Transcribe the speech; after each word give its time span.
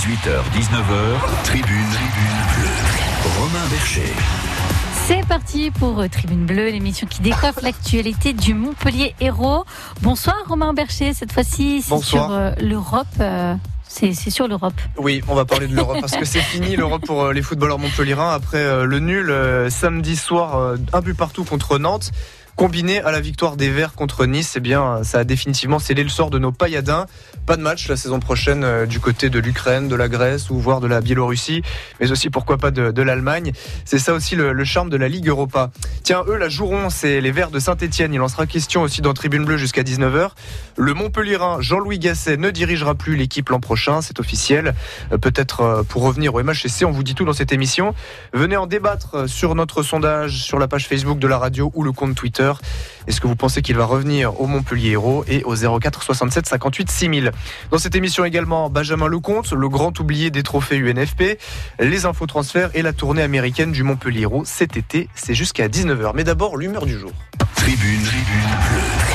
18h, 0.00 0.40
19h, 0.56 1.44
Tribune, 1.44 1.62
Tribune 1.92 2.40
Bleue. 2.56 3.38
Romain 3.38 3.66
Bercher. 3.70 4.14
C'est 4.94 5.26
parti 5.28 5.70
pour 5.70 6.00
euh, 6.00 6.08
Tribune 6.08 6.46
Bleue, 6.46 6.70
l'émission 6.70 7.06
qui 7.06 7.20
décoiffe 7.20 7.60
l'actualité 7.60 8.32
du 8.32 8.54
Montpellier 8.54 9.14
Héros. 9.20 9.66
Bonsoir 10.00 10.36
Romain 10.48 10.72
Bercher, 10.72 11.12
cette 11.12 11.32
fois-ci 11.32 11.82
c'est 11.82 11.98
sur 11.98 12.30
euh, 12.30 12.52
l'Europe. 12.62 13.08
euh, 13.20 13.54
c'est 13.86 14.14
c'est 14.14 14.30
sur 14.30 14.48
l'Europe. 14.48 14.80
Oui, 14.96 15.20
on 15.28 15.34
va 15.34 15.44
parler 15.44 15.66
de 15.66 15.74
l'Europe 15.74 15.98
parce 16.00 16.16
que 16.16 16.24
c'est 16.24 16.40
fini 16.40 16.76
l'Europe 16.76 17.04
pour 17.04 17.32
les 17.32 17.42
footballeurs 17.42 17.78
montpelliérains 17.78 18.32
après 18.32 18.86
le 18.86 18.98
nul 19.00 19.30
samedi 19.70 20.16
soir, 20.16 20.76
un 20.94 21.00
but 21.02 21.14
partout 21.14 21.44
contre 21.44 21.76
Nantes. 21.76 22.10
Combiné 22.60 23.00
à 23.00 23.10
la 23.10 23.20
victoire 23.20 23.56
des 23.56 23.70
Verts 23.70 23.94
contre 23.94 24.26
Nice, 24.26 24.52
eh 24.54 24.60
bien, 24.60 25.02
ça 25.02 25.20
a 25.20 25.24
définitivement 25.24 25.78
scellé 25.78 26.02
le 26.02 26.10
sort 26.10 26.28
de 26.28 26.38
nos 26.38 26.52
pailladins. 26.52 27.06
Pas 27.46 27.56
de 27.56 27.62
match 27.62 27.88
la 27.88 27.96
saison 27.96 28.20
prochaine 28.20 28.64
euh, 28.64 28.84
du 28.84 29.00
côté 29.00 29.30
de 29.30 29.38
l'Ukraine, 29.38 29.88
de 29.88 29.96
la 29.96 30.10
Grèce 30.10 30.50
ou 30.50 30.58
voire 30.58 30.80
de 30.80 30.86
la 30.86 31.00
Biélorussie, 31.00 31.62
mais 32.00 32.12
aussi 32.12 32.28
pourquoi 32.28 32.58
pas 32.58 32.70
de, 32.70 33.00
l'Allemagne. 33.00 33.52
C'est 33.86 33.98
ça 33.98 34.12
aussi 34.12 34.36
le, 34.36 34.62
charme 34.64 34.90
de 34.90 34.98
la 34.98 35.08
Ligue 35.08 35.26
Europa. 35.28 35.70
Tiens, 36.02 36.22
eux 36.28 36.36
la 36.36 36.50
joueront, 36.50 36.90
c'est 36.90 37.22
les 37.22 37.30
Verts 37.30 37.50
de 37.50 37.58
Saint-Etienne. 37.58 38.12
Il 38.12 38.20
en 38.20 38.28
sera 38.28 38.44
question 38.44 38.82
aussi 38.82 39.00
dans 39.00 39.14
Tribune 39.14 39.46
Bleue 39.46 39.56
jusqu'à 39.56 39.82
19h. 39.82 40.32
Le 40.76 40.92
Montpellierin 40.92 41.62
Jean-Louis 41.62 41.98
Gasset 41.98 42.36
ne 42.36 42.50
dirigera 42.50 42.94
plus 42.94 43.16
l'équipe 43.16 43.48
l'an 43.48 43.60
prochain, 43.60 44.02
c'est 44.02 44.20
officiel. 44.20 44.74
Euh, 45.12 45.16
Peut-être 45.16 45.60
euh, 45.62 45.82
pour 45.82 46.02
revenir 46.02 46.34
au 46.34 46.42
MHSC, 46.42 46.84
on 46.84 46.90
vous 46.90 47.04
dit 47.04 47.14
tout 47.14 47.24
dans 47.24 47.32
cette 47.32 47.52
émission. 47.52 47.94
Venez 48.34 48.58
en 48.58 48.66
débattre 48.66 49.26
sur 49.30 49.54
notre 49.54 49.82
sondage, 49.82 50.42
sur 50.42 50.58
la 50.58 50.68
page 50.68 50.86
Facebook 50.86 51.18
de 51.18 51.26
la 51.26 51.38
radio 51.38 51.72
ou 51.74 51.84
le 51.84 51.92
compte 51.92 52.14
Twitter. 52.14 52.49
Est-ce 53.06 53.20
que 53.20 53.26
vous 53.26 53.36
pensez 53.36 53.62
qu'il 53.62 53.76
va 53.76 53.84
revenir 53.84 54.40
au 54.40 54.46
Montpellier 54.46 54.90
Héros 54.90 55.24
et 55.28 55.42
au 55.44 55.54
04 55.54 56.02
67 56.02 56.46
58 56.46 56.90
6000 56.90 57.32
Dans 57.70 57.78
cette 57.78 57.94
émission 57.94 58.24
également, 58.24 58.70
Benjamin 58.70 59.06
Lecomte, 59.06 59.52
le 59.52 59.68
grand 59.68 59.98
oublié 60.00 60.30
des 60.30 60.42
trophées 60.42 60.76
UNFP, 60.76 61.38
les 61.78 62.06
infos 62.06 62.26
transferts 62.26 62.70
et 62.74 62.82
la 62.82 62.92
tournée 62.92 63.22
américaine 63.22 63.72
du 63.72 63.82
Montpellier 63.82 64.22
Héros 64.22 64.44
cet 64.44 64.76
été. 64.76 65.08
C'est 65.14 65.34
jusqu'à 65.34 65.68
19h. 65.68 66.12
Mais 66.14 66.24
d'abord, 66.24 66.56
l'humeur 66.56 66.86
du 66.86 66.98
jour. 66.98 67.12
Tribune, 67.56 68.02
Tribune. 68.02 69.09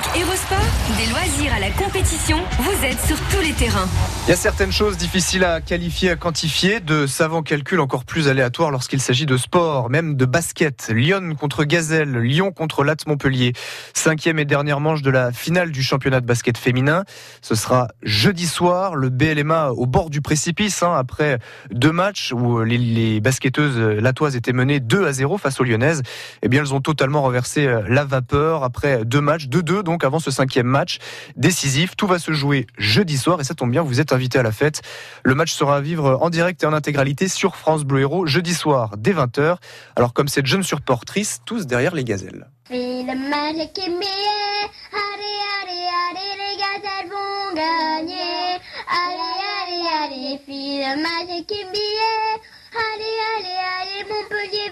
Avec 0.00 0.96
des 0.98 1.10
loisirs 1.12 1.52
à 1.54 1.60
la 1.60 1.70
compétition, 1.70 2.38
vous 2.58 2.84
êtes 2.84 3.00
sur 3.00 3.16
tous 3.28 3.40
les 3.42 3.52
terrains. 3.52 3.86
Il 4.26 4.30
y 4.30 4.32
a 4.32 4.36
certaines 4.36 4.72
choses 4.72 4.96
difficiles 4.96 5.44
à 5.44 5.60
qualifier, 5.60 6.10
à 6.10 6.16
quantifier, 6.16 6.80
de 6.80 7.06
savants 7.06 7.42
calculs 7.42 7.80
encore 7.80 8.04
plus 8.04 8.26
aléatoires 8.26 8.70
lorsqu'il 8.70 9.00
s'agit 9.00 9.26
de 9.26 9.36
sport, 9.36 9.90
même 9.90 10.16
de 10.16 10.24
basket. 10.24 10.90
Lyon 10.92 11.36
contre 11.38 11.64
Gazelle, 11.64 12.16
Lyon 12.16 12.50
contre 12.50 12.82
Latte 12.82 13.06
Montpellier. 13.06 13.52
Cinquième 13.94 14.38
et 14.38 14.44
dernière 14.44 14.80
manche 14.80 15.02
de 15.02 15.10
la 15.10 15.32
finale 15.32 15.70
du 15.70 15.82
championnat 15.82 16.20
de 16.20 16.26
basket 16.26 16.58
féminin. 16.58 17.04
Ce 17.42 17.54
sera 17.54 17.88
jeudi 18.02 18.46
soir, 18.46 18.96
le 18.96 19.10
BLMA 19.10 19.70
au 19.70 19.86
bord 19.86 20.10
du 20.10 20.20
précipice, 20.20 20.82
hein, 20.82 20.94
après 20.96 21.38
deux 21.70 21.92
matchs 21.92 22.32
où 22.32 22.60
les, 22.62 22.78
les 22.78 23.20
basketteuses 23.20 23.78
latoises 23.78 24.34
étaient 24.34 24.52
menées 24.52 24.80
2 24.80 25.06
à 25.06 25.12
0 25.12 25.38
face 25.38 25.60
aux 25.60 25.64
Lyonnaises. 25.64 26.02
Eh 26.42 26.48
bien, 26.48 26.62
elles 26.62 26.74
ont 26.74 26.80
totalement 26.80 27.22
renversé 27.22 27.68
la 27.88 28.04
vapeur 28.04 28.64
après 28.64 29.04
deux 29.04 29.20
matchs, 29.20 29.46
2-2 29.46 29.82
donc 29.90 30.04
avant 30.04 30.20
ce 30.20 30.30
cinquième 30.30 30.66
match 30.66 30.98
décisif. 31.36 31.96
Tout 31.96 32.06
va 32.06 32.18
se 32.18 32.32
jouer 32.32 32.66
jeudi 32.78 33.18
soir 33.18 33.40
et 33.40 33.44
ça 33.44 33.54
tombe 33.54 33.70
bien, 33.70 33.82
vous 33.82 34.00
êtes 34.00 34.12
invité 34.12 34.38
à 34.38 34.42
la 34.42 34.52
fête. 34.52 34.82
Le 35.24 35.34
match 35.34 35.52
sera 35.52 35.76
à 35.76 35.80
vivre 35.80 36.18
en 36.20 36.30
direct 36.30 36.62
et 36.62 36.66
en 36.66 36.72
intégralité 36.72 37.26
sur 37.28 37.56
France 37.56 37.84
Bleu 37.84 38.00
Héros 38.02 38.26
jeudi 38.26 38.54
soir 38.54 38.96
dès 38.96 39.12
20h. 39.12 39.56
Alors 39.96 40.12
comme 40.12 40.28
cette 40.28 40.46
jeune 40.46 40.62
supportrice, 40.62 41.40
tous 41.44 41.66
derrière 41.66 41.94
les 41.94 42.04
gazelles. 42.04 42.46
Allez, 52.72 53.16
allez, 53.36 53.58
allez, 53.80 54.04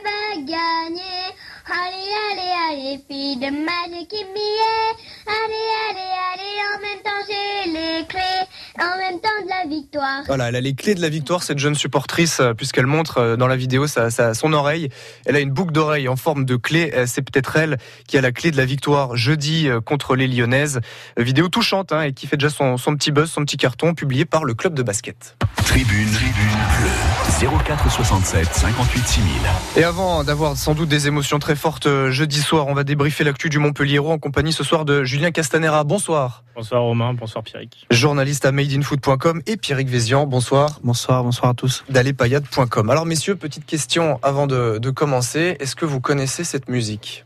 va 0.05 0.41
gagner. 0.43 1.28
Allez, 1.71 2.13
allez, 2.33 2.53
allez, 2.71 3.01
fais 3.09 3.47
le 3.47 3.51
match 3.65 4.09
qui 4.09 4.25
m'est. 4.25 4.97
Allez, 5.27 5.69
allez, 5.91 6.13
allez, 6.33 6.57
en 6.75 6.81
même 6.81 7.03
temps 7.05 7.23
j'ai 7.29 7.71
les 7.71 8.07
clés. 8.07 8.47
En 8.81 8.97
même 8.97 9.21
temps 9.21 9.29
de 9.45 9.49
la 9.49 9.69
victoire. 9.69 10.23
Voilà, 10.29 10.49
elle 10.49 10.57
a 10.57 10.61
les 10.61 10.75
clés 10.75 10.95
de 10.95 11.03
la 11.03 11.09
victoire, 11.09 11.43
cette 11.43 11.59
jeune 11.59 11.75
supportrice, 11.75 12.39
euh, 12.41 12.55
puisqu'elle 12.55 12.87
montre 12.87 13.19
euh, 13.19 13.37
dans 13.37 13.49
la 13.49 13.57
vidéo 13.57 13.87
sa, 13.89 14.11
sa- 14.11 14.35
son 14.35 14.53
oreille. 14.53 14.89
Elle 15.27 15.35
a 15.37 15.41
une 15.41 15.51
boucle 15.51 15.73
d'oreille 15.73 16.09
en 16.09 16.17
forme 16.17 16.45
de 16.45 16.57
clé. 16.57 16.93
Euh, 16.95 17.05
C'est 17.07 17.23
peut-être 17.23 17.57
elle 17.57 17.79
qui 18.07 18.17
a 18.17 18.21
la 18.21 18.31
clé 18.33 18.51
de 18.51 18.57
la 18.57 18.65
victoire 18.65 19.17
jeudi 19.17 19.69
contre 19.85 20.15
les 20.17 20.29
Lyonnaises. 20.29 20.81
Vidéo 21.19 21.49
touchante 21.49 21.93
hein, 21.93 22.03
et 22.03 22.13
qui 22.13 22.27
fait 22.27 22.37
déjà 22.37 22.51
son, 22.51 22.77
son 22.77 22.95
petit 22.95 23.11
buzz, 23.11 23.31
son 23.31 23.43
petit 23.43 23.57
carton, 23.57 23.95
publié 23.95 24.25
par 24.25 24.45
le 24.45 24.55
club 24.55 24.75
de 24.75 24.83
basket. 24.83 25.37
Tribune, 25.67 26.11
Tribune 26.13 26.57
Bleue. 26.81 27.08
04 27.41 27.89
67 27.89 28.53
58 28.53 29.07
6000. 29.07 29.33
Et 29.77 29.85
avant 29.85 30.25
d'avoir 30.25 30.57
sans 30.57 30.75
doute 30.75 30.89
des 30.89 31.07
émotions 31.07 31.39
très 31.39 31.55
fortes 31.55 31.87
euh, 31.87 32.11
jeudi 32.11 32.41
soir, 32.41 32.67
on 32.67 32.75
va 32.75 32.83
débriefer 32.83 33.23
l'actu 33.23 33.49
du 33.49 33.61
Montpellier 33.61 34.01
en 34.01 34.19
compagnie 34.19 34.53
ce 34.53 34.65
soir 34.65 34.85
de 34.85 35.05
Julien 35.05 35.31
Castanera. 35.31 35.85
Bonsoir. 35.85 36.43
Bonsoir 36.57 36.83
Romain, 36.83 37.15
bonsoir 37.15 37.45
Pierrick. 37.45 37.87
Journaliste 37.93 38.45
à 38.45 38.51
madeinfoot.com 38.51 39.43
et 39.47 39.57
Pierrick 39.57 39.89
Vézian. 39.89 40.27
Bonsoir. 40.27 40.81
Bonsoir, 40.83 41.23
bonsoir 41.23 41.53
à 41.53 41.55
tous. 41.55 41.85
d'allepayade.com. 41.89 42.91
Alors 42.91 43.07
messieurs, 43.07 43.37
petite 43.37 43.67
question 43.67 44.19
avant 44.25 44.49
de, 44.49 44.79
de 44.79 44.91
commencer. 44.91 45.57
Est-ce 45.61 45.77
que 45.77 45.85
vous 45.85 46.01
connaissez 46.01 46.43
cette 46.43 46.69
musique? 46.69 47.25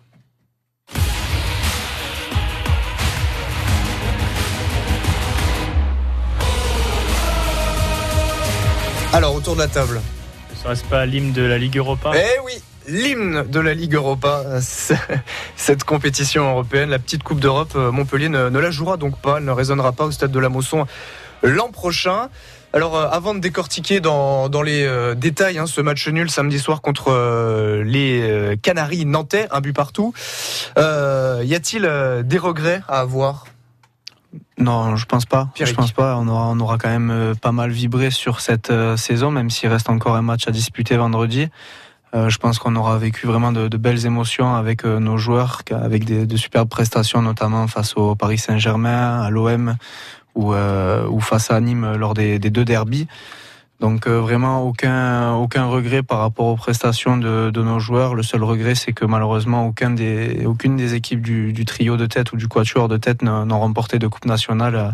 Alors 9.13 9.35
autour 9.35 9.55
de 9.55 9.61
la 9.61 9.69
table. 9.69 10.01
Ne 10.51 10.57
serait-ce 10.57 10.85
pas 10.85 11.07
l'hymne 11.07 11.33
de 11.33 11.43
la 11.43 11.59
Ligue 11.59 11.77
Europa? 11.77 12.13
Eh 12.15 12.41
oui 12.45 12.53
L'hymne 12.89 13.45
de 13.49 13.61
la 13.61 13.75
Ligue 13.75 13.95
Europa, 13.95 14.43
cette 15.57 15.85
compétition 15.85 16.51
européenne, 16.51 16.91
la 16.91 16.99
petite 16.99 17.23
Coupe 17.23 17.39
d'Europe, 17.39 17.75
euh, 17.77 17.93
Montpellier 17.93 18.29
ne, 18.29 18.49
ne 18.49 18.59
la 18.59 18.73
jouera 18.73 18.97
donc 18.97 19.21
pas, 19.21 19.37
elle 19.39 19.45
ne 19.45 19.53
résonnera 19.53 19.93
pas 19.93 20.07
au 20.07 20.11
stade 20.11 20.33
de 20.33 20.39
la 20.41 20.49
Mosson 20.49 20.87
l'an 21.43 21.71
prochain. 21.71 22.29
Alors 22.73 22.97
euh, 22.97 23.09
avant 23.11 23.35
de 23.35 23.41
décortiquer 23.41 24.01
dans, 24.01 24.49
dans 24.49 24.63
les 24.63 24.85
euh, 24.85 25.15
détails 25.15 25.59
hein, 25.59 25.67
ce 25.67 25.81
match 25.81 26.09
nul 26.09 26.31
samedi 26.31 26.59
soir 26.59 26.81
contre 26.81 27.09
euh, 27.09 27.85
les 27.85 28.57
Canaries 28.63 29.05
nantais, 29.05 29.47
un 29.51 29.61
but 29.61 29.75
partout, 29.75 30.15
y 30.77 30.81
a-t-il 31.55 31.83
des 32.25 32.39
regrets 32.39 32.83
à 32.89 33.01
avoir? 33.01 33.47
Non, 34.59 34.97
je 34.97 35.07
pense 35.07 35.27
pas. 35.27 35.49
Pierrick. 35.55 35.75
Je 35.75 35.77
pense 35.77 35.93
pas. 35.93 36.17
On 36.17 36.29
aura, 36.29 36.49
on 36.49 36.61
aura 36.61 36.79
quand 36.79 36.89
même 36.89 37.11
euh, 37.11 37.35
pas 37.35 37.53
mal 37.53 37.71
vibré 37.71 38.11
sur 38.11 38.41
cette 38.41 38.71
euh, 38.71 38.97
saison, 38.97 39.31
même 39.31 39.51
s'il 39.51 39.69
reste 39.69 39.91
encore 39.91 40.17
un 40.17 40.23
match 40.23 40.47
à 40.49 40.51
disputer 40.51 40.97
vendredi. 40.97 41.49
Euh, 42.15 42.29
je 42.29 42.39
pense 42.39 42.59
qu'on 42.59 42.77
aura 42.77 42.99
vécu 42.99 43.27
vraiment 43.27 43.53
de, 43.53 43.69
de 43.69 43.77
belles 43.79 44.05
émotions 44.05 44.55
avec 44.55 44.85
euh, 44.85 44.99
nos 44.99 45.17
joueurs, 45.17 45.63
avec 45.71 46.05
des, 46.05 46.27
de 46.27 46.37
superbes 46.37 46.69
prestations, 46.69 47.23
notamment 47.23 47.67
face 47.69 47.97
au 47.97 48.15
Paris 48.15 48.39
Saint-Germain, 48.39 49.23
à 49.23 49.31
l'OM 49.31 49.77
ou, 50.35 50.53
euh, 50.53 51.07
ou 51.09 51.21
face 51.21 51.51
à 51.51 51.59
Nîmes 51.61 51.95
lors 51.95 52.13
des, 52.13 52.39
des 52.39 52.51
deux 52.51 52.65
derbies. 52.65 53.07
Donc 53.83 54.07
euh, 54.07 54.21
vraiment 54.21 54.63
aucun 54.63 55.35
aucun 55.35 55.67
regret 55.67 56.05
par 56.05 56.21
rapport 56.21 56.47
aux 56.47 56.55
prestations 56.55 57.17
de, 57.17 57.51
nos 57.51 57.81
joueurs. 57.81 58.15
Le 58.15 58.23
seul 58.23 58.45
regret, 58.45 58.77
c'est 58.77 58.93
que 58.93 59.05
malheureusement 59.05 59.75
des 59.97 60.47
aucune 60.47 60.77
des 60.77 60.95
équipes 60.95 61.21
du, 61.21 61.65
trio 61.65 61.97
de 61.97 62.07
tête 62.07 62.33
ou 62.33 62.37
du 62.37 62.47
quatuor 62.47 62.87
de 62.87 62.97
tête 62.97 63.23
n'ont 63.23 63.59
remporté 63.59 63.99
de 63.99 64.07
coupe 64.07 64.25
nationale, 64.25 64.77
euh, 64.77 64.91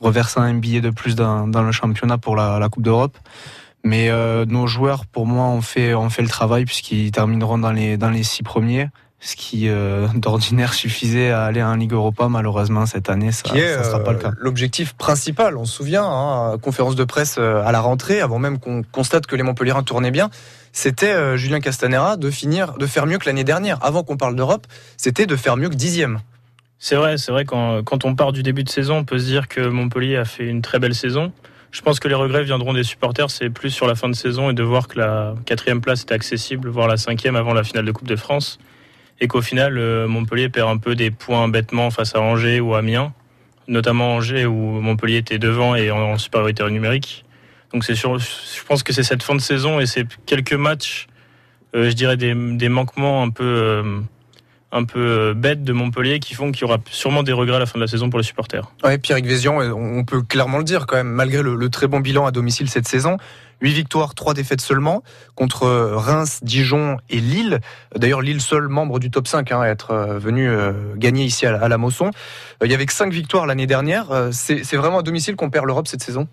reversant 0.00 0.42
un 0.42 0.54
billet 0.54 0.80
de 0.80 0.90
plus 0.90 1.16
dans, 1.16 1.46
le 1.48 1.72
championnat 1.72 2.16
pour 2.16 2.36
la, 2.36 2.60
la 2.60 2.68
coupe 2.68 2.84
d'Europe. 2.84 3.18
Mais 3.82 4.08
euh, 4.08 4.44
nos 4.46 4.68
joueurs, 4.68 5.04
pour 5.04 5.26
moi, 5.26 5.46
ont 5.46 5.60
fait 5.60 5.94
ont 5.94 6.08
fait 6.08 6.22
le 6.22 6.28
travail 6.28 6.64
puisqu'ils 6.64 7.10
termineront 7.10 7.58
dans 7.58 7.72
les 7.72 7.96
dans 7.96 8.10
les 8.10 8.22
six 8.22 8.44
premiers. 8.44 8.88
Ce 9.20 9.34
qui 9.34 9.68
euh, 9.68 10.06
d'ordinaire 10.14 10.74
suffisait 10.74 11.30
à 11.30 11.44
aller 11.44 11.62
en 11.62 11.74
Ligue 11.74 11.92
Europa, 11.92 12.28
malheureusement 12.28 12.86
cette 12.86 13.10
année 13.10 13.32
ça 13.32 13.52
ne 13.52 13.82
sera 13.82 14.04
pas 14.04 14.12
le 14.12 14.18
euh, 14.18 14.22
cas. 14.22 14.32
l'objectif 14.38 14.94
principal. 14.94 15.56
On 15.56 15.64
se 15.64 15.74
souvient, 15.74 16.04
hein, 16.04 16.58
conférence 16.58 16.94
de 16.94 17.04
presse 17.04 17.36
euh, 17.38 17.62
à 17.64 17.72
la 17.72 17.80
rentrée, 17.80 18.20
avant 18.20 18.38
même 18.38 18.58
qu'on 18.58 18.82
constate 18.82 19.26
que 19.26 19.36
les 19.36 19.42
Montpellierins 19.42 19.82
tournaient 19.82 20.10
bien, 20.10 20.30
c'était 20.72 21.12
euh, 21.12 21.36
Julien 21.36 21.60
Castanera 21.60 22.16
de 22.16 22.30
finir, 22.30 22.74
de 22.74 22.86
faire 22.86 23.06
mieux 23.06 23.18
que 23.18 23.26
l'année 23.26 23.44
dernière. 23.44 23.78
Avant 23.84 24.04
qu'on 24.04 24.16
parle 24.16 24.36
d'Europe, 24.36 24.66
c'était 24.96 25.26
de 25.26 25.36
faire 25.36 25.56
mieux 25.56 25.68
que 25.68 25.74
dixième. 25.74 26.20
C'est 26.78 26.94
vrai, 26.94 27.18
c'est 27.18 27.32
vrai, 27.32 27.44
quand, 27.44 27.82
quand 27.82 28.04
on 28.04 28.14
part 28.14 28.30
du 28.32 28.44
début 28.44 28.62
de 28.62 28.68
saison, 28.68 28.98
on 28.98 29.04
peut 29.04 29.18
se 29.18 29.24
dire 29.24 29.48
que 29.48 29.60
Montpellier 29.60 30.16
a 30.16 30.24
fait 30.24 30.46
une 30.46 30.62
très 30.62 30.78
belle 30.78 30.94
saison. 30.94 31.32
Je 31.70 31.82
pense 31.82 32.00
que 32.00 32.08
les 32.08 32.14
regrets 32.14 32.44
viendront 32.44 32.72
des 32.72 32.84
supporters, 32.84 33.30
c'est 33.30 33.50
plus 33.50 33.70
sur 33.70 33.86
la 33.86 33.94
fin 33.94 34.08
de 34.08 34.14
saison 34.14 34.48
et 34.50 34.54
de 34.54 34.62
voir 34.62 34.88
que 34.88 34.98
la 34.98 35.34
quatrième 35.44 35.80
place 35.80 36.02
était 36.02 36.14
accessible, 36.14 36.68
voire 36.68 36.88
la 36.88 36.96
cinquième 36.96 37.36
avant 37.36 37.52
la 37.52 37.64
finale 37.64 37.84
de 37.84 37.92
Coupe 37.92 38.08
de 38.08 38.16
France. 38.16 38.58
Et 39.20 39.28
qu'au 39.28 39.42
final, 39.42 39.78
euh, 39.78 40.06
Montpellier 40.06 40.48
perd 40.48 40.68
un 40.68 40.76
peu 40.76 40.94
des 40.94 41.10
points 41.10 41.48
bêtement 41.48 41.90
face 41.90 42.14
à 42.14 42.20
Angers 42.20 42.60
ou 42.60 42.74
Amiens, 42.74 43.12
notamment 43.66 44.16
Angers 44.16 44.46
où 44.46 44.80
Montpellier 44.80 45.16
était 45.16 45.38
devant 45.38 45.74
et 45.74 45.90
en, 45.90 45.98
en 45.98 46.18
supériorité 46.18 46.68
numérique. 46.70 47.24
Donc 47.72 47.84
c'est 47.84 47.94
sûr, 47.94 48.18
je 48.18 48.64
pense 48.66 48.82
que 48.82 48.92
c'est 48.92 49.02
cette 49.02 49.22
fin 49.22 49.34
de 49.34 49.40
saison 49.40 49.80
et 49.80 49.86
c'est 49.86 50.06
quelques 50.24 50.54
matchs, 50.54 51.06
euh, 51.74 51.90
je 51.90 51.94
dirais 51.94 52.16
des, 52.16 52.34
manquements 52.68 53.22
un 53.22 53.28
peu, 53.28 53.44
euh, 53.44 54.00
un 54.72 54.84
peu 54.84 55.34
bêtes 55.34 55.64
de 55.64 55.72
Montpellier 55.72 56.18
qui 56.18 56.34
font 56.34 56.50
qu'il 56.50 56.62
y 56.62 56.64
aura 56.64 56.78
sûrement 56.90 57.22
des 57.22 57.32
regrets 57.32 57.56
à 57.56 57.60
la 57.60 57.66
fin 57.66 57.78
de 57.78 57.84
la 57.84 57.88
saison 57.88 58.08
pour 58.08 58.18
les 58.18 58.24
supporters. 58.24 58.72
Ouais, 58.84 58.96
Pierre 58.96 59.18
Vézian, 59.22 59.58
on 59.58 60.04
peut 60.04 60.22
clairement 60.22 60.58
le 60.58 60.64
dire 60.64 60.86
quand 60.86 60.96
même, 60.96 61.10
malgré 61.10 61.42
le 61.42 61.68
très 61.68 61.88
bon 61.88 62.00
bilan 62.00 62.24
à 62.24 62.30
domicile 62.30 62.70
cette 62.70 62.88
saison. 62.88 63.18
8 63.60 63.72
victoires, 63.72 64.14
3 64.14 64.34
défaites 64.34 64.60
seulement 64.60 65.02
contre 65.34 65.68
Reims, 65.68 66.40
Dijon 66.42 66.98
et 67.10 67.20
Lille. 67.20 67.60
D'ailleurs, 67.96 68.20
Lille 68.20 68.40
seul 68.40 68.68
membre 68.68 68.98
du 68.98 69.10
top 69.10 69.26
5 69.26 69.52
hein, 69.52 69.60
à 69.60 69.68
être 69.68 69.90
euh, 69.90 70.18
venu 70.18 70.48
euh, 70.48 70.94
gagner 70.96 71.24
ici 71.24 71.46
à, 71.46 71.68
la 71.68 71.78
Mosson. 71.78 72.10
Euh, 72.62 72.66
il 72.66 72.70
y 72.70 72.74
avait 72.74 72.86
que 72.86 72.92
5 72.92 73.12
victoires 73.12 73.46
l'année 73.46 73.66
dernière. 73.66 74.06
C'est 74.32 74.76
vraiment 74.76 74.98
à 74.98 75.02
domicile 75.02 75.36
qu'on 75.36 75.50
perd 75.50 75.66
l'Europe 75.66 75.88
cette 75.88 76.02
saison? 76.02 76.28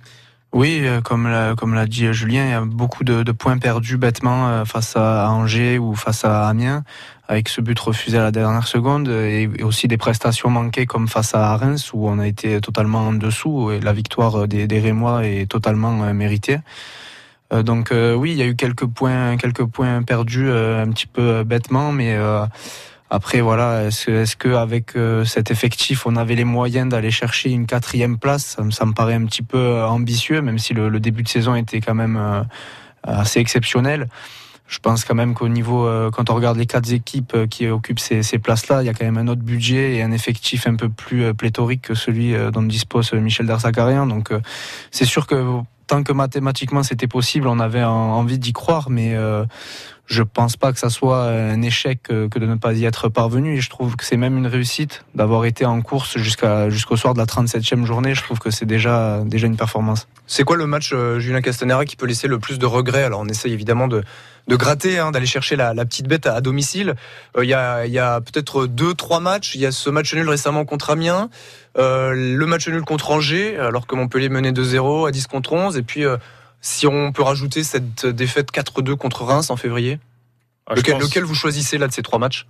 Oui, 0.53 0.87
comme 1.03 1.27
l'a, 1.27 1.53
comme 1.55 1.83
dit 1.85 2.13
Julien, 2.13 2.45
il 2.45 2.51
y 2.51 2.53
a 2.53 2.61
beaucoup 2.61 3.03
de, 3.03 3.29
points 3.33 3.57
perdus 3.57 3.97
bêtement 3.97 4.63
face 4.63 4.95
à 4.95 5.29
Angers 5.29 5.77
ou 5.77 5.95
face 5.95 6.23
à 6.23 6.47
Amiens, 6.47 6.85
avec 7.27 7.49
ce 7.49 7.59
but 7.59 7.77
refusé 7.77 8.17
à 8.17 8.23
la 8.23 8.31
dernière 8.31 8.65
seconde, 8.65 9.09
et 9.09 9.49
aussi 9.63 9.89
des 9.89 9.97
prestations 9.97 10.49
manquées 10.49 10.85
comme 10.85 11.09
face 11.09 11.35
à 11.35 11.57
Reims, 11.57 11.91
où 11.93 12.07
on 12.07 12.19
a 12.19 12.27
été 12.27 12.61
totalement 12.61 12.99
en 12.99 13.11
dessous, 13.11 13.71
et 13.71 13.81
la 13.81 13.91
victoire 13.91 14.47
des 14.47 14.79
Rémois 14.79 15.25
est 15.25 15.49
totalement 15.51 16.13
méritée. 16.13 16.59
Euh, 17.53 17.63
donc 17.63 17.91
euh, 17.91 18.13
oui, 18.13 18.31
il 18.31 18.37
y 18.37 18.41
a 18.41 18.47
eu 18.47 18.55
quelques 18.55 18.85
points, 18.85 19.37
quelques 19.37 19.65
points 19.65 20.01
perdus 20.03 20.47
euh, 20.47 20.83
un 20.83 20.89
petit 20.89 21.07
peu 21.07 21.43
bêtement, 21.43 21.91
mais 21.91 22.17
après 23.09 23.41
voilà, 23.41 23.85
est-ce 23.85 24.09
est 24.09 24.35
que 24.35 24.49
avec 24.49 24.93
cet 25.25 25.51
effectif, 25.51 26.05
on 26.05 26.15
avait 26.15 26.35
les 26.35 26.43
moyens 26.43 26.89
d'aller 26.89 27.11
chercher 27.11 27.51
une 27.51 27.65
quatrième 27.67 28.17
place? 28.17 28.57
Ça, 28.71 28.85
me 28.85 28.93
paraît 28.93 29.13
un 29.13 29.25
petit 29.25 29.43
peu 29.43 29.83
ambitieux, 29.83 30.41
même 30.41 30.57
si 30.57 30.73
le, 30.73 30.99
début 30.99 31.23
de 31.23 31.29
saison 31.29 31.55
était 31.55 31.81
quand 31.81 31.95
même 31.95 32.45
assez 33.03 33.39
exceptionnel. 33.39 34.09
Je 34.67 34.79
pense 34.79 35.05
quand 35.05 35.13
même 35.13 35.35
qu'au 35.35 35.47
niveau, 35.47 35.87
quand 36.11 36.31
on 36.31 36.35
regarde 36.35 36.57
les 36.57 36.65
quatre 36.65 36.91
équipes 36.91 37.47
qui 37.49 37.67
occupent 37.67 37.99
ces, 37.99 38.23
ces 38.23 38.39
places-là, 38.39 38.81
il 38.81 38.87
y 38.87 38.89
a 38.89 38.93
quand 38.95 39.05
même 39.05 39.19
un 39.19 39.27
autre 39.27 39.43
budget 39.43 39.95
et 39.95 40.01
un 40.01 40.11
effectif 40.11 40.65
un 40.65 40.75
peu 40.75 40.89
plus 40.89 41.31
pléthorique 41.35 41.83
que 41.83 41.93
celui 41.93 42.33
dont 42.51 42.63
dispose 42.63 43.13
Michel 43.13 43.45
Dersakarian. 43.45 44.07
Donc 44.07 44.31
c'est 44.89 45.05
sûr 45.05 45.27
que 45.27 45.61
tant 45.87 46.03
que 46.03 46.13
mathématiquement 46.13 46.83
c'était 46.83 47.07
possible, 47.07 47.47
on 47.47 47.59
avait 47.59 47.83
envie 47.83 48.39
d'y 48.39 48.53
croire, 48.53 48.89
mais 48.89 49.15
euh, 49.15 49.45
je 50.07 50.23
pense 50.23 50.55
pas 50.55 50.71
que 50.71 50.79
ça 50.79 50.89
soit 50.89 51.23
un 51.23 51.61
échec 51.61 51.99
euh, 52.11 52.29
que 52.29 52.37
de 52.37 52.45
ne 52.45 52.55
pas 52.55 52.73
y 52.73 52.85
être 52.85 53.09
parvenu. 53.09 53.57
Et 53.57 53.61
je 53.61 53.69
trouve 53.69 53.95
que 53.95 54.05
c'est 54.05 54.17
même 54.17 54.37
une 54.37 54.47
réussite 54.47 55.03
d'avoir 55.15 55.45
été 55.45 55.65
en 55.65 55.81
course 55.81 56.17
jusqu'à 56.17 56.69
jusqu'au 56.69 56.95
soir 56.95 57.13
de 57.13 57.19
la 57.19 57.25
37e 57.25 57.85
journée. 57.85 58.13
Je 58.13 58.21
trouve 58.21 58.39
que 58.39 58.51
c'est 58.51 58.65
déjà 58.65 59.23
déjà 59.25 59.47
une 59.47 59.57
performance. 59.57 60.07
C'est 60.27 60.43
quoi 60.43 60.57
le 60.57 60.67
match 60.67 60.91
euh, 60.93 61.19
Julien 61.19 61.41
Castanera 61.41 61.85
qui 61.85 61.95
peut 61.95 62.05
laisser 62.05 62.27
le 62.27 62.39
plus 62.39 62.59
de 62.59 62.65
regrets? 62.65 63.03
Alors 63.03 63.21
on 63.21 63.27
essaye 63.27 63.53
évidemment 63.53 63.87
de 63.87 64.03
de 64.47 64.55
gratter, 64.55 64.99
hein, 64.99 65.11
d'aller 65.11 65.25
chercher 65.25 65.55
la, 65.55 65.73
petite 65.85 66.07
bête 66.07 66.27
à, 66.27 66.39
domicile. 66.41 66.95
Euh, 67.37 67.43
il 67.43 67.49
y 67.49 67.53
a, 67.53 67.85
y 67.85 67.99
a 67.99 68.21
peut-être 68.21 68.67
deux, 68.67 68.93
trois 68.93 69.19
matchs. 69.19 69.55
Il 69.55 69.61
y 69.61 69.65
a 69.65 69.71
ce 69.71 69.89
match 69.89 70.13
nul 70.13 70.29
récemment 70.29 70.65
contre 70.65 70.91
Amiens, 70.91 71.29
euh, 71.77 72.13
le 72.13 72.45
match 72.45 72.67
nul 72.67 72.83
contre 72.83 73.11
Angers, 73.11 73.57
alors 73.57 73.87
que 73.87 73.95
Montpellier 73.95 74.29
menait 74.29 74.51
2-0 74.51 75.07
à 75.07 75.11
10 75.11 75.27
contre 75.27 75.53
11. 75.53 75.77
Et 75.77 75.83
puis, 75.83 76.05
euh, 76.05 76.17
si 76.61 76.87
on 76.87 77.11
peut 77.11 77.23
rajouter 77.23 77.63
cette 77.63 78.05
défaite 78.05 78.51
4-2 78.51 78.95
contre 78.95 79.23
Reims 79.23 79.49
en 79.49 79.57
février, 79.57 79.99
ah, 80.67 80.75
lequel, 80.75 80.97
lequel 80.97 81.23
vous 81.23 81.35
choisissez 81.35 81.77
là 81.77 81.87
de 81.87 81.93
ces 81.93 82.01
trois 82.01 82.19
matchs? 82.19 82.47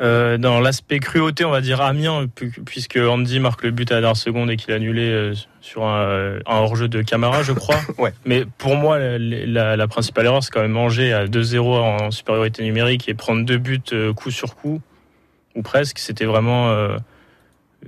Euh, 0.00 0.38
dans 0.38 0.60
l'aspect 0.60 1.00
cruauté, 1.00 1.44
on 1.44 1.50
va 1.50 1.60
dire 1.60 1.80
Amiens, 1.80 2.26
puisque 2.64 2.96
Andy 2.96 3.40
marque 3.40 3.64
le 3.64 3.72
but 3.72 3.90
à 3.90 3.96
la 3.96 4.00
dernière 4.02 4.16
seconde 4.16 4.48
et 4.48 4.56
qu'il 4.56 4.72
a 4.72 4.76
annulé 4.76 5.10
euh, 5.10 5.34
sur 5.60 5.84
un, 5.84 6.38
hors-jeu 6.46 6.86
de 6.86 7.02
Camara, 7.02 7.42
je 7.42 7.52
crois. 7.52 7.80
ouais. 7.98 8.12
Mais 8.24 8.44
pour 8.58 8.76
moi, 8.76 8.98
la, 9.00 9.88
principale 9.88 10.26
erreur, 10.26 10.44
c'est 10.44 10.52
quand 10.52 10.60
même 10.60 10.70
manger 10.70 11.12
à 11.12 11.26
2-0 11.26 11.60
en 11.62 12.10
supériorité 12.12 12.62
numérique 12.62 13.08
et 13.08 13.14
prendre 13.14 13.44
deux 13.44 13.58
buts 13.58 13.80
euh, 13.92 14.12
coup 14.12 14.30
sur 14.30 14.54
coup, 14.54 14.80
ou 15.56 15.62
presque. 15.62 15.98
C'était 15.98 16.26
vraiment 16.26 16.72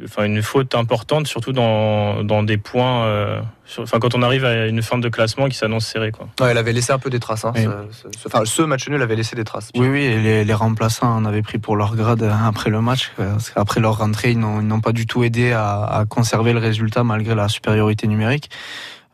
enfin 0.04 0.25
une 0.25 0.42
faute 0.42 0.75
importante, 0.75 1.26
surtout 1.26 1.52
dans, 1.52 2.22
dans 2.22 2.42
des 2.42 2.56
points. 2.56 3.04
Euh, 3.04 3.40
enfin, 3.78 3.98
quand 3.98 4.14
on 4.14 4.22
arrive 4.22 4.44
à 4.44 4.66
une 4.66 4.82
fin 4.82 4.98
de 4.98 5.08
classement 5.08 5.48
qui 5.48 5.56
s'annonce 5.56 5.87
serrée, 5.87 6.12
quoi. 6.12 6.28
Ouais, 6.40 6.52
elle 6.52 6.58
avait 6.58 6.72
laissé 6.72 6.92
un 6.92 6.98
peu 6.98 7.10
des 7.10 7.19
traces. 7.19 7.44
Hein, 7.44 7.52
ce, 7.90 8.26
enfin, 8.26 8.44
ce 8.44 8.62
match 8.62 8.88
nul 8.88 9.02
avait 9.02 9.16
laissé 9.16 9.37
des 9.37 9.44
traces. 9.44 9.70
Oui, 9.75 9.88
oui, 9.88 10.08
les, 10.22 10.44
les, 10.44 10.54
remplaçants 10.54 11.16
en 11.16 11.25
avaient 11.25 11.42
pris 11.42 11.58
pour 11.58 11.76
leur 11.76 11.96
grade 11.96 12.22
après 12.22 12.70
le 12.70 12.81
match. 12.81 13.12
Parce 13.16 13.50
qu'après 13.50 13.81
leur 13.81 13.98
rentrée, 13.98 14.31
ils 14.31 14.38
n'ont 14.38 14.81
pas 14.81 14.92
du 14.92 15.06
tout 15.06 15.25
aidé 15.25 15.52
à, 15.52 15.82
à, 15.84 16.04
conserver 16.04 16.52
le 16.52 16.60
résultat 16.60 17.04
malgré 17.04 17.34
la 17.34 17.48
supériorité 17.48 18.06
numérique. 18.06 18.50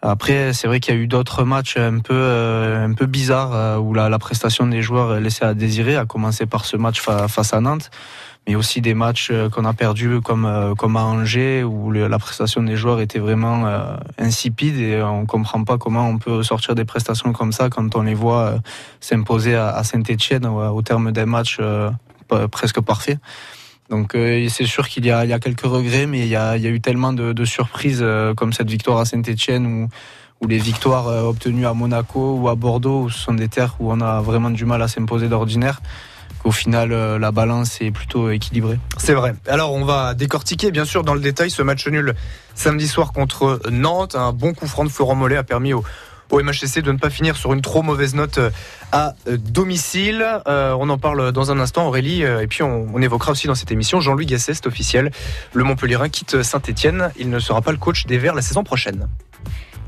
Après, 0.02 0.52
c'est 0.52 0.68
vrai 0.68 0.78
qu'il 0.78 0.94
y 0.94 0.98
a 0.98 1.00
eu 1.00 1.06
d'autres 1.06 1.42
matchs 1.44 1.78
un 1.78 2.00
peu 2.00 2.14
euh, 2.14 2.86
un 2.86 2.92
peu 2.92 3.06
bizarres 3.06 3.54
euh, 3.54 3.78
où 3.78 3.94
la, 3.94 4.08
la 4.08 4.18
prestation 4.18 4.66
des 4.66 4.82
joueurs 4.82 5.18
laissait 5.20 5.46
à 5.46 5.54
désirer, 5.54 5.96
à 5.96 6.04
commencer 6.04 6.44
par 6.44 6.66
ce 6.66 6.76
match 6.76 7.00
face 7.00 7.54
à 7.54 7.60
Nantes 7.60 7.90
mais 8.46 8.54
aussi 8.54 8.80
des 8.80 8.94
matchs 8.94 9.28
euh, 9.30 9.48
qu'on 9.48 9.64
a 9.64 9.72
perdus 9.72 10.20
comme 10.22 10.44
euh, 10.44 10.74
comme 10.74 10.96
à 10.96 11.02
Angers 11.02 11.64
où 11.64 11.90
la 11.90 12.18
prestation 12.18 12.62
des 12.62 12.76
joueurs 12.76 13.00
était 13.00 13.18
vraiment 13.18 13.66
euh, 13.66 13.96
insipide 14.18 14.78
et 14.78 15.02
on 15.02 15.26
comprend 15.26 15.64
pas 15.64 15.78
comment 15.78 16.08
on 16.08 16.18
peut 16.18 16.42
sortir 16.42 16.74
des 16.74 16.84
prestations 16.84 17.32
comme 17.32 17.52
ça 17.52 17.68
quand 17.68 17.96
on 17.96 18.02
les 18.02 18.14
voit 18.14 18.58
s'imposer 19.00 19.54
à 19.54 19.82
Saint-Étienne 19.82 20.46
au 20.46 20.82
terme 20.82 21.12
d'un 21.12 21.26
match 21.26 21.60
presque 22.50 22.80
parfait. 22.80 23.18
Donc 23.90 24.12
c'est 24.14 24.66
sûr 24.66 24.88
qu'il 24.88 25.04
y 25.04 25.08
y 25.08 25.10
a 25.10 25.38
quelques 25.38 25.66
regrets, 25.66 26.06
mais 26.06 26.20
il 26.20 26.28
y 26.28 26.36
a, 26.36 26.56
il 26.56 26.62
y 26.62 26.66
a 26.66 26.70
eu 26.70 26.80
tellement 26.80 27.12
de, 27.12 27.32
de 27.32 27.44
surprises 27.44 28.04
comme 28.36 28.52
cette 28.52 28.70
victoire 28.70 28.98
à 28.98 29.04
Saint-Étienne 29.04 29.66
ou 29.66 29.88
ou 30.42 30.46
les 30.48 30.58
victoires 30.58 31.06
obtenues 31.06 31.66
à 31.66 31.72
Monaco 31.72 32.36
ou 32.36 32.50
à 32.50 32.54
Bordeaux, 32.54 33.04
où 33.04 33.10
ce 33.10 33.18
sont 33.18 33.32
des 33.32 33.48
terres 33.48 33.74
où 33.80 33.90
on 33.90 34.02
a 34.02 34.20
vraiment 34.20 34.50
du 34.50 34.66
mal 34.66 34.82
à 34.82 34.88
s'imposer 34.88 35.28
d'ordinaire 35.28 35.80
au 36.46 36.52
final, 36.52 36.92
euh, 36.92 37.18
la 37.18 37.32
balance 37.32 37.80
est 37.80 37.90
plutôt 37.90 38.30
équilibrée. 38.30 38.78
C'est 38.98 39.14
vrai. 39.14 39.34
Alors, 39.48 39.74
on 39.74 39.84
va 39.84 40.14
décortiquer, 40.14 40.70
bien 40.70 40.84
sûr, 40.84 41.02
dans 41.02 41.14
le 41.14 41.20
détail, 41.20 41.50
ce 41.50 41.60
match 41.60 41.86
nul 41.88 42.14
samedi 42.54 42.86
soir 42.86 43.12
contre 43.12 43.60
Nantes. 43.68 44.14
Un 44.14 44.32
bon 44.32 44.54
coup 44.54 44.68
franc 44.68 44.84
de 44.84 44.88
Florent 44.88 45.16
Mollet 45.16 45.36
a 45.36 45.42
permis 45.42 45.72
au, 45.72 45.82
au 46.30 46.40
MHCC 46.40 46.82
de 46.82 46.92
ne 46.92 46.98
pas 46.98 47.10
finir 47.10 47.36
sur 47.36 47.52
une 47.52 47.62
trop 47.62 47.82
mauvaise 47.82 48.14
note 48.14 48.38
euh, 48.38 48.50
à 48.92 49.14
euh, 49.26 49.36
domicile. 49.36 50.24
on 50.46 50.88
en 50.88 50.98
parle 50.98 51.32
dans 51.32 51.50
un 51.50 51.58
instant, 51.58 51.88
Aurélie. 51.88 52.22
et 52.22 52.46
puis, 52.46 52.62
on, 52.62 53.00
évoquera 53.02 53.32
aussi 53.32 53.48
dans 53.48 53.56
cette 53.56 53.72
émission 53.72 54.00
Jean-Louis 54.00 54.26
Gasset, 54.26 54.66
officiel. 54.66 55.10
Le 55.52 55.64
Montpellierin 55.64 56.08
quitte 56.08 56.44
Saint-Etienne. 56.44 57.10
Il 57.18 57.28
ne 57.28 57.40
sera 57.40 57.60
pas 57.60 57.72
le 57.72 57.78
coach 57.78 58.06
des 58.06 58.18
Verts 58.18 58.34
la 58.34 58.42
saison 58.42 58.62
prochaine. 58.62 59.08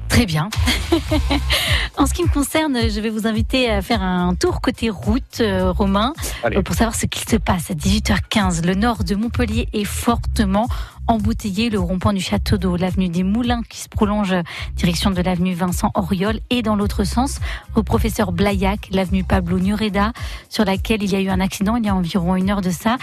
Très 0.09 0.27
bien. 0.27 0.49
en 1.99 2.07
ce 2.07 2.15
qui 2.15 2.23
me 2.23 2.29
concerne, 2.29 2.77
je 2.89 3.01
vais 3.01 3.11
vous 3.11 3.27
inviter 3.27 3.71
à 3.71 3.83
faire 3.83 4.03
un 4.03 4.35
tour 4.35 4.61
côté 4.61 4.91
route, 4.91 5.41
euh, 5.41 5.71
Romain, 5.71 6.13
euh, 6.45 6.63
pour 6.63 6.75
savoir 6.75 6.95
ce 6.95 7.07
qu'il 7.07 7.29
se 7.29 7.37
passe 7.37 7.71
à 7.71 7.75
18h15. 7.75 8.67
Le 8.67 8.75
nord 8.75 9.05
de 9.05 9.15
Montpellier 9.15 9.69
est 9.73 9.85
fortement 9.85 10.67
embouteillé. 11.07 11.71
Le 11.71 11.79
rond-point 11.79 12.13
du 12.13 12.21
Château 12.21 12.57
d'Eau, 12.59 12.77
l'avenue 12.77 13.09
des 13.09 13.23
Moulins 13.23 13.63
qui 13.69 13.79
se 13.79 13.89
prolonge 13.89 14.35
direction 14.77 15.11
de 15.11 15.21
l'avenue 15.21 15.55
Vincent 15.55 15.91
Auriol 15.95 16.41
et 16.51 16.63
dans 16.63 16.77
l'autre 16.77 17.05
sens, 17.05 17.39
au 17.75 17.83
professeur 17.83 18.33
Blaillac, 18.33 18.89
l'avenue 18.91 19.25
Pablo 19.25 19.59
Nureda, 19.59 20.13
sur 20.49 20.65
laquelle 20.65 21.03
il 21.03 21.11
y 21.11 21.17
a 21.17 21.21
eu 21.21 21.29
un 21.29 21.41
accident 21.41 21.77
il 21.77 21.87
y 21.87 21.89
a 21.89 21.95
environ 21.95 22.37
une 22.37 22.51
heure 22.51 22.63
de 22.63 22.71
ça. 22.71 22.97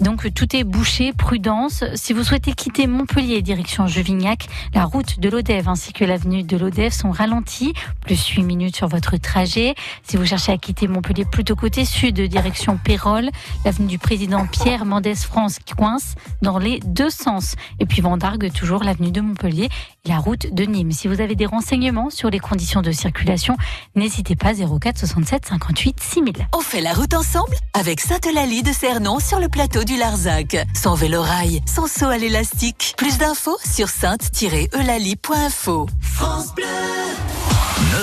Donc 0.00 0.32
tout 0.34 0.56
est 0.56 0.64
bouché, 0.64 1.12
prudence. 1.12 1.84
Si 1.94 2.12
vous 2.12 2.24
souhaitez 2.24 2.52
quitter 2.52 2.88
Montpellier 2.88 3.42
direction 3.42 3.86
Juvignac, 3.86 4.48
la 4.74 4.84
route 4.84 5.20
de 5.20 5.28
l'Odève 5.28 5.68
ainsi 5.68 5.92
que 5.92 6.04
l'avenue 6.04 6.42
de 6.42 6.56
l'Odève 6.56 6.92
sont 6.92 7.12
ralenties, 7.12 7.74
plus 8.00 8.26
8 8.26 8.42
minutes 8.42 8.74
sur 8.74 8.88
votre 8.88 9.16
trajet. 9.18 9.76
Si 10.02 10.16
vous 10.16 10.26
cherchez 10.26 10.50
à 10.50 10.58
quitter 10.58 10.88
Montpellier 10.88 11.24
plutôt 11.24 11.54
côté 11.54 11.84
sud 11.84 12.20
direction 12.20 12.76
Pérol, 12.76 13.30
l'avenue 13.64 13.86
du 13.86 13.98
président 13.98 14.46
Pierre 14.46 14.84
Mendès 14.84 15.14
France 15.14 15.60
qui 15.64 15.74
coince 15.74 16.16
dans 16.42 16.58
les 16.58 16.80
deux 16.80 17.10
sens. 17.10 17.54
Et 17.78 17.86
puis 17.86 18.00
Vendargue, 18.00 18.52
toujours 18.52 18.82
l'avenue 18.82 19.12
de 19.12 19.20
Montpellier 19.20 19.68
et 20.04 20.08
la 20.08 20.18
route 20.18 20.52
de 20.52 20.64
Nîmes. 20.64 20.90
Si 20.90 21.06
vous 21.06 21.20
avez 21.20 21.36
des 21.36 21.46
renseignements 21.46 22.10
sur 22.10 22.30
les 22.30 22.40
conditions 22.40 22.82
de 22.82 22.90
circulation, 22.90 23.56
n'hésitez 23.94 24.34
pas 24.34 24.54
04 24.54 24.98
67 24.98 25.46
58 25.46 26.00
6000. 26.00 26.48
On 26.52 26.60
fait 26.60 26.80
la 26.80 26.94
route 26.94 27.14
ensemble 27.14 27.54
avec 27.74 28.00
Sainte-Eulalie 28.00 28.64
de 28.64 28.72
Cernon 28.72 29.20
sur 29.20 29.38
le 29.38 29.48
plateau 29.48 29.83
du 29.84 29.96
Larzac. 29.96 30.56
Sans 30.74 30.94
vélo-rail, 30.94 31.60
sans 31.66 31.86
saut 31.86 32.06
à 32.06 32.18
l'élastique. 32.18 32.94
Plus 32.96 33.18
d'infos 33.18 33.58
sur 33.64 33.88
sainte-eulalie.info. 33.88 35.86
France 36.00 36.54
Bleu 36.54 36.64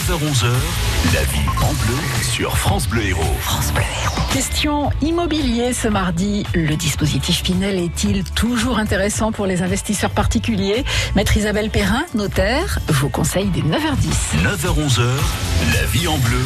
9h-11h, 0.10 0.48
la 1.14 1.24
vie 1.24 1.48
en 1.62 1.74
bleu 1.74 1.98
sur 2.24 2.58
France 2.58 2.88
Bleu 2.88 3.04
Héros. 3.04 3.36
France 3.42 3.72
Bleu 3.74 3.84
Héros. 4.04 4.22
Question 4.32 4.90
immobilier 5.02 5.74
ce 5.74 5.88
mardi. 5.88 6.46
Le 6.54 6.76
dispositif 6.76 7.44
Pinel 7.44 7.78
est-il 7.80 8.24
toujours 8.24 8.78
intéressant 8.78 9.32
pour 9.32 9.46
les 9.46 9.62
investisseurs 9.62 10.12
particuliers? 10.12 10.86
Maître 11.16 11.36
Isabelle 11.36 11.70
Perrin, 11.70 12.06
notaire, 12.14 12.80
vous 12.90 13.10
conseille 13.10 13.50
des 13.50 13.62
9h10. 13.62 14.38
9h-11h, 14.44 15.02
la 15.74 15.86
vie 15.88 16.08
en 16.08 16.18
bleu 16.20 16.46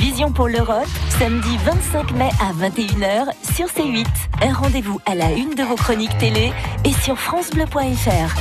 vision 0.00 0.32
pour 0.32 0.48
l'Europe, 0.48 0.88
samedi 1.18 1.58
25 1.58 2.12
mai 2.12 2.30
à 2.40 2.52
21h 2.54 3.26
sur 3.54 3.66
C8. 3.66 4.06
Un 4.42 4.54
rendez-vous 4.54 4.98
à 5.04 5.14
la 5.14 5.30
une 5.32 5.54
de 5.54 5.62
vos 5.62 5.76
chroniques 5.76 6.16
télé 6.18 6.52
et 6.84 6.92
sur 6.92 7.18
francebleu.fr. 7.18 8.34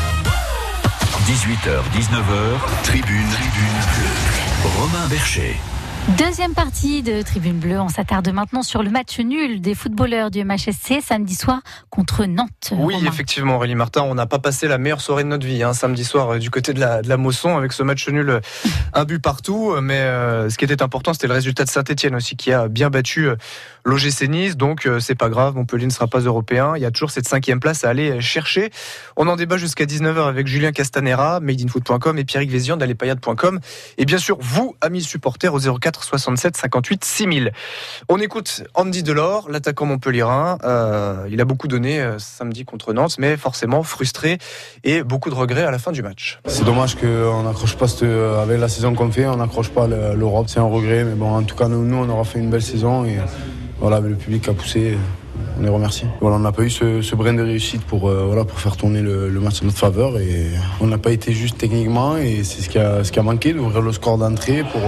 18h, 1.28 1.82
19h, 1.94 2.84
tribune, 2.84 3.28
tribune. 3.30 3.80
Romain 4.78 5.08
Bercher. 5.10 5.58
Deuxième 6.18 6.54
partie 6.54 7.04
de 7.04 7.22
Tribune 7.22 7.60
Bleue. 7.60 7.80
On 7.80 7.88
s'attarde 7.88 8.28
maintenant 8.30 8.63
sur 8.63 8.82
le 8.82 8.89
match 8.89 9.20
nul 9.20 9.62
des 9.62 9.75
footballeurs 9.75 10.32
du 10.32 10.44
MHSC 10.44 11.01
samedi 11.01 11.36
soir 11.36 11.62
contre 11.89 12.25
Nantes. 12.25 12.74
Oui, 12.75 12.96
effectivement, 13.06 13.58
Aurélie 13.58 13.75
Martin, 13.75 14.01
on 14.01 14.16
n'a 14.16 14.25
pas 14.25 14.39
passé 14.39 14.68
la 14.68 14.78
meilleure 14.80 15.01
soirée 15.01 15.24
de 15.24 15.30
notre 15.30 15.46
vie 15.46 15.62
hein, 15.62 15.74
samedi 15.74 16.04
soir 16.04 16.34
euh, 16.34 16.39
du 16.39 16.50
côté 16.50 16.74
de 16.74 16.80
la, 16.80 17.01
de 17.01 17.10
la 17.10 17.18
Mosson 17.18 17.56
avec 17.56 17.74
ce 17.74 17.84
match 17.84 18.10
nul, 18.10 18.30
euh, 18.30 18.39
un 18.94 19.06
but 19.06 19.20
partout. 19.22 19.75
Mais 19.82 20.00
euh, 20.00 20.50
ce 20.50 20.58
qui 20.58 20.66
était 20.66 20.82
important, 20.82 21.13
c'était 21.13 21.28
le 21.28 21.34
résultat 21.34 21.63
de 21.63 21.70
Saint-Etienne 21.70 22.16
aussi 22.16 22.36
qui 22.36 22.51
a 22.51 22.68
bien 22.68 22.89
battu 22.89 23.30
l'OGC 23.89 24.29
Nice. 24.29 24.58
Donc 24.58 24.88
c'est 25.00 25.15
pas 25.15 25.29
grave, 25.29 25.55
Montpellier 25.55 25.86
ne 25.86 25.91
sera 25.91 26.08
pas 26.08 26.19
européen. 26.19 26.74
Il 26.75 26.81
y 26.81 26.86
a 26.86 26.91
toujours 26.91 27.12
cette 27.12 27.27
cinquième 27.27 27.60
place 27.60 27.84
à 27.84 27.89
aller 27.89 28.22
chercher. 28.22 28.72
On 29.17 29.27
en 29.27 29.36
débat 29.36 29.58
jusqu'à 29.58 29.86
19h 29.86 30.27
avec 30.27 30.48
Julien 30.48 30.72
Castanera, 30.72 31.39
madeinfoot.com 31.39 32.17
et 32.17 32.24
Pierrick 32.24 32.51
Vézian 32.51 32.77
d'Allepayade.com. 32.77 33.60
Et 33.98 34.05
bien 34.05 34.17
sûr, 34.17 34.38
vous, 34.39 34.75
amis 34.81 35.01
supporters, 35.01 35.53
au 35.53 35.60
04 35.60 36.03
67 36.03 36.58
58 36.58 37.03
6000. 37.03 37.51
On 38.08 38.19
écoute 38.19 38.63
Andy 38.75 39.03
Delors, 39.03 39.50
l'attaquant 39.50 39.86
montpellierin. 39.86 40.58
Euh, 40.63 41.27
il 41.29 41.41
a 41.41 41.46
beaucoup 41.46 41.67
donné 41.67 42.00
euh, 42.00 42.19
samedi 42.19 42.65
contre 42.65 42.93
Nantes, 42.93 43.15
mais 43.19 43.38
forcément 43.38 43.84
frustré 43.84 44.38
et 44.84 45.03
beaucoup 45.03 45.29
de 45.29 45.36
regrets 45.36 45.63
à 45.63 45.72
la 45.72 45.79
fin 45.79 45.91
du 45.91 46.01
match. 46.01 46.39
C'est 46.46 46.65
dommage 46.65 46.96
qu'on 46.96 47.43
n'accroche 47.43 47.75
pas 47.75 47.88
euh, 48.03 48.41
avec 48.41 48.60
la 48.60 48.67
saison 48.67 48.93
qu'on 48.93 49.12
fait, 49.12 49.25
on 49.27 49.38
n'accroche 49.38 49.69
pas 49.69 49.88
l'Europe. 49.88 50.48
C'est 50.50 50.60
un 50.60 50.63
regret, 50.63 51.03
mais 51.03 51.15
bon, 51.15 51.36
en 51.36 51.43
tout 51.43 51.55
cas 51.55 51.67
nous, 51.67 51.96
on 51.96 52.10
aura 52.10 52.24
fait 52.24 52.39
une 52.39 52.50
belle 52.50 52.62
saison 52.62 53.05
voilà, 53.79 54.00
le 54.00 54.15
public 54.15 54.48
a 54.50 54.53
poussé 54.53 54.98
on 55.57 55.63
les 55.63 55.69
remercie. 55.69 56.05
Voilà, 56.19 56.36
on 56.36 56.39
n'a 56.39 56.51
pas 56.51 56.63
eu 56.63 56.69
ce, 56.69 57.15
brin 57.15 57.33
de 57.33 57.41
réussite 57.41 57.81
pour, 57.83 58.09
voilà, 58.09 58.43
pour 58.43 58.59
faire 58.59 58.75
tourner 58.75 59.01
le, 59.01 59.29
match 59.39 59.62
à 59.62 59.65
notre 59.65 59.77
faveur 59.77 60.17
et 60.17 60.48
on 60.81 60.88
n'a 60.88 60.98
pas 60.98 61.12
été 61.12 61.31
juste 61.31 61.57
techniquement 61.57 62.17
et 62.17 62.43
c'est 62.43 62.62
ce 62.62 62.69
qui 62.69 62.77
a, 62.77 63.03
ce 63.03 63.12
qui 63.12 63.19
a 63.19 63.24
manqué 63.24 63.53
d'ouvrir 63.53 63.81
le 63.81 63.93
score 63.93 64.17
d'entrée 64.17 64.63
pour, 64.63 64.81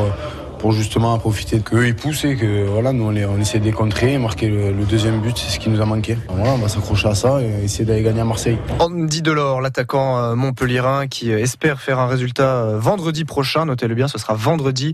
pour 0.62 0.74
justement 0.74 1.17
profiter 1.17 1.60
qu'eux 1.60 1.88
ils 1.88 1.95
poussent 1.95 2.24
et 2.24 2.36
que 2.36 2.65
voilà, 2.65 2.93
nous 2.93 3.05
on, 3.05 3.15
on 3.15 3.39
essaie 3.39 3.60
de 3.60 3.65
les 3.65 3.71
contrer 3.71 4.13
et 4.13 4.17
marquer 4.19 4.48
le, 4.48 4.86
deuxième 4.86 5.19
but, 5.19 5.36
c'est 5.36 5.50
ce 5.50 5.60
qui 5.60 5.69
nous 5.69 5.81
a 5.81 5.86
manqué. 5.86 6.17
Voilà, 6.29 6.51
on 6.51 6.57
va 6.57 6.69
s'accrocher 6.69 7.07
à 7.07 7.15
ça 7.15 7.41
et 7.41 7.63
essayer 7.63 7.83
d'aller 7.83 8.03
gagner 8.03 8.21
à 8.21 8.25
Marseille. 8.25 8.60
Andy 8.77 9.24
Delors, 9.24 9.62
l'attaquant 9.62 10.19
euh, 10.19 10.36
montpellierin 10.36 11.07
qui 11.07 11.31
espère 11.31 11.81
faire 11.81 11.98
un 11.98 12.05
résultat 12.05 12.57
euh, 12.57 12.77
vendredi 12.79 13.25
prochain, 13.25 13.65
notez-le 13.65 13.95
bien, 13.95 14.07
ce 14.07 14.19
sera 14.19 14.36
vendredi 14.36 14.93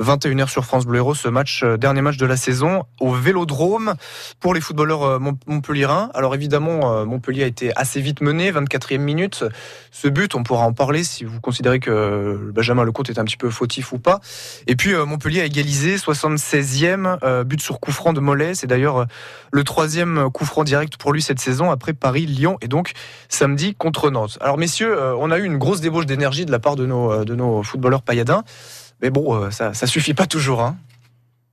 21h 0.00 0.48
sur 0.48 0.64
France 0.64 0.84
Bleu 0.84 0.98
Héros, 0.98 1.14
ce 1.14 1.28
match, 1.28 1.62
euh, 1.62 1.76
dernier 1.76 2.02
match 2.02 2.16
de 2.16 2.26
la 2.26 2.36
saison 2.36 2.84
au 3.00 3.12
Vélodrome 3.12 3.94
pour 4.40 4.52
les 4.52 4.60
footballeurs 4.60 5.02
euh, 5.04 5.18
montpelliérains. 5.46 6.10
Alors 6.14 6.34
évidemment, 6.34 6.92
euh, 6.92 7.04
Montpellier 7.04 7.44
a 7.44 7.46
été 7.46 7.72
assez 7.76 8.00
vite 8.00 8.20
mené, 8.20 8.52
24e 8.52 8.98
minute. 8.98 9.44
Ce 9.90 10.08
but, 10.08 10.34
on 10.34 10.42
pourra 10.42 10.64
en 10.64 10.72
parler 10.72 11.02
si 11.02 11.24
vous 11.24 11.40
considérez 11.40 11.80
que 11.80 12.50
Benjamin 12.54 12.84
Lecomte 12.84 13.08
est 13.08 13.18
un 13.18 13.24
petit 13.24 13.38
peu 13.38 13.50
fautif 13.50 13.92
ou 13.92 13.98
pas. 13.98 14.20
Et 14.66 14.76
puis 14.76 14.94
Montpellier 14.94 15.40
a 15.40 15.44
égalisé, 15.44 15.96
76e 15.96 17.44
but 17.44 17.60
sur 17.62 17.80
coup 17.80 17.92
franc 17.92 18.12
de 18.12 18.20
Mollet. 18.20 18.54
C'est 18.54 18.66
d'ailleurs 18.66 19.06
le 19.50 19.64
troisième 19.64 20.30
coup 20.30 20.44
franc 20.44 20.64
direct 20.64 20.96
pour 20.98 21.12
lui 21.12 21.22
cette 21.22 21.40
saison 21.40 21.70
après 21.70 21.94
Paris, 21.94 22.26
Lyon 22.26 22.58
et 22.60 22.68
donc 22.68 22.92
samedi 23.28 23.74
contre 23.74 24.10
Nantes. 24.10 24.38
Alors 24.40 24.58
messieurs, 24.58 24.98
on 25.18 25.30
a 25.30 25.38
eu 25.38 25.44
une 25.44 25.58
grosse 25.58 25.80
débauche 25.80 26.06
d'énergie 26.06 26.44
de 26.44 26.52
la 26.52 26.58
part 26.58 26.76
de 26.76 26.84
nos, 26.84 27.24
de 27.24 27.34
nos 27.34 27.62
footballeurs 27.62 28.02
pailladins. 28.02 28.44
Mais 29.02 29.10
bon, 29.10 29.34
euh, 29.34 29.50
ça, 29.50 29.74
ça 29.74 29.86
suffit 29.86 30.14
pas 30.14 30.26
toujours. 30.26 30.62
Hein. 30.62 30.76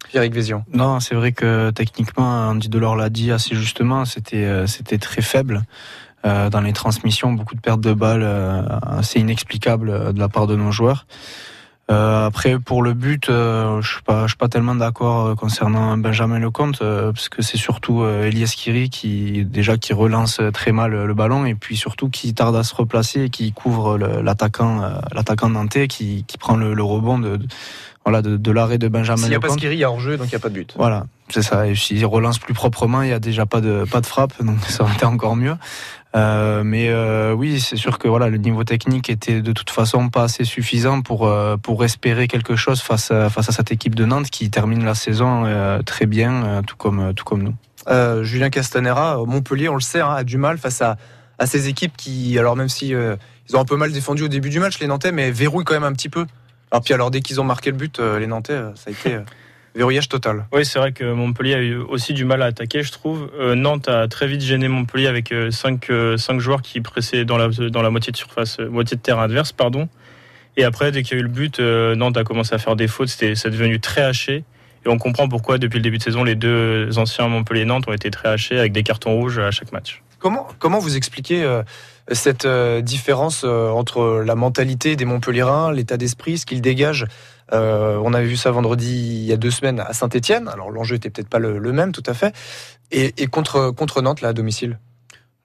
Pierrick 0.09 0.33
Vézion. 0.33 0.63
Non, 0.73 0.99
c'est 0.99 1.15
vrai 1.15 1.31
que 1.31 1.71
techniquement, 1.71 2.49
Andy 2.49 2.69
Delors 2.69 2.95
l'a 2.95 3.09
dit 3.09 3.31
assez 3.31 3.55
justement, 3.55 4.05
c'était 4.05 4.45
euh, 4.45 4.65
très 4.99 5.21
faible. 5.21 5.63
Euh, 6.25 6.49
dans 6.49 6.61
les 6.61 6.71
transmissions, 6.71 7.33
beaucoup 7.33 7.55
de 7.55 7.59
pertes 7.59 7.81
de 7.81 7.93
balles 7.93 8.23
assez 8.81 9.19
inexplicables 9.19 10.13
de 10.13 10.19
la 10.19 10.29
part 10.29 10.47
de 10.47 10.55
nos 10.55 10.71
joueurs. 10.71 11.05
Euh, 11.91 12.27
après, 12.27 12.59
pour 12.59 12.81
le 12.81 12.93
but, 12.93 13.29
euh, 13.29 13.81
je 13.81 13.93
suis 13.93 14.01
pas, 14.01 14.23
je 14.23 14.29
suis 14.29 14.37
pas 14.37 14.47
tellement 14.47 14.75
d'accord 14.75 15.25
euh, 15.25 15.35
concernant 15.35 15.97
Benjamin 15.97 16.39
Lecomte, 16.39 16.79
parce 16.79 17.27
que 17.27 17.41
c'est 17.41 17.57
surtout 17.57 18.05
Elias 18.05 18.53
Kiri 18.55 18.89
qui 18.89 19.43
déjà 19.45 19.77
qui 19.77 19.93
relance 19.93 20.39
très 20.53 20.71
mal 20.71 20.91
le 20.91 21.13
ballon 21.13 21.45
et 21.45 21.55
puis 21.55 21.75
surtout 21.75 22.09
qui 22.09 22.33
tarde 22.33 22.55
à 22.55 22.63
se 22.63 22.73
replacer 22.73 23.23
et 23.23 23.29
qui 23.29 23.51
couvre 23.51 23.97
l'attaquant, 23.97 24.81
l'attaquant 25.13 25.49
nantais 25.49 25.87
qui, 25.87 26.23
qui 26.27 26.37
prend 26.37 26.55
le, 26.55 26.83
rebond 26.83 27.19
de, 27.19 27.39
voilà 28.05 28.21
de, 28.21 28.51
l'arrêt 28.51 28.77
de 28.77 28.87
Benjamin. 28.87 29.21
S'il 29.21 29.29
n'y 29.29 29.35
a 29.35 29.39
pas 29.39 29.49
Skiri, 29.49 29.75
il 29.75 29.79
y 29.79 29.83
a 29.83 29.91
hors-jeu, 29.91 30.17
donc 30.17 30.27
il 30.27 30.31
n'y 30.31 30.35
a 30.35 30.39
pas 30.39 30.49
de 30.49 30.53
but. 30.53 30.73
Voilà, 30.77 31.05
c'est 31.29 31.41
ça. 31.41 31.67
Et 31.67 31.75
s'il 31.75 32.05
relance 32.05 32.39
plus 32.39 32.53
proprement, 32.53 33.01
il 33.01 33.09
y 33.09 33.13
a 33.13 33.19
déjà 33.19 33.45
pas 33.45 33.61
de 33.61 33.85
pas 33.89 34.01
de 34.01 34.05
frappe, 34.05 34.41
donc 34.41 34.59
ça 34.67 34.83
aurait 34.83 34.93
été 34.93 35.05
encore 35.05 35.35
mieux. 35.35 35.55
Euh, 36.15 36.63
mais 36.63 36.89
euh, 36.89 37.33
oui, 37.33 37.59
c'est 37.59 37.75
sûr 37.75 37.97
que 37.97 38.07
voilà, 38.07 38.29
le 38.29 38.37
niveau 38.37 38.63
technique 38.63 39.09
était 39.09 39.41
de 39.41 39.51
toute 39.51 39.71
façon 39.71 40.09
pas 40.09 40.23
assez 40.23 40.43
suffisant 40.43 41.01
pour 41.01 41.27
euh, 41.27 41.57
pour 41.57 41.83
espérer 41.83 42.27
quelque 42.27 42.55
chose 42.55 42.81
face 42.81 43.09
à, 43.09 43.29
face 43.29 43.49
à 43.49 43.51
cette 43.51 43.71
équipe 43.71 43.95
de 43.95 44.05
Nantes 44.05 44.29
qui 44.29 44.51
termine 44.51 44.85
la 44.85 44.93
saison 44.93 45.43
très 45.85 46.05
bien, 46.05 46.61
tout 46.67 46.75
comme 46.77 47.13
tout 47.15 47.25
comme 47.25 47.43
nous. 47.43 48.23
Julien 48.23 48.49
Castanera, 48.49 49.17
Montpellier, 49.25 49.69
on 49.69 49.75
le 49.75 49.81
sait, 49.81 50.01
hein, 50.01 50.13
a 50.13 50.23
du 50.23 50.37
mal 50.37 50.57
face 50.57 50.81
à 50.81 50.97
à 51.39 51.47
ces 51.47 51.67
équipes 51.67 51.97
qui, 51.97 52.37
alors 52.37 52.55
même 52.55 52.69
si 52.69 52.89
ils 52.89 53.55
ont 53.55 53.59
un 53.59 53.65
peu 53.65 53.75
mal 53.75 53.91
défendu 53.91 54.23
au 54.23 54.27
début 54.27 54.49
du 54.49 54.59
match, 54.59 54.79
les 54.79 54.87
Nantais, 54.87 55.11
mais 55.11 55.31
verrouillent 55.31 55.65
quand 55.65 55.73
même 55.73 55.83
un 55.83 55.93
petit 55.93 56.09
peu. 56.09 56.27
Alors 56.71 56.83
puis 56.83 56.93
alors 56.93 57.09
dès 57.09 57.21
qu'ils 57.21 57.41
ont 57.41 57.43
marqué 57.43 57.71
le 57.71 57.77
but, 57.77 57.99
les 57.99 58.27
Nantais, 58.27 58.59
ça 58.75 58.89
a 58.89 58.91
été 58.91 59.17
verrouillage 59.75 60.09
total. 60.09 60.45
Oui, 60.51 60.65
c'est 60.65 60.79
vrai 60.79 60.91
que 60.91 61.03
Montpellier 61.03 61.55
a 61.55 61.61
eu 61.61 61.77
aussi 61.77 62.13
du 62.13 62.25
mal 62.25 62.41
à 62.41 62.45
attaquer, 62.45 62.83
je 62.83 62.91
trouve. 62.91 63.29
Euh, 63.39 63.55
Nantes 63.55 63.87
a 63.87 64.07
très 64.07 64.27
vite 64.27 64.41
gêné 64.41 64.67
Montpellier 64.67 65.07
avec 65.07 65.29
5 65.29 65.33
euh, 65.33 65.51
cinq, 65.51 65.89
euh, 65.89 66.39
joueurs 66.39 66.61
qui 66.61 66.81
pressaient 66.81 67.25
dans 67.25 67.37
la, 67.37 67.47
dans 67.47 67.81
la 67.81 67.89
moitié 67.89 68.11
de 68.11 68.17
surface, 68.17 68.59
moitié 68.59 68.97
de 68.97 69.01
terrain 69.01 69.23
adverse, 69.23 69.51
pardon. 69.51 69.89
Et 70.57 70.63
après, 70.63 70.91
dès 70.91 71.01
qu'il 71.01 71.17
y 71.17 71.19
a 71.19 71.19
eu 71.21 71.23
le 71.23 71.29
but, 71.29 71.59
Nantes 71.59 72.17
a 72.17 72.23
commencé 72.23 72.53
à 72.53 72.59
faire 72.59 72.75
des 72.75 72.87
fautes. 72.87 73.09
C'était, 73.09 73.33
c'est 73.33 73.49
devenu 73.49 73.79
très 73.79 74.03
haché. 74.03 74.43
Et 74.85 74.89
on 74.89 74.99
comprend 74.99 75.27
pourquoi, 75.27 75.57
depuis 75.57 75.77
le 75.77 75.81
début 75.81 75.97
de 75.97 76.03
saison, 76.03 76.23
les 76.23 76.35
deux 76.35 76.95
anciens 76.99 77.27
Montpellier 77.27 77.61
et 77.61 77.65
Nantes 77.65 77.87
ont 77.87 77.93
été 77.93 78.11
très 78.11 78.29
hachés 78.29 78.59
avec 78.59 78.71
des 78.71 78.83
cartons 78.83 79.15
rouges 79.15 79.39
à 79.39 79.49
chaque 79.49 79.71
match. 79.71 80.03
Comment, 80.19 80.47
comment 80.59 80.77
vous 80.77 80.95
expliquez 80.95 81.43
cette 82.11 82.47
différence 82.81 83.43
entre 83.43 84.21
la 84.23 84.35
mentalité 84.35 84.95
des 84.95 85.05
Montpellierins, 85.05 85.71
l'état 85.71 85.97
d'esprit, 85.97 86.37
ce 86.37 86.45
qu'ils 86.45 86.61
dégagent 86.61 87.07
euh, 87.51 87.99
on 88.03 88.13
avait 88.13 88.25
vu 88.25 88.37
ça 88.37 88.51
vendredi 88.51 89.21
il 89.21 89.25
y 89.25 89.33
a 89.33 89.37
deux 89.37 89.51
semaines 89.51 89.79
à 89.79 89.93
Saint-Etienne. 89.93 90.47
Alors 90.47 90.71
l'enjeu 90.71 90.95
était 90.95 91.09
peut-être 91.09 91.29
pas 91.29 91.39
le, 91.39 91.59
même 91.71 91.91
tout 91.91 92.03
à 92.05 92.13
fait. 92.13 92.33
Et, 92.91 93.27
contre, 93.27 93.71
contre 93.71 94.01
Nantes, 94.01 94.21
là, 94.21 94.29
à 94.29 94.33
domicile 94.33 94.79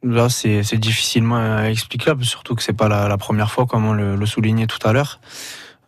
Là, 0.03 0.29
c'est 0.29 0.77
difficilement 0.77 1.65
explicable, 1.65 2.25
surtout 2.25 2.55
que 2.55 2.63
c'est 2.63 2.73
pas 2.73 2.89
la, 2.89 3.17
première 3.17 3.51
fois, 3.51 3.67
comme 3.67 3.85
on 3.87 3.95
le 3.95 4.27
soulignait 4.27 4.67
tout 4.67 4.87
à 4.87 4.93
l'heure. 4.93 5.19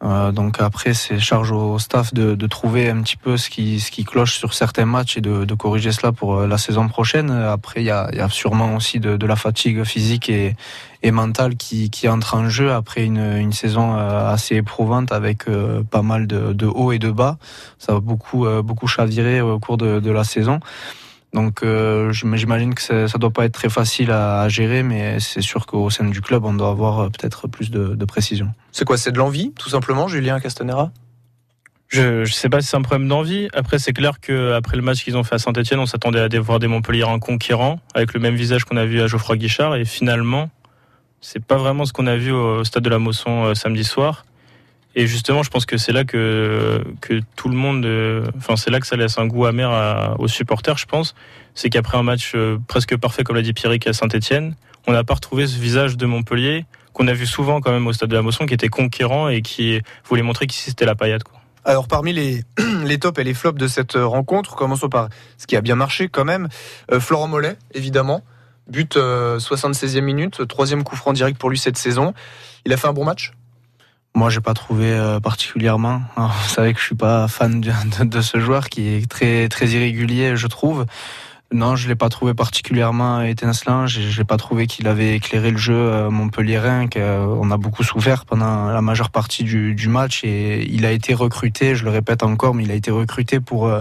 Euh, 0.02 0.32
donc 0.32 0.60
après, 0.60 0.94
c'est 0.94 1.18
charge 1.18 1.52
au 1.52 1.78
staff 1.78 2.14
de, 2.14 2.46
trouver 2.46 2.88
un 2.88 3.02
petit 3.02 3.16
peu 3.16 3.36
ce 3.36 3.50
qui, 3.50 3.80
ce 3.80 3.90
qui 3.90 4.04
cloche 4.04 4.38
sur 4.38 4.54
certains 4.54 4.86
matchs 4.86 5.18
et 5.18 5.20
de, 5.20 5.54
corriger 5.54 5.92
cela 5.92 6.12
pour 6.12 6.38
euh, 6.38 6.46
la 6.46 6.58
saison 6.58 6.88
prochaine. 6.88 7.30
Après, 7.30 7.82
il 7.82 7.84
y 7.84 7.90
a, 7.90 8.08
y 8.14 8.20
a, 8.20 8.28
sûrement 8.28 8.76
aussi 8.76 8.98
de, 8.98 9.16
de, 9.16 9.26
la 9.26 9.36
fatigue 9.36 9.84
physique 9.84 10.30
et, 10.30 10.56
et 11.02 11.10
mentale 11.10 11.56
qui, 11.56 11.90
qui, 11.90 12.08
entre 12.08 12.34
en 12.34 12.48
jeu 12.48 12.72
après 12.72 13.04
une, 13.04 13.36
une 13.36 13.52
saison 13.52 13.96
euh, 13.96 14.30
assez 14.30 14.56
éprouvante 14.56 15.12
avec 15.12 15.44
pas 15.90 16.02
mal 16.02 16.26
de, 16.26 16.52
de 16.52 16.66
hauts 16.66 16.92
et 16.92 16.98
de 16.98 17.10
bas. 17.10 17.38
Ça 17.78 17.92
va 17.92 18.00
beaucoup, 18.00 18.46
beaucoup 18.62 18.86
chavirer 18.86 19.40
au 19.40 19.58
cours 19.58 19.76
de, 19.76 20.00
de 20.00 20.10
la 20.10 20.24
saison. 20.24 20.60
Donc 21.32 21.62
euh, 21.62 22.12
j'imagine 22.12 22.74
que 22.74 22.82
ça 22.82 22.94
ne 23.04 23.18
doit 23.18 23.30
pas 23.30 23.44
être 23.44 23.52
très 23.52 23.68
facile 23.68 24.10
à, 24.10 24.48
gérer, 24.48 24.82
mais 24.82 25.20
c'est 25.20 25.42
sûr 25.42 25.66
qu'au 25.66 25.88
sein 25.90 26.04
du 26.04 26.20
club, 26.20 26.44
on 26.44 26.54
doit 26.54 26.70
avoir 26.70 27.00
euh, 27.00 27.08
peut-être 27.08 27.46
plus 27.46 27.70
de, 27.70 28.04
précision. 28.04 28.52
C'est 28.72 28.84
quoi 28.84 28.96
C'est 28.96 29.12
de 29.12 29.18
l'envie, 29.18 29.52
tout 29.52 29.68
simplement, 29.68 30.08
Julien 30.08 30.40
Castanera? 30.40 30.90
Je 31.88 32.20
ne 32.20 32.24
sais 32.24 32.48
pas 32.48 32.60
si 32.60 32.68
c'est 32.68 32.76
un 32.76 32.82
problème 32.82 33.08
d'envie. 33.08 33.48
Après, 33.52 33.78
c'est 33.78 33.92
clair 33.92 34.20
qu'après 34.20 34.76
le 34.76 34.82
match 34.82 35.02
qu'ils 35.04 35.16
ont 35.16 35.24
fait 35.24 35.36
à 35.36 35.38
Saint-Etienne, 35.38 35.80
on 35.80 35.86
s'attendait 35.86 36.20
à 36.20 36.40
voir 36.40 36.60
des 36.60 36.68
Montpellier 36.68 37.02
en 37.02 37.18
conquérant, 37.18 37.80
avec 37.94 38.14
le 38.14 38.20
même 38.20 38.36
visage 38.36 38.64
qu'on 38.64 38.76
a 38.76 38.84
vu 38.84 39.00
à 39.00 39.08
Geoffroy 39.08 39.36
Guichard. 39.36 39.74
Et 39.74 39.84
finalement, 39.84 40.50
c'est 41.20 41.44
pas 41.44 41.56
vraiment 41.56 41.84
ce 41.84 41.92
qu'on 41.92 42.06
a 42.06 42.16
vu 42.16 42.32
au 42.32 42.64
stade 42.64 42.82
de 42.82 42.90
la 42.90 42.98
Mosson 42.98 43.44
euh, 43.44 43.54
samedi 43.54 43.84
soir. 43.84 44.24
Et 44.96 45.06
justement, 45.06 45.42
je 45.42 45.50
pense 45.50 45.66
que 45.66 45.76
c'est 45.76 45.92
là 45.92 46.04
que, 46.04 46.82
tout 47.36 47.48
le 47.48 47.54
monde, 47.54 47.86
enfin, 48.36 48.56
c'est 48.56 48.70
là 48.70 48.80
que 48.80 48.88
ça 48.88 48.96
laisse 48.96 49.18
un 49.18 49.26
goût 49.26 49.46
amer 49.46 50.16
aux 50.18 50.26
supporters, 50.26 50.78
je 50.78 50.86
pense. 50.86 51.14
C'est 51.54 51.70
qu'après 51.70 51.96
un 51.96 52.02
match 52.02 52.34
presque 52.66 52.96
parfait, 52.96 53.22
comme 53.22 53.36
l'a 53.36 53.42
dit 53.42 53.52
Pierrick 53.52 53.86
à 53.86 53.92
Saint-Etienne, 53.92 54.56
on 54.88 54.92
n'a 54.92 55.04
pas 55.04 55.14
retrouvé 55.14 55.46
ce 55.46 55.56
visage 55.60 55.96
de 55.96 56.06
Montpellier 56.06 56.66
qu'on 56.92 57.06
a 57.06 57.12
vu 57.12 57.26
souvent 57.26 57.60
quand 57.60 57.70
même 57.70 57.86
au 57.86 57.92
stade 57.92 58.10
de 58.10 58.16
la 58.16 58.22
Mosson, 58.22 58.46
qui 58.46 58.54
était 58.54 58.68
conquérant 58.68 59.28
et 59.28 59.42
qui 59.42 59.80
voulait 60.04 60.22
montrer 60.22 60.46
qu'ici 60.46 60.70
c'était 60.70 60.86
la 60.86 60.94
paillade. 60.94 61.22
Quoi. 61.22 61.40
Alors 61.64 61.88
parmi 61.88 62.12
les, 62.12 62.42
les 62.84 62.98
tops 62.98 63.18
et 63.18 63.24
les 63.24 63.34
flops 63.34 63.58
de 63.58 63.68
cette 63.68 63.94
rencontre, 63.94 64.56
commençons 64.56 64.88
par 64.88 65.08
ce 65.38 65.46
qui 65.46 65.56
a 65.56 65.60
bien 65.60 65.76
marché 65.76 66.08
quand 66.08 66.24
même. 66.24 66.48
Euh, 66.90 67.00
Florent 67.00 67.28
Mollet, 67.28 67.56
évidemment. 67.74 68.22
But 68.70 68.96
76e 68.96 69.98
euh, 69.98 70.00
minute, 70.00 70.46
troisième 70.46 70.84
coup 70.84 70.96
franc 70.96 71.12
direct 71.12 71.38
pour 71.38 71.50
lui 71.50 71.58
cette 71.58 71.76
saison. 71.76 72.14
Il 72.64 72.72
a 72.72 72.76
fait 72.76 72.88
un 72.88 72.92
bon 72.92 73.04
match? 73.04 73.32
Moi, 74.14 74.30
j'ai 74.30 74.40
pas 74.40 74.54
trouvé 74.54 74.92
euh, 74.92 75.20
particulièrement. 75.20 76.02
vous 76.16 76.48
savez 76.48 76.72
que 76.72 76.80
je 76.80 76.84
suis 76.84 76.94
pas 76.94 77.28
fan 77.28 77.60
de, 77.60 77.72
de, 78.04 78.20
ce 78.20 78.38
joueur 78.38 78.68
qui 78.68 78.88
est 78.88 79.10
très 79.10 79.48
très 79.48 79.68
irrégulier, 79.68 80.36
je 80.36 80.46
trouve. 80.46 80.86
Non, 81.52 81.74
je 81.74 81.88
l'ai 81.88 81.96
pas 81.96 82.08
trouvé 82.08 82.32
particulièrement 82.32 83.22
étincelant. 83.22 83.88
J'ai 83.88 84.22
pas 84.22 84.36
trouvé 84.36 84.68
qu'il 84.68 84.86
avait 84.86 85.16
éclairé 85.16 85.50
le 85.50 85.56
jeu 85.56 85.74
euh, 85.74 86.08
montpelliérain. 86.08 86.86
On 86.96 87.50
a 87.50 87.56
beaucoup 87.56 87.82
souffert 87.82 88.24
pendant 88.24 88.68
la 88.68 88.80
majeure 88.80 89.10
partie 89.10 89.42
du, 89.42 89.74
du, 89.74 89.88
match 89.88 90.22
et 90.22 90.64
il 90.70 90.86
a 90.86 90.92
été 90.92 91.12
recruté. 91.12 91.74
Je 91.74 91.82
le 91.82 91.90
répète 91.90 92.22
encore, 92.22 92.54
mais 92.54 92.62
il 92.62 92.70
a 92.70 92.74
été 92.74 92.92
recruté 92.92 93.40
pour 93.40 93.66
euh, 93.66 93.80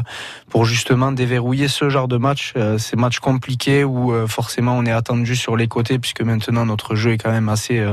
pour 0.49 0.65
justement 0.65 1.11
déverrouiller 1.11 1.67
ce 1.67 1.89
genre 1.89 2.07
de 2.07 2.17
match, 2.17 2.53
euh, 2.57 2.79
ces 2.79 2.95
matchs 2.95 3.19
compliqués 3.19 3.83
où 3.83 4.11
forcément 4.27 4.75
on 4.75 4.83
est 4.87 4.91
attendu 4.91 5.35
sur 5.35 5.55
les 5.55 5.67
côtés 5.67 5.99
puisque 5.99 6.21
maintenant 6.21 6.65
notre 6.65 6.95
jeu 6.95 7.11
est 7.11 7.17
quand 7.19 7.31
même 7.31 7.49
assez 7.49 7.85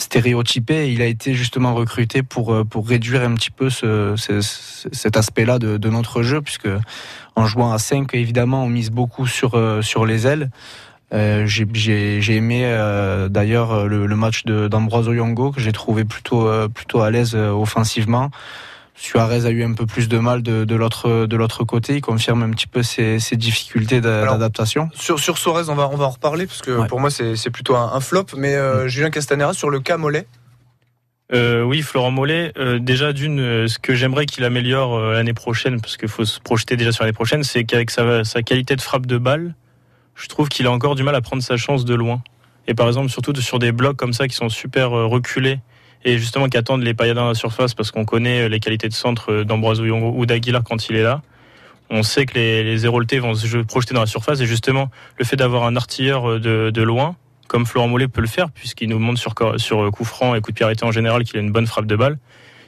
stéréotypé. 0.00 0.92
Il 0.92 1.02
a 1.02 1.06
été 1.06 1.34
justement 1.34 1.74
recruté 1.74 2.22
pour 2.22 2.64
pour 2.68 2.88
réduire 2.88 3.22
un 3.22 3.34
petit 3.34 3.50
peu 3.50 3.70
ce, 3.70 4.14
ce, 4.16 4.40
cet 4.92 5.16
aspect-là 5.16 5.58
de, 5.58 5.88
notre 5.88 6.22
jeu 6.22 6.40
puisque 6.40 6.68
en 7.36 7.46
jouant 7.46 7.72
à 7.72 7.78
5, 7.78 8.14
évidemment, 8.14 8.64
on 8.64 8.68
mise 8.68 8.90
beaucoup 8.90 9.26
sur, 9.26 9.54
euh, 9.54 9.82
sur 9.82 10.06
les 10.06 10.26
ailes. 10.26 10.50
Euh, 11.12 11.44
j'ai 11.46 12.36
aimé 12.36 12.62
euh, 12.64 13.28
d'ailleurs 13.28 13.86
le, 13.88 14.06
match 14.14 14.44
d'Ambroise 14.44 15.06
Yongo 15.06 15.50
que 15.50 15.60
j'ai 15.60 15.72
trouvé 15.72 16.04
plutôt, 16.04 16.48
plutôt 16.68 17.00
à 17.00 17.10
l'aise 17.10 17.34
offensivement. 17.34 18.30
Suarez 19.00 19.46
a 19.46 19.50
eu 19.50 19.64
un 19.64 19.72
peu 19.72 19.86
plus 19.86 20.08
de 20.08 20.18
mal 20.18 20.42
de, 20.42 20.64
de 20.64 20.74
l'autre 21.36 21.64
côté. 21.64 21.96
Il 21.96 22.00
confirme 22.02 22.42
un 22.42 22.50
petit 22.50 22.66
peu 22.66 22.82
ses, 22.82 23.18
difficultés 23.32 24.02
d'adaptation. 24.02 24.90
Sur, 24.94 25.18
sur 25.18 25.38
Suarez, 25.38 25.70
on 25.70 25.74
va, 25.74 25.88
on 25.90 25.96
va 25.96 26.04
en 26.04 26.10
reparler 26.10 26.46
parce 26.46 26.60
que 26.60 26.86
pour 26.86 27.00
moi 27.00 27.10
c'est 27.10 27.50
plutôt 27.50 27.76
un, 27.76 28.00
flop. 28.00 28.26
Mais 28.36 28.56
mm. 28.56 28.88
Julien 28.88 29.10
Castanera 29.10 29.54
sur 29.54 29.70
le 29.70 29.80
cas 29.80 29.96
Mollet, 29.96 30.26
euh, 31.32 31.62
oui, 31.62 31.82
Florent 31.82 32.10
Mollet. 32.10 32.52
Euh, 32.58 32.78
déjà, 32.78 33.12
d'une, 33.12 33.40
euh, 33.40 33.68
ce 33.68 33.78
que 33.78 33.94
j'aimerais 33.94 34.26
qu'il 34.26 34.44
améliore 34.44 34.98
l'année 34.98 35.32
prochaine, 35.32 35.80
parce 35.80 35.96
qu'il 35.96 36.08
faut 36.08 36.24
se 36.24 36.40
projeter 36.40 36.76
déjà 36.76 36.92
sur 36.92 37.04
l'année 37.04 37.14
prochaine, 37.14 37.44
c'est 37.44 37.64
qu'avec 37.64 37.90
sa, 37.90 38.24
qualité 38.42 38.76
de 38.76 38.80
frappe 38.80 39.06
de 39.06 39.18
balle, 39.18 39.54
je 40.14 40.28
trouve 40.28 40.48
qu'il 40.48 40.66
a 40.66 40.72
encore 40.72 40.94
du 40.94 41.02
mal 41.02 41.14
à 41.14 41.20
prendre 41.20 41.42
sa 41.42 41.56
chance 41.56 41.84
de 41.84 41.94
loin. 41.94 42.22
Et 42.66 42.74
par 42.74 42.88
exemple, 42.88 43.08
surtout 43.08 43.34
sur 43.40 43.58
des 43.58 43.72
blocs 43.72 43.96
comme 43.96 44.12
ça 44.12 44.28
qui 44.28 44.34
sont 44.34 44.48
super 44.48 44.90
reculés 44.90 45.60
et 46.04 46.18
justement 46.18 46.48
qui 46.48 46.56
attendent 46.56 46.82
les 46.82 46.94
pailladins 46.94 47.24
à 47.24 47.28
la 47.28 47.34
surface 47.34 47.74
parce 47.74 47.90
qu'on 47.90 48.04
connaît 48.04 48.48
les 48.48 48.60
qualités 48.60 48.88
de 48.88 48.94
centre 48.94 49.42
d'Ambroise 49.42 49.80
ou 49.80 50.26
d'Aguilar 50.26 50.62
quand 50.64 50.88
il 50.88 50.96
est 50.96 51.02
là. 51.02 51.22
On 51.90 52.02
sait 52.02 52.24
que 52.24 52.34
les, 52.34 52.62
les 52.62 52.86
vont 52.86 53.34
se 53.34 53.58
projeter 53.64 53.94
dans 53.94 54.00
la 54.00 54.06
surface 54.06 54.40
et 54.40 54.46
justement 54.46 54.90
le 55.18 55.24
fait 55.24 55.36
d'avoir 55.36 55.64
un 55.64 55.76
artilleur 55.76 56.40
de 56.40 56.82
loin, 56.82 57.16
comme 57.48 57.66
Florent 57.66 57.88
Mollet 57.88 58.08
peut 58.08 58.20
le 58.20 58.28
faire, 58.28 58.50
puisqu'il 58.50 58.88
nous 58.88 58.98
montre 58.98 59.18
sur, 59.18 59.34
sur 59.56 59.90
coup 59.90 60.04
franc 60.04 60.34
et 60.34 60.40
coup 60.40 60.52
de 60.52 60.56
pied 60.56 60.66
en 60.82 60.92
général 60.92 61.24
qu'il 61.24 61.36
a 61.36 61.40
une 61.40 61.52
bonne 61.52 61.66
frappe 61.66 61.86
de 61.86 61.96
balle. 61.96 62.18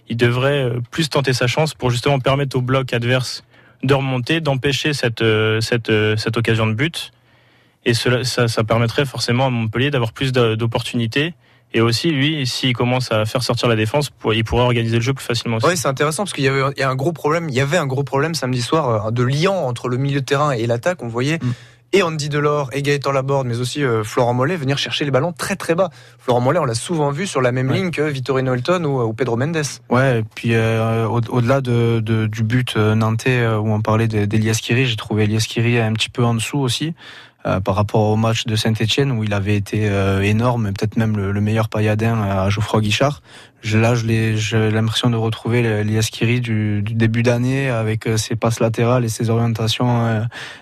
Il 0.08 0.16
devrait 0.16 0.64
euh, 0.64 0.80
plus 0.90 1.08
tenter 1.08 1.32
sa 1.32 1.46
chance 1.46 1.74
pour 1.74 1.90
justement 1.90 2.18
permettre 2.18 2.56
au 2.56 2.60
bloc 2.60 2.92
adverse 2.92 3.44
de 3.82 3.94
remonter, 3.94 4.40
d'empêcher 4.40 4.92
cette, 4.92 5.22
euh, 5.22 5.60
cette, 5.60 5.90
euh, 5.90 6.16
cette 6.16 6.36
occasion 6.36 6.66
de 6.66 6.74
but. 6.74 7.12
Et 7.84 7.94
cela, 7.94 8.24
ça, 8.24 8.46
ça 8.48 8.62
permettrait 8.62 9.04
forcément 9.04 9.46
à 9.46 9.50
Montpellier 9.50 9.90
d'avoir 9.90 10.12
plus 10.12 10.32
d'opportunités. 10.32 11.34
Et 11.74 11.80
aussi, 11.80 12.10
lui, 12.10 12.46
s'il 12.46 12.74
commence 12.74 13.10
à 13.12 13.24
faire 13.24 13.42
sortir 13.42 13.68
la 13.68 13.76
défense, 13.76 14.10
il 14.32 14.44
pourrait 14.44 14.62
organiser 14.62 14.96
le 14.96 15.02
jeu 15.02 15.14
plus 15.14 15.24
facilement. 15.24 15.58
Oui, 15.64 15.76
c'est 15.76 15.88
intéressant 15.88 16.24
parce 16.24 16.32
qu'il 16.32 16.44
y 16.44 16.48
avait 16.48 16.82
un 16.82 16.94
gros 16.94 17.12
problème. 17.12 17.48
Il 17.48 17.54
y 17.54 17.60
avait 17.60 17.78
un 17.78 17.86
gros 17.86 18.04
problème 18.04 18.34
samedi 18.34 18.62
soir 18.62 19.12
de 19.12 19.22
lien 19.22 19.50
entre 19.50 19.88
le 19.88 19.96
milieu 19.96 20.20
de 20.20 20.26
terrain 20.26 20.52
et 20.52 20.66
l'attaque. 20.66 21.02
On 21.02 21.08
voyait 21.08 21.38
mm 21.42 21.52
et 21.92 22.02
Andy 22.02 22.28
Delors 22.28 22.70
et 22.72 22.82
Gaëtan 22.82 23.12
Laborde, 23.12 23.46
mais 23.46 23.60
aussi 23.60 23.84
euh, 23.84 24.02
Florent 24.02 24.34
Mollet 24.34 24.56
venir 24.56 24.78
chercher 24.78 25.04
les 25.04 25.10
ballons 25.10 25.32
très 25.32 25.56
très 25.56 25.74
bas. 25.74 25.90
Florent 26.18 26.40
Mollet, 26.40 26.58
on 26.58 26.64
l'a 26.64 26.74
souvent 26.74 27.10
vu 27.10 27.26
sur 27.26 27.42
la 27.42 27.52
même 27.52 27.70
ligne 27.70 27.90
que 27.90 28.02
Vittorino 28.02 28.54
Elton 28.54 28.84
ou, 28.84 29.02
ou, 29.02 29.12
Pedro 29.12 29.36
Mendes. 29.36 29.62
Ouais, 29.90 30.20
et 30.20 30.22
puis 30.22 30.54
euh, 30.54 31.06
au-delà 31.06 31.60
de, 31.60 32.00
de, 32.00 32.26
du 32.26 32.42
but 32.42 32.74
euh, 32.76 32.94
nantais 32.94 33.46
où 33.46 33.72
on 33.72 33.82
parlait 33.82 34.08
d'Elias 34.08 34.58
Kiri, 34.62 34.86
j'ai 34.86 34.96
trouvé 34.96 35.24
Elias 35.24 35.44
Kiri 35.46 35.78
un 35.78 35.92
petit 35.92 36.10
peu 36.10 36.24
en 36.24 36.34
dessous 36.34 36.58
aussi. 36.58 36.94
Euh, 37.44 37.58
par 37.58 37.74
rapport 37.74 38.02
au 38.02 38.16
match 38.16 38.44
de 38.46 38.54
Saint-Etienne 38.54 39.10
où 39.10 39.24
il 39.24 39.34
avait 39.34 39.56
été 39.56 39.90
énorme, 40.22 40.72
peut-être 40.72 40.96
même 40.96 41.16
le, 41.16 41.40
meilleur 41.40 41.68
pailladin 41.68 42.22
à 42.22 42.48
Geoffroy 42.50 42.80
Guichard 42.80 43.20
là, 43.64 43.94
j'ai 43.94 44.70
l'impression 44.70 45.10
de 45.10 45.16
retrouver 45.16 45.84
l'Iaskiri 45.84 46.40
du, 46.40 46.82
du 46.82 46.94
début 46.94 47.22
d'année 47.22 47.68
avec 47.68 48.06
euh, 48.06 48.16
ses 48.16 48.36
passes 48.36 48.60
latérales 48.60 49.04
et 49.04 49.08
ses 49.08 49.30
orientations 49.30 50.06
euh, 50.06 50.20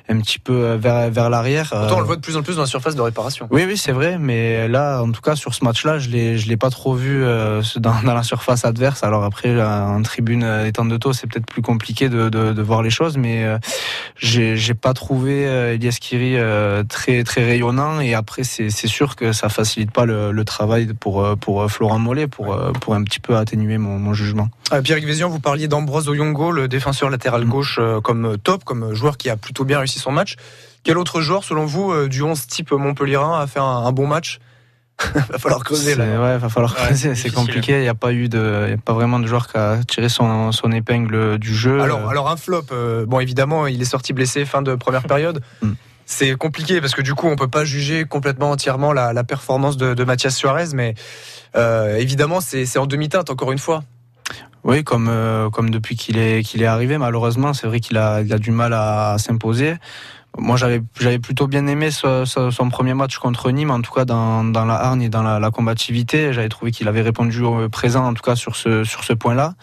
un 0.08 0.20
petit 0.20 0.38
peu 0.38 0.52
euh, 0.52 0.76
vers, 0.76 1.10
vers 1.10 1.30
l'arrière. 1.30 1.68
Pourtant, 1.70 1.96
on 1.96 2.00
le 2.00 2.06
voit 2.06 2.16
de 2.16 2.20
plus 2.20 2.36
en 2.36 2.42
plus 2.42 2.56
dans 2.56 2.62
la 2.62 2.66
surface 2.66 2.94
de 2.94 3.00
réparation. 3.00 3.48
Oui, 3.50 3.64
oui, 3.66 3.76
c'est 3.76 3.92
vrai, 3.92 4.18
mais 4.18 4.68
là, 4.68 5.02
en 5.02 5.10
tout 5.12 5.20
cas, 5.20 5.36
sur 5.36 5.54
ce 5.54 5.64
match-là, 5.64 5.98
je 5.98 6.08
l'ai, 6.08 6.38
je 6.38 6.48
l'ai 6.48 6.56
pas 6.56 6.70
trop 6.70 6.94
vu 6.94 7.22
dans, 7.76 8.02
dans, 8.02 8.14
la 8.14 8.22
surface 8.22 8.64
adverse. 8.64 9.02
Alors 9.02 9.24
après, 9.24 9.60
en 9.62 10.02
tribune 10.02 10.44
étant 10.66 10.84
de 10.84 10.96
taux, 10.96 11.12
c'est 11.12 11.26
peut-être 11.26 11.46
plus 11.46 11.62
compliqué 11.62 12.08
de, 12.08 12.28
de, 12.28 12.52
de, 12.52 12.62
voir 12.62 12.82
les 12.82 12.90
choses, 12.90 13.16
mais 13.16 13.46
j'ai, 14.16 14.56
j'ai 14.56 14.74
pas 14.74 14.94
trouvé 14.94 15.42
Eliaskiri 15.42 16.36
très, 16.88 17.24
très 17.24 17.44
rayonnant. 17.44 18.00
Et 18.00 18.14
après, 18.14 18.44
c'est, 18.44 18.70
c'est 18.70 18.88
sûr 18.88 19.16
que 19.16 19.32
ça 19.32 19.48
facilite 19.48 19.90
pas 19.90 20.04
le, 20.04 20.32
le 20.32 20.44
travail 20.44 20.92
pour, 20.98 21.36
pour 21.38 21.70
Florent 21.70 21.98
Mollet, 21.98 22.26
pour, 22.26 22.56
pour 22.80 22.89
un 22.94 23.02
petit 23.02 23.20
peu 23.20 23.36
atténuer 23.36 23.78
mon, 23.78 24.12
jugement. 24.14 24.48
Euh, 24.72 24.82
Pierre 24.82 24.98
Vézian, 25.00 25.28
vous 25.28 25.40
parliez 25.40 25.68
d'Ambroise 25.68 26.08
Oyongo, 26.08 26.52
le 26.52 26.68
défenseur 26.68 27.10
latéral 27.10 27.44
mm. 27.44 27.48
gauche, 27.48 27.78
euh, 27.80 28.00
comme 28.00 28.36
top, 28.38 28.64
comme 28.64 28.94
joueur 28.94 29.16
qui 29.16 29.30
a 29.30 29.36
plutôt 29.36 29.64
bien 29.64 29.78
réussi 29.78 29.98
son 29.98 30.12
match. 30.12 30.36
Quel 30.82 30.98
autre 30.98 31.20
joueur, 31.20 31.44
selon 31.44 31.66
vous, 31.66 31.92
euh, 31.92 32.08
du 32.08 32.22
11 32.22 32.46
type 32.46 32.72
Montpellierin, 32.72 33.40
a 33.40 33.46
fait 33.46 33.60
un, 33.60 33.92
bon 33.92 34.06
match 34.06 34.38
va 35.14 35.38
falloir 35.38 35.64
creuser 35.64 35.94
là. 35.94 36.04
Ouais, 36.04 36.36
va 36.36 36.50
falloir 36.50 36.74
creuser. 36.74 37.14
C'est 37.14 37.30
compliqué. 37.30 37.72
Il 37.72 37.80
n'y 37.80 37.88
a 37.88 37.94
pas 37.94 38.12
eu 38.12 38.28
de, 38.28 38.68
y 38.68 38.72
a 38.74 38.76
pas 38.76 38.92
vraiment 38.92 39.18
de 39.18 39.26
joueur 39.26 39.48
qui 39.48 39.56
a 39.56 39.78
tiré 39.88 40.10
son, 40.10 40.52
son 40.52 40.72
épingle 40.72 41.38
du 41.38 41.54
jeu. 41.54 41.80
Alors, 41.80 42.10
alors 42.10 42.30
un 42.30 42.36
flop. 42.36 42.66
bon, 43.06 43.18
évidemment, 43.18 43.66
il 43.66 43.80
est 43.80 43.86
sorti 43.86 44.12
blessé 44.12 44.44
fin 44.44 44.60
de 44.60 44.74
première 44.74 45.02
période. 45.06 45.40
C'est 46.12 46.34
compliqué 46.34 46.80
parce 46.80 46.92
que 46.92 47.02
du 47.02 47.14
coup, 47.14 47.28
on 47.28 47.36
peut 47.36 47.46
pas 47.46 47.64
juger 47.64 48.04
complètement 48.04 48.50
entièrement 48.50 48.92
la, 48.92 49.22
performance 49.22 49.76
de, 49.76 49.94
de 49.94 50.04
Mathias 50.04 50.36
Suarez, 50.36 50.74
mais 50.74 50.94
euh, 51.54 51.98
évidemment, 51.98 52.40
c'est 52.40 52.78
en 52.78 52.86
demi-teinte, 52.86 53.30
encore 53.30 53.52
une 53.52 53.58
fois. 53.58 53.84
Oui, 54.64 54.82
comme, 54.82 55.06
euh, 55.08 55.50
comme 55.50 55.70
depuis 55.70 55.94
qu'il 55.94 56.18
est, 56.18 56.42
qu'il 56.42 56.62
est 56.62 56.66
arrivé, 56.66 56.98
malheureusement, 56.98 57.54
c'est 57.54 57.68
vrai 57.68 57.78
qu'il 57.78 57.96
a, 57.96 58.14
a 58.16 58.38
du 58.38 58.50
mal 58.50 58.72
à, 58.74 59.18
s'imposer. 59.18 59.76
Moi, 60.36 60.56
j'avais, 60.56 60.82
j'avais 60.98 61.20
plutôt 61.20 61.46
bien 61.46 61.68
aimé 61.68 61.92
son, 61.92 62.24
premier 62.70 62.94
match 62.94 63.18
contre 63.18 63.52
Nîmes, 63.52 63.70
en 63.70 63.80
tout 63.80 63.92
cas 63.92 64.04
dans, 64.04 64.42
dans 64.42 64.64
la 64.64 64.74
hargne 64.74 65.02
et 65.02 65.08
dans 65.08 65.22
la, 65.22 65.38
la 65.38 65.50
combativité. 65.52 66.32
J'avais 66.32 66.48
trouvé 66.48 66.72
qu'il 66.72 66.88
avait 66.88 67.02
répondu 67.02 67.40
au 67.42 67.68
présent, 67.68 68.04
en 68.04 68.14
tout 68.14 68.22
cas 68.22 68.34
sur 68.34 68.56
ce, 68.56 68.82
sur 68.82 69.04
ce 69.04 69.12
point-là. 69.12 69.54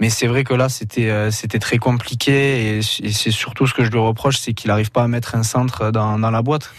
Mais 0.00 0.10
c'est 0.10 0.26
vrai 0.26 0.44
que 0.44 0.54
là, 0.54 0.68
c'était 0.68 1.10
euh, 1.10 1.30
c'était 1.30 1.58
très 1.58 1.78
compliqué 1.78 2.78
et, 2.78 2.82
c'est 2.82 3.30
surtout 3.30 3.66
ce 3.66 3.74
que 3.74 3.84
je 3.84 3.90
lui 3.90 3.98
reproche, 3.98 4.38
c'est 4.38 4.52
qu'il 4.52 4.68
n'arrive 4.68 4.90
pas 4.90 5.04
à 5.04 5.08
mettre 5.08 5.34
un 5.36 5.42
centre 5.42 5.90
dans, 5.90 6.18
dans 6.18 6.30
la 6.30 6.42
boîte. 6.42 6.72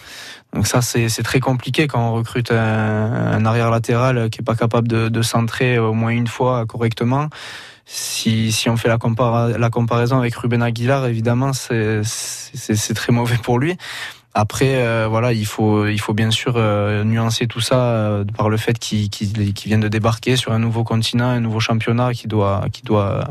Donc 0.53 0.67
ça, 0.67 0.81
c'est 0.81 1.09
très 1.23 1.41
compliqué 1.41 1.87
quand 1.87 1.99
on 1.99 2.13
recrute 2.13 2.49
un, 2.51 3.45
arrière 3.45 3.69
latéral 3.71 4.29
qui 4.29 4.39
est 4.39 4.43
pas 4.43 4.55
capable 4.55 4.87
de, 4.87 5.09
de, 5.09 5.21
centrer 5.21 5.77
au 5.79 5.93
moins 5.93 6.11
une 6.11 6.27
fois 6.27 6.65
correctement. 6.65 7.27
Si, 7.85 8.53
si 8.53 8.69
on 8.69 8.77
fait 8.77 8.87
la, 8.87 8.97
la 9.57 9.69
comparaison 9.69 10.17
avec 10.17 10.33
Ruben 10.35 10.63
Aguilar, 10.63 11.07
évidemment, 11.07 11.51
c'est 11.51 12.03
très 12.95 13.11
mauvais 13.11 13.37
pour 13.37 13.59
lui. 13.59 13.77
Après, 14.37 14.75
euh, 14.83 15.07
voilà, 15.09 15.33
il 15.33 15.45
faut, 15.45 15.87
il 15.87 15.99
faut 15.99 16.13
bien 16.13 16.29
sûr 16.29 16.53
euh, 16.57 17.03
nuancer 17.03 17.47
tout 17.47 17.61
ça 17.61 17.79
euh, 17.79 18.25
par 18.37 18.49
le 18.49 18.57
fait 18.57 18.77
qu'il 18.77 19.09
vient 19.65 19.79
de 19.79 19.87
débarquer 19.87 20.35
sur 20.35 20.51
un 20.51 20.59
nouveau 20.59 20.83
continent, 20.83 21.29
un 21.29 21.39
nouveau 21.39 21.61
championnat 21.61 22.13
qui 22.13 22.27
doit, 22.27 22.65
qui 22.71 22.83
doit 22.83 23.23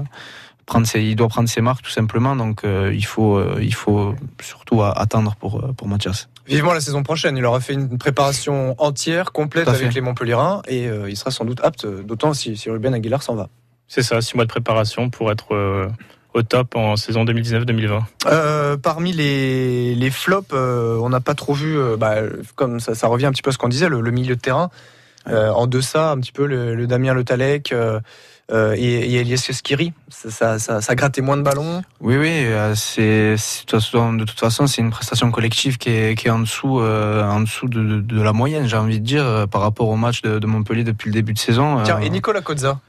prendre 0.67 0.87
ses, 0.87 1.03
il 1.03 1.15
doit 1.15 1.29
prendre 1.29 1.49
ses 1.49 1.61
marques 1.61 1.83
tout 1.83 1.91
simplement. 1.91 2.35
Donc, 2.35 2.63
il 2.65 3.05
faut, 3.05 3.39
il 3.61 3.75
faut 3.75 4.15
surtout 4.43 4.83
attendre 4.83 5.37
pour, 5.37 5.63
pour 5.77 5.89
Mathias. 5.89 6.29
Vivement 6.47 6.75
la 6.75 6.81
saison 6.81 7.03
prochaine. 7.03 7.37
Il 7.37 7.45
aura 7.45 7.61
fait 7.61 7.73
une 7.73 7.97
préparation 7.97 8.75
entière, 8.79 9.33
complète 9.33 9.69
avec 9.69 9.95
les 9.95 10.01
Montpellierins 10.01 10.63
et 10.69 10.87
euh, 10.89 11.09
il 11.09 11.17
sera 11.17 11.31
sans 11.31 11.45
doute 11.45 11.61
apte, 11.63 11.87
d'autant 11.87 12.35
si, 12.35 12.57
si 12.57 12.69
Ruben 12.71 12.93
Aguilar 12.93 13.23
s'en 13.23 13.35
va. 13.35 13.49
C'est 13.89 14.03
ça, 14.03 14.21
six 14.21 14.35
mois 14.35 14.45
de 14.45 14.51
préparation 14.51 15.09
pour 15.09 15.31
être 15.31 15.55
euh, 15.55 15.89
au 16.35 16.43
top 16.43 16.77
en 16.77 16.97
saison 16.97 17.25
2019-2020. 17.25 18.03
Euh, 18.27 18.77
parmi 18.77 19.13
les, 19.13 19.95
les 19.95 20.11
flops, 20.11 20.53
on 20.53 21.09
n'a 21.09 21.21
pas 21.21 21.35
trop 21.35 21.55
vu, 21.55 21.79
bah, 21.97 22.17
comme 22.57 22.81
ça, 22.81 22.95
ça, 22.95 23.07
revient 23.07 23.27
un 23.27 23.33
petit 23.33 23.43
peu 23.43 23.51
à 23.51 23.53
ce 23.53 23.59
qu'on 23.59 23.69
disait, 23.69 23.89
le, 23.89 24.03
milieu 24.11 24.37
de 24.37 24.41
terrain. 24.41 24.71
en 25.27 25.67
deçà, 25.67 26.11
un 26.11 26.19
petit 26.19 26.33
peu 26.33 26.47
le, 26.47 26.87
Damien 26.87 27.15
Le 27.15 27.25
Talec, 27.25 27.73
euh, 28.53 28.75
et, 28.77 28.83
et 28.85 29.21
Elias 29.21 29.49
Skiri. 29.51 29.95
Ça, 30.11 30.31
ça, 30.31 30.59
ça, 30.59 30.83
ça, 30.83 30.95
grattait 30.95 31.23
moins 31.23 31.39
de 31.39 31.43
ballons. 31.43 31.83
Oui, 32.01 32.17
oui. 32.17 32.29
Euh, 32.31 32.75
c'est 32.75 33.37
de 33.37 34.25
toute 34.25 34.39
façon, 34.39 34.67
c'est 34.67 34.83
une 34.83 34.91
prestation 34.91 35.31
collective 35.31 35.79
qui 35.79 35.89
est, 35.89 36.19
qui 36.19 36.29
est 36.29 36.31
en 36.31 36.41
dessous, 36.41 36.79
euh, 36.81 37.25
en 37.25 37.41
dessous 37.41 37.69
de, 37.69 38.01
de, 38.01 38.23
la 38.23 38.35
moyenne, 38.35 38.67
j'ai 38.67 38.77
envie 38.77 39.01
de 39.01 39.05
dire, 39.05 39.47
par 39.51 39.63
rapport 39.63 39.89
au 39.89 39.97
match 39.97 40.21
de, 40.21 40.39
de, 40.39 40.47
Montpellier 40.47 40.85
depuis 40.85 41.09
le 41.09 41.15
début 41.15 41.33
de 41.33 41.39
saison. 41.39 41.83
Tiens, 41.85 42.01
et 42.01 42.11
Nicolas 42.11 42.43
Kozza 42.43 42.81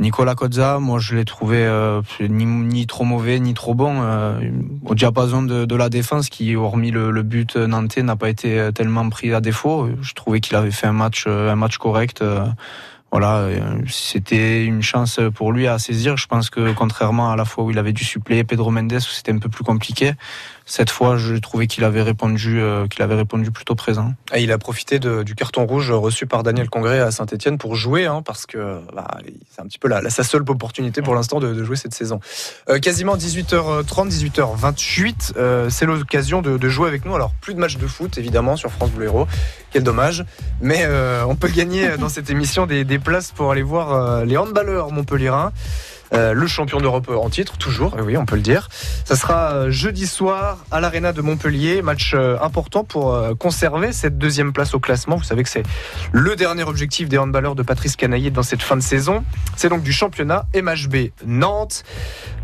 Nicolas 0.00 0.34
Kozza, 0.34 0.78
moi 0.80 0.98
je 0.98 1.14
l'ai 1.14 1.24
trouvé 1.24 1.58
euh, 1.58 2.02
ni, 2.20 2.46
ni, 2.46 2.86
trop 2.86 3.04
mauvais 3.04 3.38
ni 3.38 3.54
trop 3.54 3.74
bon. 3.74 4.00
Euh, 4.00 4.40
au 4.84 4.94
diapason 4.94 5.42
de, 5.42 5.66
de, 5.66 5.76
la 5.76 5.88
défense, 5.90 6.30
qui 6.30 6.56
hormis 6.56 6.90
le, 6.90 7.10
le 7.10 7.22
but 7.22 7.56
nantais 7.56 8.02
n'a 8.02 8.16
pas 8.16 8.30
été 8.30 8.70
tellement 8.74 9.08
pris 9.10 9.32
à 9.32 9.40
défaut. 9.40 9.88
Je 10.00 10.14
trouvais 10.14 10.40
qu'il 10.40 10.56
avait 10.56 10.70
fait 10.70 10.86
un 10.86 10.92
match, 10.92 11.26
un 11.26 11.54
match 11.54 11.76
correct 11.78 12.24
voilà, 13.10 13.38
euh, 13.38 13.60
c'était 13.88 14.64
une 14.64 14.82
chance 14.82 15.18
pour 15.34 15.52
lui 15.52 15.66
à 15.66 15.78
saisir. 15.78 16.16
Je 16.16 16.28
pense 16.28 16.48
que 16.48 16.72
contrairement 16.72 17.32
à 17.32 17.36
la 17.36 17.44
fois 17.44 17.64
où 17.64 17.70
il 17.70 17.78
avait 17.78 17.92
dû 17.92 18.04
suppléer 18.04 18.44
Pedro 18.44 18.70
Mendes, 18.70 18.92
où 18.92 19.00
c'était 19.00 19.32
un 19.32 19.38
peu 19.38 19.48
plus 19.48 19.64
compliqué, 19.64 20.12
cette 20.70 20.90
fois, 20.90 21.16
je 21.16 21.34
trouvais 21.34 21.66
qu'il 21.66 21.82
avait 21.82 22.00
répondu, 22.00 22.60
euh, 22.60 22.86
qu'il 22.86 23.04
plutôt 23.52 23.74
présent. 23.74 24.14
Et 24.32 24.42
il 24.42 24.52
a 24.52 24.58
profité 24.58 25.00
du 25.00 25.34
carton 25.34 25.66
rouge 25.66 25.90
reçu 25.90 26.26
par 26.26 26.44
Daniel 26.44 26.70
Congré 26.70 27.00
à 27.00 27.10
Saint-Etienne 27.10 27.58
pour 27.58 27.74
jouer, 27.74 28.06
hein, 28.06 28.22
parce 28.24 28.46
que 28.46 28.78
bah, 28.94 29.08
c'est 29.50 29.60
un 29.60 29.66
petit 29.66 29.80
peu 29.80 29.88
sa 30.10 30.22
seule 30.22 30.42
opportunité 30.42 31.02
pour 31.02 31.16
l'instant 31.16 31.40
de, 31.40 31.64
jouer 31.64 31.74
cette 31.74 31.92
saison. 31.92 32.20
Euh, 32.68 32.78
quasiment 32.78 33.16
18h30, 33.16 34.10
18h28, 34.10 35.32
euh, 35.36 35.68
c'est 35.70 35.86
l'occasion 35.86 36.40
de, 36.40 36.68
jouer 36.68 36.86
avec 36.86 37.04
nous. 37.04 37.16
Alors 37.16 37.32
plus 37.40 37.54
de 37.54 37.58
matchs 37.58 37.76
de 37.76 37.88
foot 37.88 38.16
évidemment 38.16 38.54
sur 38.54 38.70
France 38.70 38.92
Bleu 38.92 39.06
Héros, 39.06 39.26
quel 39.72 39.82
dommage, 39.82 40.24
mais 40.60 40.86
on 41.26 41.34
peut 41.34 41.48
gagner 41.48 41.96
dans 41.96 42.08
cette 42.08 42.30
émission 42.30 42.66
des, 42.66 42.98
places 43.00 43.32
pour 43.32 43.50
aller 43.50 43.62
voir 43.62 44.24
les 44.24 44.36
handballeurs 44.36 44.92
montpellierins. 44.92 45.52
Euh, 46.12 46.32
le 46.32 46.46
champion 46.46 46.80
d'Europe 46.80 47.08
en 47.08 47.30
titre, 47.30 47.56
toujours, 47.56 47.96
oui, 48.04 48.16
on 48.16 48.26
peut 48.26 48.36
le 48.36 48.42
dire. 48.42 48.68
Ça 49.04 49.14
sera 49.16 49.52
euh, 49.52 49.70
jeudi 49.70 50.06
soir 50.06 50.58
à 50.70 50.80
l'Arena 50.80 51.12
de 51.12 51.22
Montpellier, 51.22 51.82
match 51.82 52.12
euh, 52.14 52.36
important 52.40 52.84
pour 52.84 53.20
conserver 53.38 53.92
cette 53.92 54.18
deuxième 54.18 54.52
place 54.52 54.74
au 54.74 54.80
classement. 54.80 55.16
Vous 55.16 55.24
savez 55.24 55.42
que 55.42 55.48
c'est 55.48 55.62
le 56.12 56.34
dernier 56.36 56.64
objectif 56.64 57.08
des 57.08 57.18
handballeurs 57.18 57.54
de 57.54 57.62
Patrice 57.62 57.96
Canaillé 57.96 58.30
dans 58.30 58.42
cette 58.42 58.62
fin 58.62 58.76
de 58.76 58.82
saison. 58.82 59.24
C'est 59.56 59.68
donc 59.68 59.82
du 59.82 59.92
championnat 59.92 60.46
MHB 60.54 61.10
Nantes. 61.26 61.84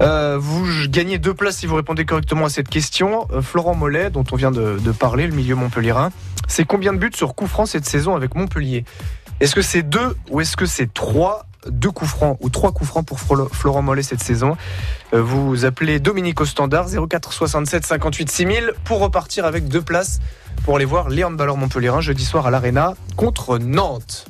vous 0.00 0.66
gagnez 0.88 1.18
deux 1.18 1.34
places 1.34 1.58
si 1.58 1.66
vous 1.66 1.76
répondez 1.76 2.04
correctement 2.04 2.46
à 2.46 2.48
cette 2.48 2.68
question. 2.68 3.26
Florent 3.40 3.74
Mollet, 3.74 4.10
dont 4.10 4.24
on 4.30 4.36
vient 4.36 4.50
de, 4.50 4.92
parler, 4.92 5.26
le 5.26 5.34
milieu 5.34 5.54
montpellierin, 5.54 6.10
c'est 6.48 6.64
combien 6.64 6.92
de 6.92 6.98
buts 6.98 7.10
sur 7.14 7.34
coup 7.34 7.46
franc 7.46 7.66
cette 7.66 7.86
saison 7.86 8.14
avec 8.14 8.34
Montpellier? 8.34 8.84
Est-ce 9.40 9.54
que 9.54 9.62
c'est 9.62 9.82
deux 9.82 10.16
ou 10.30 10.40
est-ce 10.40 10.56
que 10.56 10.66
c'est 10.66 10.92
trois? 10.92 11.46
Deux 11.70 11.90
coups 11.90 12.10
francs 12.10 12.38
ou 12.40 12.48
trois 12.48 12.72
coups 12.72 12.88
francs 12.88 13.06
pour 13.06 13.20
Florent 13.20 13.82
Mollet 13.82 14.02
cette 14.02 14.22
saison. 14.22 14.56
Euh, 15.14 15.22
vous 15.22 15.64
appelez 15.64 15.98
Dominique 15.98 16.40
au 16.40 16.44
standard 16.44 16.86
04 16.88 17.32
67 17.32 17.86
58 17.86 18.30
6000 18.30 18.72
pour 18.84 19.00
repartir 19.00 19.44
avec 19.44 19.68
deux 19.68 19.82
places 19.82 20.20
pour 20.64 20.76
aller 20.76 20.84
voir 20.84 21.08
les 21.08 21.24
handballeurs 21.24 21.56
montpellierins 21.56 22.00
jeudi 22.00 22.24
soir 22.24 22.46
à 22.46 22.50
l'Arena 22.50 22.94
contre 23.16 23.58
Nantes. 23.58 24.26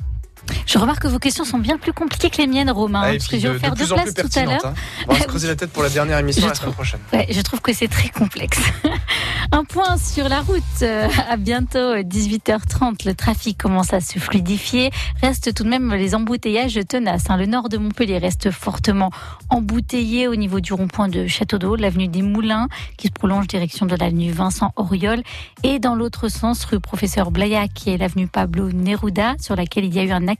Je 0.65 0.77
remarque 0.77 1.03
que 1.03 1.07
vos 1.07 1.19
questions 1.19 1.45
sont 1.45 1.59
bien 1.59 1.77
plus 1.77 1.93
compliquées 1.93 2.29
que 2.29 2.37
les 2.37 2.47
miennes, 2.47 2.69
Romain. 2.69 3.01
Ah, 3.03 3.11
parce 3.11 3.27
que 3.27 3.39
je 3.39 3.47
vais 3.47 3.59
faire 3.59 3.73
deux 3.73 3.87
places 3.87 4.13
tout 4.13 4.39
à 4.39 4.45
l'heure. 4.45 4.65
Hein. 4.65 4.73
On 5.07 5.13
va 5.13 5.19
se 5.21 5.27
creuser 5.27 5.47
la 5.47 5.55
tête 5.55 5.71
pour 5.71 5.83
la 5.83 5.89
dernière 5.89 6.17
émission 6.19 6.47
la 6.47 6.55
semaine 6.55 6.73
prochaine. 6.73 6.99
je 7.13 7.41
trouve 7.41 7.61
que 7.61 7.73
c'est 7.73 7.87
très 7.87 8.09
complexe. 8.09 8.59
Un 9.51 9.63
point 9.63 9.97
sur 9.97 10.27
la 10.27 10.41
route. 10.41 10.61
Euh, 10.81 11.07
à 11.29 11.37
bientôt 11.37 11.95
18h30. 11.95 13.05
Le 13.05 13.13
trafic 13.13 13.57
commence 13.57 13.93
à 13.93 14.01
se 14.01 14.19
fluidifier. 14.19 14.91
Reste 15.21 15.53
tout 15.53 15.63
de 15.63 15.69
même 15.69 15.93
les 15.93 16.15
embouteillages 16.15 16.79
tenaces. 16.87 17.29
Hein. 17.29 17.37
Le 17.37 17.45
nord 17.45 17.69
de 17.69 17.77
Montpellier 17.77 18.17
reste 18.17 18.51
fortement 18.51 19.11
embouteillé 19.49 20.27
au 20.27 20.35
niveau 20.35 20.59
du 20.59 20.73
rond-point 20.73 21.07
de 21.07 21.27
Château 21.27 21.57
d'Eau, 21.57 21.75
l'avenue 21.75 22.07
des 22.07 22.21
Moulins, 22.21 22.67
qui 22.97 23.07
se 23.07 23.13
prolonge 23.13 23.47
direction 23.47 23.85
de 23.85 23.95
l'avenue 23.95 24.31
Vincent 24.31 24.73
Auriol. 24.75 25.23
Et 25.63 25.79
dans 25.79 25.95
l'autre 25.95 26.27
sens, 26.27 26.65
rue 26.65 26.79
Professeur 26.79 27.31
Blaya, 27.31 27.67
qui 27.67 27.89
est 27.89 27.97
l'avenue 27.97 28.27
Pablo 28.27 28.71
Neruda, 28.71 29.35
sur 29.39 29.55
laquelle 29.55 29.85
il 29.85 29.95
y 29.95 29.99
a 29.99 30.03
eu 30.03 30.11
un 30.11 30.27
accident 30.27 30.36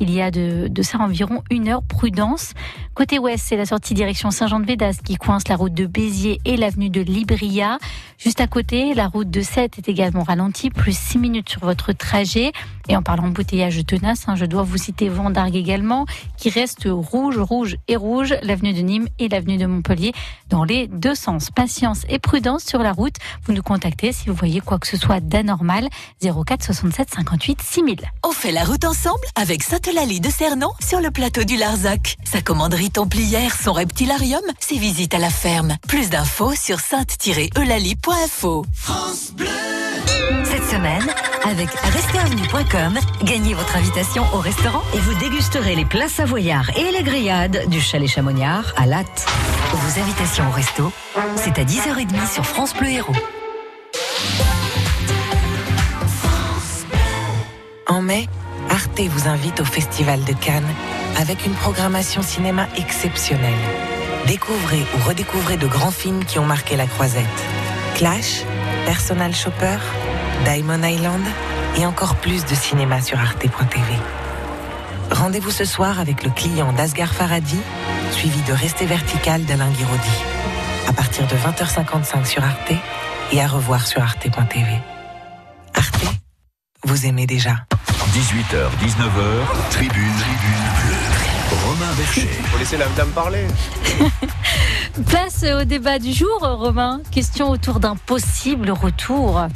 il 0.00 0.10
y 0.10 0.20
a 0.20 0.30
de, 0.30 0.70
ça 0.82 0.98
environ 0.98 1.42
une 1.50 1.68
heure. 1.68 1.82
Prudence. 1.82 2.54
Côté 2.94 3.18
ouest, 3.18 3.44
c'est 3.48 3.56
la 3.56 3.66
sortie 3.66 3.92
direction 3.92 4.30
Saint-Jean-de-Védas 4.30 5.00
qui 5.04 5.16
coince 5.16 5.48
la 5.48 5.56
route 5.56 5.74
de 5.74 5.84
Béziers 5.84 6.40
et 6.44 6.56
l'avenue 6.56 6.90
de 6.90 7.00
Libria. 7.00 7.78
Juste 8.18 8.40
à 8.40 8.46
côté, 8.46 8.94
la 8.94 9.08
route 9.08 9.28
de 9.28 9.40
Sète 9.40 9.78
est 9.78 9.88
également 9.88 10.22
ralentie, 10.22 10.70
plus 10.70 10.96
6 10.96 11.18
minutes 11.18 11.48
sur 11.48 11.60
votre 11.62 11.92
trajet. 11.92 12.52
Et 12.88 12.96
en 12.96 13.02
parlant 13.02 13.24
embouteillage 13.24 13.84
tenace, 13.84 14.24
hein, 14.28 14.36
je 14.36 14.44
dois 14.44 14.62
vous 14.62 14.76
citer 14.76 15.08
Vendargue 15.08 15.56
également, 15.56 16.06
qui 16.36 16.50
reste 16.50 16.86
rouge, 16.86 17.38
rouge 17.38 17.76
et 17.88 17.96
rouge, 17.96 18.34
l'avenue 18.42 18.74
de 18.74 18.80
Nîmes 18.80 19.08
et 19.18 19.28
l'avenue 19.28 19.56
de 19.56 19.66
Montpellier, 19.66 20.12
dans 20.48 20.62
les 20.62 20.86
deux 20.86 21.16
sens. 21.16 21.50
Patience 21.50 22.02
et 22.08 22.20
prudence 22.20 22.62
sur 22.62 22.78
la 22.78 22.92
route. 22.92 23.16
Vous 23.44 23.54
nous 23.54 23.62
contactez 23.62 24.12
si 24.12 24.28
vous 24.28 24.34
voyez 24.34 24.60
quoi 24.60 24.78
que 24.78 24.86
ce 24.86 24.96
soit 24.96 25.18
d'anormal. 25.20 25.88
04 26.22 26.62
67 26.62 27.10
58 27.10 27.60
6000. 27.60 28.00
On 28.24 28.30
fait 28.30 28.52
la 28.52 28.62
route 28.64 28.84
ensemble 28.84 29.24
avec 29.34 29.64
Sainte-Lalie 29.64 30.20
de 30.20 30.30
Cernon 30.30 30.70
sur 30.80 31.00
le 31.00 31.10
plateau 31.10 31.42
du 31.42 31.56
Larzac. 31.56 32.16
Sa 32.24 32.40
commanderie 32.42 32.83
templière, 32.90 33.56
son 33.60 33.72
reptilarium, 33.72 34.42
ses 34.58 34.78
visites 34.78 35.14
à 35.14 35.18
la 35.18 35.30
ferme. 35.30 35.76
Plus 35.88 36.10
d'infos 36.10 36.54
sur 36.54 36.80
sainte-eulalie.info. 36.80 38.64
France 38.72 39.32
Bleu 39.32 39.46
Cette 40.44 40.64
semaine, 40.64 41.06
avec 41.44 41.70
restaurantvenue.com, 41.70 42.98
gagnez 43.24 43.54
votre 43.54 43.76
invitation 43.76 44.24
au 44.34 44.38
restaurant 44.38 44.82
et 44.94 44.98
vous 44.98 45.14
dégusterez 45.14 45.74
les 45.74 45.84
plats 45.84 46.08
savoyards 46.08 46.70
et 46.76 46.92
les 46.92 47.02
grillades 47.02 47.68
du 47.68 47.80
chalet 47.80 48.08
Chamonniard 48.08 48.72
à 48.76 48.86
Latte. 48.86 49.26
Vos 49.72 50.00
invitations 50.00 50.48
au 50.48 50.52
resto, 50.52 50.92
c'est 51.36 51.58
à 51.58 51.64
10h30 51.64 52.32
sur 52.32 52.44
France 52.44 52.74
Bleu 52.74 52.88
Héros. 52.88 53.12
En 57.86 58.00
mai, 58.00 58.28
Arte 58.70 59.00
vous 59.00 59.28
invite 59.28 59.60
au 59.60 59.64
Festival 59.64 60.24
de 60.24 60.32
Cannes 60.32 60.74
avec 61.16 61.46
une 61.46 61.54
programmation 61.54 62.22
cinéma 62.22 62.66
exceptionnelle. 62.76 63.52
Découvrez 64.26 64.82
ou 64.94 65.08
redécouvrez 65.08 65.56
de 65.56 65.66
grands 65.66 65.90
films 65.90 66.24
qui 66.24 66.38
ont 66.38 66.46
marqué 66.46 66.76
la 66.76 66.86
croisette. 66.86 67.24
Clash, 67.94 68.42
Personal 68.86 69.34
Shopper, 69.34 69.78
Diamond 70.44 70.82
Island 70.82 71.24
et 71.76 71.86
encore 71.86 72.16
plus 72.16 72.44
de 72.44 72.54
cinéma 72.54 73.00
sur 73.00 73.18
arte.tv. 73.18 73.84
Rendez-vous 75.10 75.50
ce 75.50 75.64
soir 75.64 76.00
avec 76.00 76.24
le 76.24 76.30
client 76.30 76.72
d'Asgar 76.72 77.12
Faradi, 77.12 77.58
suivi 78.10 78.40
de 78.42 78.52
Rester 78.52 78.86
Vertical 78.86 79.44
d'Alain 79.44 79.70
Guiraudy. 79.70 80.22
À 80.88 80.92
partir 80.92 81.26
de 81.26 81.34
20h55 81.34 82.24
sur 82.24 82.44
Arte 82.44 82.72
et 83.32 83.40
à 83.40 83.46
revoir 83.46 83.86
sur 83.86 84.02
arte.tv. 84.02 84.66
Arte, 85.74 86.04
vous 86.84 87.06
aimez 87.06 87.26
déjà. 87.26 87.66
18h, 88.14 88.70
19h, 88.78 89.70
tribune, 89.70 89.90
tribune 89.90 90.64
bleue. 90.84 91.58
Romain 91.66 91.92
Bercher. 91.96 92.28
Faut 92.44 92.58
laisser 92.58 92.76
la 92.76 92.86
dame 92.96 93.08
parler. 93.08 93.44
Place 95.08 95.44
au 95.60 95.64
débat 95.64 95.98
du 95.98 96.12
jour, 96.12 96.38
Romain. 96.40 97.00
Question 97.10 97.50
autour 97.50 97.80
d'un 97.80 97.96
possible 97.96 98.70
retour. 98.70 99.48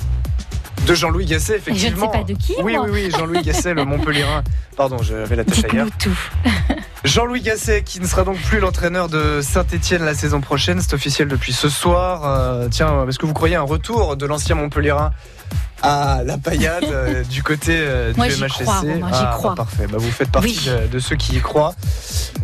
De 0.88 0.92
Jean-Louis 0.94 1.26
Gasset, 1.26 1.58
effectivement. 1.58 1.88
Je 1.88 1.94
ne 1.94 2.12
sais 2.12 2.18
pas 2.18 2.24
de 2.24 2.34
qui. 2.34 2.54
Oui, 2.60 2.76
oui, 2.82 2.88
oui, 2.90 3.10
Jean-Louis 3.16 3.42
Gasset, 3.42 3.74
le 3.74 3.84
Montpellierin. 3.84 4.42
Pardon, 4.76 4.96
j'avais 5.02 5.36
la 5.36 5.44
tâche 5.44 5.62
ailleurs. 5.70 5.86
tout. 5.96 6.18
Jean-Louis 7.04 7.42
Gasset, 7.42 7.82
qui 7.82 8.00
ne 8.00 8.06
sera 8.08 8.24
donc 8.24 8.38
plus 8.38 8.58
l'entraîneur 8.58 9.08
de 9.08 9.40
Saint-Etienne 9.40 10.04
la 10.04 10.14
saison 10.14 10.40
prochaine, 10.40 10.80
c'est 10.80 10.94
officiel 10.94 11.28
depuis 11.28 11.52
ce 11.52 11.68
soir. 11.68 12.22
Euh, 12.24 12.66
tiens, 12.68 13.06
est-ce 13.08 13.20
que 13.20 13.26
vous 13.26 13.34
croyez 13.34 13.54
un 13.54 13.62
retour 13.62 14.16
de 14.16 14.26
l'ancien 14.26 14.56
Montpellierin 14.56 15.12
à 15.82 16.22
la 16.24 16.38
paillade 16.38 16.84
euh, 16.84 17.22
du 17.30 17.42
côté 17.42 17.76
euh, 17.76 18.12
du 18.12 18.20
MHSC. 18.20 18.62
Crois, 18.62 18.82
j'y 18.82 19.00
ah, 19.02 19.32
crois. 19.36 19.50
Bah, 19.50 19.56
parfait. 19.56 19.86
Bah, 19.86 19.98
vous 19.98 20.10
faites 20.10 20.30
partie 20.30 20.60
de, 20.66 20.86
de, 20.88 20.98
ceux 20.98 21.16
qui 21.16 21.36
y 21.36 21.40
croient. 21.40 21.74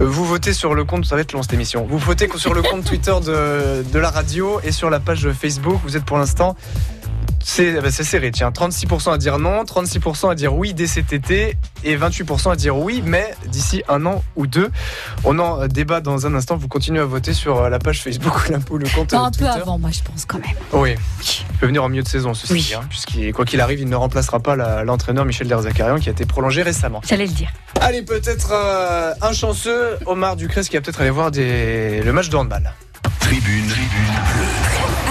Euh, 0.00 0.06
vous 0.06 0.24
votez 0.24 0.52
sur 0.52 0.74
le 0.74 0.84
compte, 0.84 1.04
ça 1.04 1.16
va 1.16 1.22
être 1.22 1.32
long 1.32 1.42
cette 1.42 1.52
émission. 1.52 1.86
Vous 1.88 1.98
votez 1.98 2.28
sur 2.36 2.54
le 2.54 2.62
compte 2.62 2.84
Twitter 2.84 3.14
de, 3.24 3.84
de 3.90 3.98
la 3.98 4.10
radio 4.10 4.60
et 4.62 4.72
sur 4.72 4.90
la 4.90 5.00
page 5.00 5.30
Facebook. 5.32 5.80
Vous 5.84 5.96
êtes 5.96 6.04
pour 6.04 6.18
l'instant 6.18 6.56
c'est 7.44 7.80
bah, 7.80 7.90
serré, 7.90 8.30
tiens. 8.30 8.50
36% 8.50 9.12
à 9.12 9.18
dire 9.18 9.38
non, 9.38 9.64
36% 9.64 10.30
à 10.30 10.34
dire 10.34 10.54
oui 10.54 10.72
dès 10.72 10.86
cet 10.86 11.12
été 11.12 11.56
et 11.84 11.96
28% 11.96 12.50
à 12.50 12.56
dire 12.56 12.76
oui, 12.76 13.02
mais 13.04 13.34
d'ici 13.46 13.82
un 13.88 14.06
an 14.06 14.24
ou 14.34 14.46
deux. 14.46 14.70
On 15.24 15.38
en 15.38 15.66
débat 15.66 16.00
dans 16.00 16.26
un 16.26 16.34
instant. 16.34 16.56
Vous 16.56 16.68
continuez 16.68 17.00
à 17.00 17.04
voter 17.04 17.34
sur 17.34 17.58
euh, 17.58 17.68
la 17.68 17.78
page 17.78 18.02
Facebook 18.02 18.32
ou 18.70 18.78
le 18.78 18.88
compte 18.88 19.12
non, 19.12 19.24
Un 19.24 19.30
peu 19.30 19.46
avant, 19.46 19.78
moi, 19.78 19.90
je 19.92 20.02
pense 20.02 20.24
quand 20.24 20.38
même. 20.38 20.56
Oui. 20.72 20.94
Il 21.52 21.58
peut 21.58 21.66
venir 21.66 21.84
en 21.84 21.90
milieu 21.90 22.02
de 22.02 22.08
saison, 22.08 22.32
ceci 22.32 22.52
oui. 22.52 22.72
hein, 22.74 22.84
puisqu'il, 22.88 23.32
quoi 23.34 23.44
qu'il 23.44 23.60
arrive, 23.60 23.80
il 23.80 23.88
ne 23.88 23.96
remplacera 23.96 24.40
pas 24.40 24.56
l'entraîneur 24.82 25.26
Michel 25.26 25.46
Derzakarian 25.46 25.98
qui 25.98 26.08
a 26.08 26.12
été 26.12 26.24
prolongé 26.24 26.62
récemment. 26.62 27.02
J'allais 27.06 27.26
le 27.26 27.32
dire. 27.32 27.50
Allez, 27.80 28.02
peut-être 28.02 28.52
euh, 28.52 29.12
un 29.20 29.32
chanceux, 29.34 29.98
Omar 30.06 30.36
Ducrest, 30.36 30.70
qui 30.70 30.76
va 30.76 30.82
peut-être 30.82 31.02
aller 31.02 31.10
voir 31.10 31.30
des... 31.30 32.02
le 32.02 32.12
match 32.12 32.30
de 32.30 32.36
handball. 32.36 32.72
Tribune, 33.20 33.66
tribune 33.66 34.14
bleue. 34.32 34.53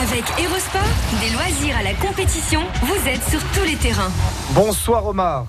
Avec 0.04 0.26
Erosport, 0.38 0.82
des 1.22 1.34
loisirs 1.34 1.78
à 1.78 1.84
la 1.84 1.94
compétition, 1.94 2.60
vous 2.82 3.08
êtes 3.08 3.24
sur 3.24 3.40
tous 3.54 3.64
les 3.66 3.78
terrains. 3.78 4.12
Bonsoir 4.54 5.08
Omar. 5.08 5.46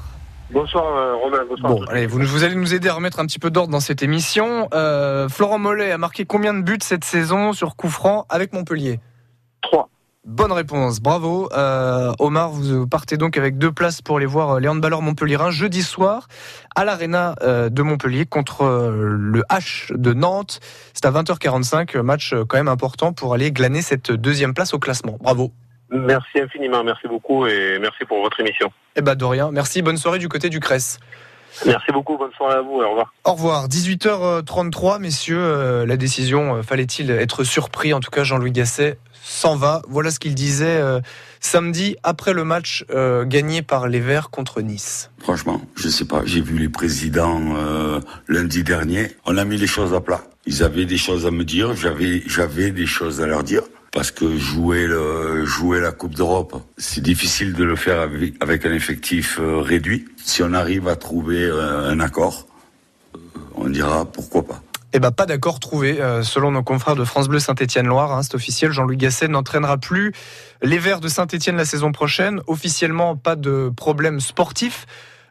Bonsoir 0.53 0.97
euh, 0.97 1.17
Romain, 1.17 1.45
bonsoir. 1.49 1.73
Bon, 1.73 1.85
allez, 1.87 2.07
vous, 2.07 2.21
vous, 2.21 2.45
allez 2.45 2.55
nous 2.55 2.73
aider 2.73 2.89
à 2.89 2.95
remettre 2.95 3.19
un 3.19 3.27
petit 3.27 3.41
peu 3.41 3.51
d'ordre 3.51 3.73
dans 3.73 3.81
cette 3.81 4.05
émission. 4.05 4.69
Euh, 4.73 5.29
Florent 5.29 5.59
Mollet 5.59 5.91
a 5.91 5.99
marqué 5.99 6.25
combien 6.25 6.55
de 6.55 6.63
buts 6.63 6.79
cette 6.83 7.03
saison 7.03 7.53
sur 7.53 7.75
coup 7.75 7.89
franc 7.89 8.27
avec 8.29 8.53
Montpellier? 8.53 9.01
3. 9.63 9.89
Bonne 10.25 10.53
réponse, 10.53 11.01
bravo. 11.01 11.51
Euh, 11.53 12.13
Omar, 12.19 12.51
vous 12.51 12.87
partez 12.87 13.17
donc 13.17 13.37
avec 13.37 13.59
deux 13.59 13.73
places 13.73 14.01
pour 14.01 14.17
aller 14.17 14.27
voir 14.27 14.59
les 14.59 14.69
handballeurs 14.69 15.03
montpelliérains 15.03 15.51
jeudi 15.51 15.83
soir 15.83 16.29
à 16.75 16.85
l'Arena 16.85 17.35
de 17.43 17.83
Montpellier 17.83 18.25
contre 18.25 18.65
le 18.65 19.43
H 19.51 19.95
de 19.95 20.13
Nantes. 20.15 20.61
C'est 20.95 21.05
à 21.05 21.11
20h45, 21.11 21.99
match 22.01 22.35
quand 22.49 22.57
même 22.57 22.69
important 22.69 23.13
pour 23.13 23.35
aller 23.35 23.53
glaner 23.53 23.83
cette 23.83 24.13
deuxième 24.13 24.55
place 24.55 24.73
au 24.73 24.79
classement. 24.79 25.19
Bravo. 25.21 25.53
Merci 25.91 26.41
infiniment, 26.41 26.83
merci 26.83 27.07
beaucoup 27.07 27.47
et 27.47 27.79
merci 27.79 28.05
pour 28.05 28.21
votre 28.21 28.41
émission. 28.41 28.73
Eh 28.97 29.03
ben 29.03 29.15
de 29.15 29.25
rien, 29.25 29.51
merci, 29.53 29.83
bonne 29.83 29.97
soirée 29.97 30.19
du 30.19 30.29
côté 30.29 30.49
du 30.49 30.59
Cress. 30.59 30.99
Merci 31.67 31.93
beaucoup, 31.93 32.17
bonne 32.19 32.33
soirée 32.33 32.57
à 32.57 32.61
vous 32.63 32.83
et 32.83 32.85
au 32.85 32.91
revoir. 32.91 33.15
Au 33.25 33.33
revoir, 33.33 33.69
18h33 33.69 34.99
messieurs, 34.99 35.39
euh, 35.39 35.87
la 35.87 35.97
décision, 35.97 36.57
euh, 36.57 36.63
fallait-il 36.63 37.11
être 37.13 37.45
surpris 37.45 37.95
En 37.95 38.01
tout 38.01 38.11
cas, 38.11 38.25
Jean-Louis 38.25 38.51
Gasset 38.51 38.99
s'en 39.25 39.57
va. 39.57 39.83
Voilà 39.89 40.11
ce 40.11 40.19
qu'il 40.19 40.35
disait 40.35 40.77
euh, 40.77 41.01
samedi 41.41 41.97
après 42.03 42.33
le 42.33 42.45
match 42.45 42.85
gagné 43.25 43.63
par 43.63 43.89
les 43.89 44.01
Verts 44.01 44.31
contre 44.31 44.61
Nice. 44.61 45.11
Franchement, 45.19 45.61
je 45.75 45.89
sais 45.89 46.05
pas, 46.05 46.23
j'ai 46.25 46.41
vu 46.41 46.59
les 46.59 46.69
présidents 46.69 47.55
lundi 48.29 48.63
dernier, 48.63 49.11
on 49.27 49.37
a 49.37 49.45
mis 49.45 49.57
les 49.57 49.67
choses 49.67 49.95
à 49.95 50.01
plat. 50.01 50.23
Ils 50.47 50.63
avaient 50.63 50.85
des 50.85 50.99
choses 50.99 51.27
à 51.27 51.31
me 51.31 51.45
dire, 51.45 51.75
j'avais 51.75 52.23
j'avais 52.27 52.71
des 52.71 52.87
choses 52.87 53.21
à 53.21 53.27
leur 53.27 53.43
dire 53.43 53.63
parce 53.95 54.11
que 54.11 54.37
jouer 54.37 54.89
jouer 55.45 55.81
la 55.81 55.93
Coupe 55.93 56.15
d'Europe, 56.15 56.61
c'est 56.77 57.01
difficile 57.01 57.55
de 57.55 57.63
le 57.63 57.77
faire 57.77 58.01
avec, 58.41 58.67
un 58.67 58.75
effectif 58.75 59.39
euh, 59.39 59.61
réduit. 59.61 60.05
Si 60.17 60.43
on 60.43 60.53
arrive 60.53 60.89
à 60.89 60.97
trouver 60.97 61.45
euh, 61.45 61.91
un 61.91 62.01
accord, 62.01 62.47
euh, 63.15 63.19
on 63.55 63.69
dira 63.69 64.05
pourquoi 64.05 64.45
pas. 64.45 64.63
Eh 64.97 65.01
ben, 65.01 65.11
pas 65.11 65.27
d'accord 65.27 65.59
trouvé. 65.59 65.99
selon 66.23 66.53
nos 66.53 66.63
confrères 66.63 66.95
de 66.95 67.03
France 67.03 67.27
Bleu 67.27 67.41
Saint-Étienne-Loire, 67.41 68.13
hein, 68.13 68.23
c'est 68.23 68.37
officiel, 68.37 68.71
Jean-Louis 68.71 68.97
Gasset 68.97 69.27
n'entraînera 69.27 69.77
plus 69.77 70.13
les 70.63 70.79
Verts 70.79 71.01
de 71.01 71.09
Saint-Étienne 71.09 71.57
la 71.57 71.65
saison 71.65 71.91
prochaine. 71.91 72.41
Officiellement, 72.47 73.17
pas 73.17 73.35
de 73.35 73.73
problème 73.75 74.21
sportif. 74.21 74.87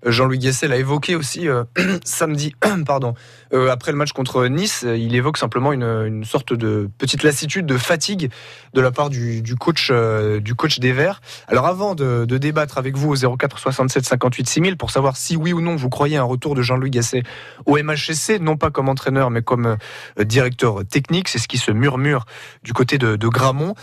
Jean-Louis 0.06 0.40
Gasset 0.40 0.68
l'a 0.68 0.78
évoqué 0.78 1.16
aussi 1.16 1.48
euh, 1.48 1.64
samedi, 2.04 2.54
pardon, 2.86 3.14
euh, 3.54 3.70
après 3.70 3.92
le 3.92 3.98
match 3.98 4.12
contre 4.12 4.48
Nice. 4.48 4.86
Il 4.88 5.16
évoque 5.16 5.38
simplement 5.38 5.72
une, 5.74 6.24
sorte 6.26 6.54
de 6.54 6.90
petite 6.98 7.24
lassitude, 7.24 7.66
de 7.66 7.78
fatigue 7.78 8.32
de 8.74 8.82
la 8.82 8.92
part 8.92 9.10
du, 9.10 9.56
coach, 9.60 9.90
euh, 9.92 10.40
du 10.40 10.56
coach 10.56 10.80
des 10.80 10.92
Verts. 10.92 11.22
Alors 11.48 11.68
avant 11.68 11.96
de, 11.96 12.26
débattre 12.26 12.78
avec 12.78 12.98
vous 12.98 13.14
au 13.14 13.38
04 13.38 13.60
67 13.60 14.06
58 14.06 14.50
6000 14.50 14.78
pour 14.78 14.92
savoir 14.92 15.16
si 15.16 15.38
oui 15.38 15.54
ou 15.54 15.62
non 15.62 15.76
vous 15.76 15.90
croyez 15.90 16.18
un 16.18 16.24
retour 16.24 16.56
de 16.56 16.62
Jean-Louis 16.62 16.90
Gasset 16.90 17.24
au 17.66 17.78
MHSC, 17.78 18.40
non 18.42 18.58
pas 18.58 18.72
comme 18.72 18.90
entraîneur 18.90 19.30
mais 19.30 19.42
comme 19.42 19.78
directeur 20.20 20.84
technique, 20.86 21.30
c'est 21.30 21.40
ce 21.40 21.48
qui 21.48 21.58
se 21.58 21.72
murmure 21.72 22.26
du 22.64 22.74
côté 22.74 22.98
de, 22.98 23.28
Gramont. 23.28 23.76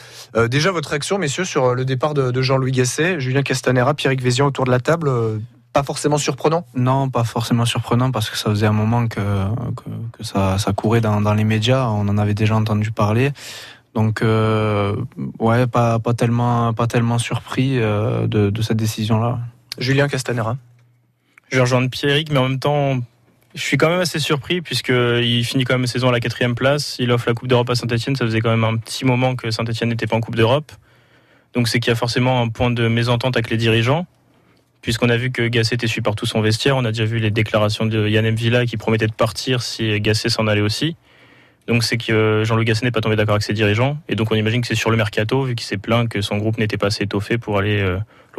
déjà 0.49 0.71
votre 0.71 0.91
réaction, 0.91 1.19
messieurs, 1.19 1.45
sur 1.45 1.75
le 1.75 1.85
départ 1.85 2.15
de, 2.15 2.43
Jean-Louis 2.43 2.73
Gasset, 2.73 3.21
Julien 3.21 3.43
Castanera, 3.43 3.95
Pierrick 3.95 4.21
Vézian 4.21 4.47
autour 4.47 4.65
de 4.65 4.71
la 4.71 4.81
table 4.81 5.11
pas 5.73 5.83
forcément 5.83 6.19
surprenant? 6.19 6.67
Non, 6.75 7.09
pas 7.09 7.25
forcément 7.25 7.65
surprenant 7.65 8.11
parce 8.11 8.29
que 8.31 8.37
ça 8.37 8.51
faisait 8.51 8.67
un 8.67 8.73
moment 8.73 9.07
que, 9.07 9.21
que, 10.13 10.25
ça, 10.25 10.59
ça, 10.59 10.73
courait 10.73 11.01
dans, 11.01 11.21
dans, 11.21 11.35
les 11.35 11.45
médias, 11.45 11.87
on 11.89 12.09
en 12.09 12.19
avait 12.19 12.35
déjà 12.35 12.57
entendu 12.57 12.91
parler. 12.91 13.31
Donc 13.95 14.23
euh, 14.23 14.97
ouais, 15.39 15.67
pas, 15.67 15.99
pas, 15.99 16.15
tellement, 16.15 16.73
pas 16.75 16.87
tellement 16.87 17.19
surpris 17.19 17.79
euh, 17.79 18.27
de, 18.27 18.51
de, 18.51 18.63
cette 18.63 18.77
décision-là. 18.77 19.39
Julien 19.79 20.09
Castanera. 20.09 20.57
Je 21.51 21.57
vais 21.57 21.63
rejoindre 21.63 21.91
Pierrick, 21.91 22.31
mais 22.31 22.39
en 22.39 22.49
même 22.49 22.61
temps, 22.61 23.01
je 23.55 23.61
suis 23.61 23.77
quand 23.77 23.91
même 23.91 24.01
assez 24.01 24.21
surpris 24.21 24.61
puisqu'il 24.61 25.45
finit 25.45 25.65
quand 25.65 25.75
même 25.75 25.83
la 25.83 25.89
saison 25.89 26.09
à 26.09 26.13
la 26.13 26.21
quatrième 26.21 26.55
place. 26.55 26.97
Il 27.01 27.11
offre 27.11 27.29
la 27.29 27.35
Coupe 27.35 27.49
d'Europe 27.49 27.71
à 27.71 27.75
Saint-Etienne. 27.75 28.15
Ça 28.15 28.25
faisait 28.25 28.41
quand 28.41 28.51
même 28.51 28.65
un 28.65 28.77
petit 28.77 29.05
moment 29.05 29.35
que 29.35 29.51
Saint-Etienne 29.51 29.89
n'était 29.89 30.07
pas 30.07 30.17
en 30.17 30.21
Coupe 30.21 30.37
d'Europe. 30.37 30.71
Donc 31.55 31.67
c'est 31.67 31.81
qu'il 31.81 31.91
y 31.91 31.93
a 31.93 31.97
forcément 31.97 32.41
un 32.41 32.49
point 32.49 32.71
de 32.71 32.87
mésentente 32.87 33.37
avec 33.37 33.51
les 33.51 33.57
dirigeants 33.57 34.07
puisqu'on 34.83 35.09
a 35.09 35.17
vu 35.17 35.31
que 35.31 35.47
Gasset 35.49 35.75
était 35.75 35.87
suivi 35.87 36.03
par 36.03 36.15
tout 36.15 36.27
son 36.27 36.41
vestiaire. 36.41 36.77
On 36.77 36.85
a 36.85 36.93
déjà 36.93 37.05
vu 37.05 37.19
les 37.19 37.31
déclarations 37.31 37.87
de 37.87 38.09
Yann 38.09 38.29
Villa 38.35 38.67
qui 38.67 38.77
promettait 38.77 39.07
de 39.07 39.13
partir 39.13 39.63
si 39.63 40.01
Gasset 40.01 40.29
s'en 40.29 40.47
allait 40.47 40.61
aussi. 40.61 40.97
Donc 41.67 41.85
c'est 41.85 41.99
que 41.99 42.43
Jean-Louis 42.45 42.65
Gasset 42.65 42.85
n'est 42.85 42.91
pas 42.91 43.01
tombé 43.01 43.17
d'accord 43.17 43.35
avec 43.35 43.43
ses 43.43 43.53
dirigeants. 43.53 43.99
Et 44.09 44.15
donc 44.15 44.31
on 44.33 44.35
imagine 44.35 44.61
que 44.61 44.67
c'est 44.67 44.75
sur 44.75 44.91
le 44.91 44.97
mercato, 44.97 45.45
vu 45.45 45.55
qu'il 45.55 45.67
s'est 45.67 45.77
plaint 45.77 46.09
que 46.09 46.21
son 46.21 46.39
groupe 46.39 46.59
n'était 46.59 46.79
pas 46.79 46.89
assez 46.89 47.05
étoffé 47.05 47.39
pour 47.39 47.59
aller 47.59 47.85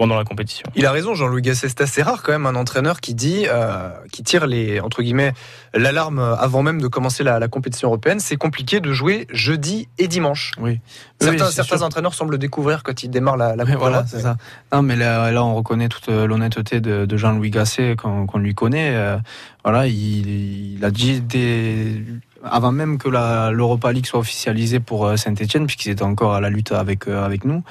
euh, 0.03 0.07
dans 0.07 0.17
la 0.17 0.23
compétition. 0.23 0.67
Il 0.75 0.85
a 0.85 0.91
raison, 0.91 1.13
Jean-Louis 1.13 1.41
Gasset. 1.41 1.69
C'est 1.69 1.81
assez 1.81 2.01
rare 2.01 2.23
quand 2.23 2.31
même 2.31 2.45
un 2.45 2.55
entraîneur 2.55 2.99
qui 3.01 3.13
dit, 3.13 3.45
euh, 3.47 3.89
qui 4.11 4.23
tire 4.23 4.47
les 4.47 4.79
entre 4.79 5.01
guillemets 5.01 5.33
l'alarme 5.73 6.19
avant 6.19 6.63
même 6.63 6.81
de 6.81 6.87
commencer 6.87 7.23
la, 7.23 7.47
compétition 7.47 7.89
européenne. 7.89 8.19
C'est 8.19 8.37
compliqué 8.37 8.79
de 8.79 8.91
jouer 8.91 9.27
jeudi 9.31 9.87
et 9.97 10.07
dimanche. 10.07 10.51
Oui. 10.59 10.79
Certains, 11.19 11.81
entraîneurs 11.81 12.13
semblent 12.13 12.37
découvrir 12.37 12.83
quand 12.83 13.03
ils 13.03 13.09
démarrent 13.09 13.37
la, 13.37 13.55
la 13.55 13.63
voilà, 13.63 14.05
c'est 14.07 14.21
ça. 14.21 14.37
Non, 14.73 14.81
mais 14.81 14.95
là, 14.95 15.31
on 15.43 15.55
reconnaît 15.55 15.89
toute 15.89 16.07
l'honnêteté 16.07 16.81
de, 16.81 17.17
Jean-Louis 17.17 17.51
Gasset 17.51 17.95
qu'on 17.95 18.39
lui 18.39 18.55
connaît. 18.55 18.95
Euh, 18.95 19.17
voilà, 19.63 19.87
il, 19.87 20.75
il, 20.77 20.85
a 20.85 20.91
dit 20.91 21.21
des 21.21 22.01
avant 22.43 22.71
même 22.71 22.97
que 22.97 23.09
l'Europa 23.09 23.91
League 23.91 24.05
soit 24.05 24.19
officialisée 24.19 24.79
pour 24.79 25.05
euh, 25.05 25.15
Saint-Etienne, 25.15 25.65
puisqu'ils 25.65 25.91
étaient 25.91 26.03
encore 26.03 26.33
à 26.33 26.41
la 26.41 26.49
lutte 26.49 26.71
avec, 26.71 27.07
euh, 27.07 27.23
avec 27.23 27.45
nous, 27.45 27.63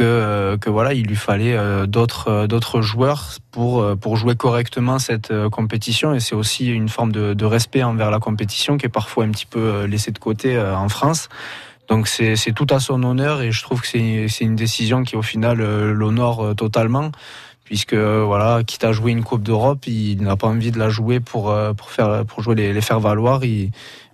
que, 0.00 0.04
euh, 0.06 0.56
que 0.56 0.70
voilà, 0.70 0.94
il 0.94 1.06
lui 1.06 1.16
fallait 1.16 1.58
d'autres 1.86 2.46
d'autres 2.46 2.80
joueurs 2.80 3.32
pour 3.50 3.84
pour 3.98 4.16
jouer 4.16 4.34
correctement 4.34 4.98
cette 4.98 5.30
compétition 5.50 6.14
et 6.14 6.20
c'est 6.20 6.34
aussi 6.34 6.68
une 6.68 6.88
forme 6.88 7.12
de, 7.12 7.44
respect 7.44 7.82
envers 7.82 8.10
la 8.10 8.18
compétition 8.18 8.78
qui 8.78 8.86
est 8.86 8.94
parfois 9.00 9.24
un 9.24 9.30
petit 9.30 9.44
peu 9.44 9.84
laissée 9.84 10.10
de 10.10 10.18
côté 10.18 10.58
en 10.58 10.88
France. 10.88 11.28
Donc 11.88 12.08
c'est 12.08 12.54
tout 12.54 12.66
à 12.70 12.80
son 12.80 13.02
honneur 13.02 13.42
et 13.42 13.52
je 13.52 13.62
trouve 13.62 13.82
que 13.82 13.86
c'est 13.86 14.44
une 14.44 14.56
décision 14.56 15.02
qui 15.02 15.16
au 15.16 15.22
final 15.22 15.58
l'honore 15.58 16.54
totalement 16.56 17.10
puisque 17.64 17.94
voilà, 17.94 18.62
quitte 18.64 18.84
à 18.84 18.92
jouer 18.92 19.12
une 19.12 19.22
Coupe 19.22 19.42
d'Europe, 19.42 19.86
il 19.86 20.22
n'a 20.22 20.36
pas 20.36 20.48
envie 20.48 20.70
de 20.72 20.78
la 20.78 20.88
jouer 20.88 21.20
pour 21.20 21.54
pour 21.76 21.90
faire 21.90 22.24
pour 22.24 22.42
jouer 22.42 22.54
les, 22.54 22.80
faire 22.80 23.00
valoir. 23.00 23.42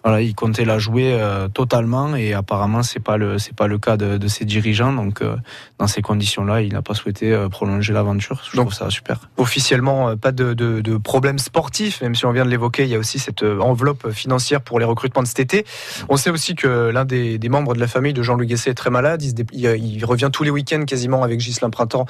Voilà, 0.06 0.22
il 0.22 0.36
comptait 0.36 0.64
la 0.64 0.78
jouer 0.78 1.18
euh, 1.20 1.48
totalement 1.48 2.14
et 2.14 2.32
apparemment 2.32 2.84
c'est 2.84 3.00
pas 3.00 3.16
le 3.16 3.40
c'est 3.40 3.56
pas 3.56 3.66
le 3.66 3.76
cas 3.76 3.96
de, 3.96 4.18
de 4.18 4.28
ses 4.28 4.44
dirigeants. 4.44 4.92
Donc 4.92 5.20
euh, 5.20 5.34
dans 5.80 5.88
ces 5.88 6.00
conditions-là, 6.00 6.62
il 6.62 6.74
n'a 6.74 6.80
pas 6.80 6.94
souhaité 6.94 7.32
euh, 7.32 7.48
prolonger 7.48 7.92
l'aventure. 7.92 8.40
Je 8.48 8.56
trouve 8.56 8.72
ça 8.72 8.88
super. 8.88 9.18
Officiellement, 9.36 10.16
pas 10.16 10.30
de, 10.30 10.54
de, 10.54 10.80
de 10.80 10.96
problème 10.96 11.40
sportif, 11.40 12.02
même 12.02 12.14
si 12.14 12.24
on 12.24 12.30
vient 12.30 12.44
de 12.44 12.50
l'évoquer. 12.50 12.84
Il 12.84 12.90
y 12.90 12.94
a 12.94 13.00
aussi 13.00 13.18
cette 13.18 13.42
enveloppe 13.42 14.12
financière 14.12 14.60
pour 14.60 14.78
les 14.78 14.84
recrutements 14.84 15.24
de 15.24 15.26
cet 15.26 15.40
été. 15.40 15.66
On 16.08 16.16
sait 16.16 16.30
aussi 16.30 16.54
que 16.54 16.68
l'un 16.90 17.04
des, 17.04 17.38
des, 17.38 17.48
membres 17.48 17.74
de 17.74 17.80
la 17.80 17.88
famille 17.88 18.12
de 18.12 18.22
Jean-Louis 18.22 18.46
Guesset 18.46 18.70
est 18.70 18.74
très 18.74 18.90
malade. 18.90 19.24
Il, 19.24 19.34
il, 19.52 20.04
revient 20.04 20.30
tous 20.32 20.44
les 20.44 20.50
week-ends 20.50 20.84
quasiment 20.84 21.24
avec 21.24 21.40
Ghislain 21.40 21.70
Printemps 21.70 22.06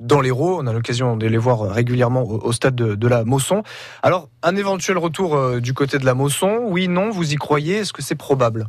dans 0.00 0.20
l'Hérault. 0.20 0.58
On 0.60 0.66
a 0.66 0.72
l'occasion 0.72 1.16
de 1.16 1.26
les 1.26 1.38
voir 1.38 1.60
régulièrement 1.70 2.22
au, 2.22 2.52
stade 2.52 2.74
de, 2.74 2.94
de, 2.94 3.08
la 3.08 3.24
Mosson. 3.24 3.62
Alors, 4.02 4.28
un 4.42 4.56
éventuel 4.56 4.98
retour 4.98 5.60
du 5.60 5.74
côté 5.74 5.98
de 5.98 6.04
la 6.04 6.14
Mosson, 6.14 6.60
oui, 6.64 6.88
non, 6.88 7.10
vous 7.10 7.32
y 7.32 7.36
croyez? 7.36 7.76
Est-ce 7.76 7.92
que 7.92 8.02
c'est 8.02 8.16
probable? 8.16 8.68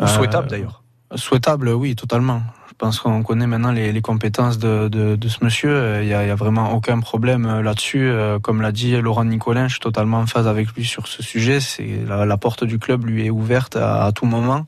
Ou 0.00 0.06
souhaitable 0.06 0.48
d'ailleurs? 0.48 0.82
Souhaitable, 1.14 1.70
oui, 1.70 1.94
totalement. 1.94 2.42
Je 2.74 2.74
pense 2.76 2.98
qu'on 2.98 3.22
connaît 3.22 3.46
maintenant 3.46 3.70
les, 3.70 4.02
compétences 4.02 4.58
de, 4.58 5.16
ce 5.28 5.44
monsieur. 5.44 6.02
Il 6.02 6.08
n'y 6.08 6.12
a, 6.12 6.34
vraiment 6.34 6.72
aucun 6.72 6.98
problème 6.98 7.46
euh, 7.46 7.62
là-dessus. 7.62 8.08
Euh, 8.08 8.40
comme 8.40 8.60
l'a 8.60 8.72
dit 8.72 9.00
Laurent 9.00 9.24
Nicolin, 9.24 9.68
je 9.68 9.74
suis 9.74 9.80
totalement 9.80 10.18
en 10.18 10.26
phase 10.26 10.48
avec 10.48 10.72
lui 10.72 10.84
sur 10.84 11.06
ce 11.06 11.22
sujet. 11.22 11.60
C'est 11.60 12.00
la, 12.08 12.36
porte 12.36 12.64
du 12.64 12.80
club 12.80 13.04
lui 13.04 13.26
est 13.26 13.30
ouverte 13.30 13.76
à, 13.76 14.10
tout 14.12 14.26
moment. 14.26 14.66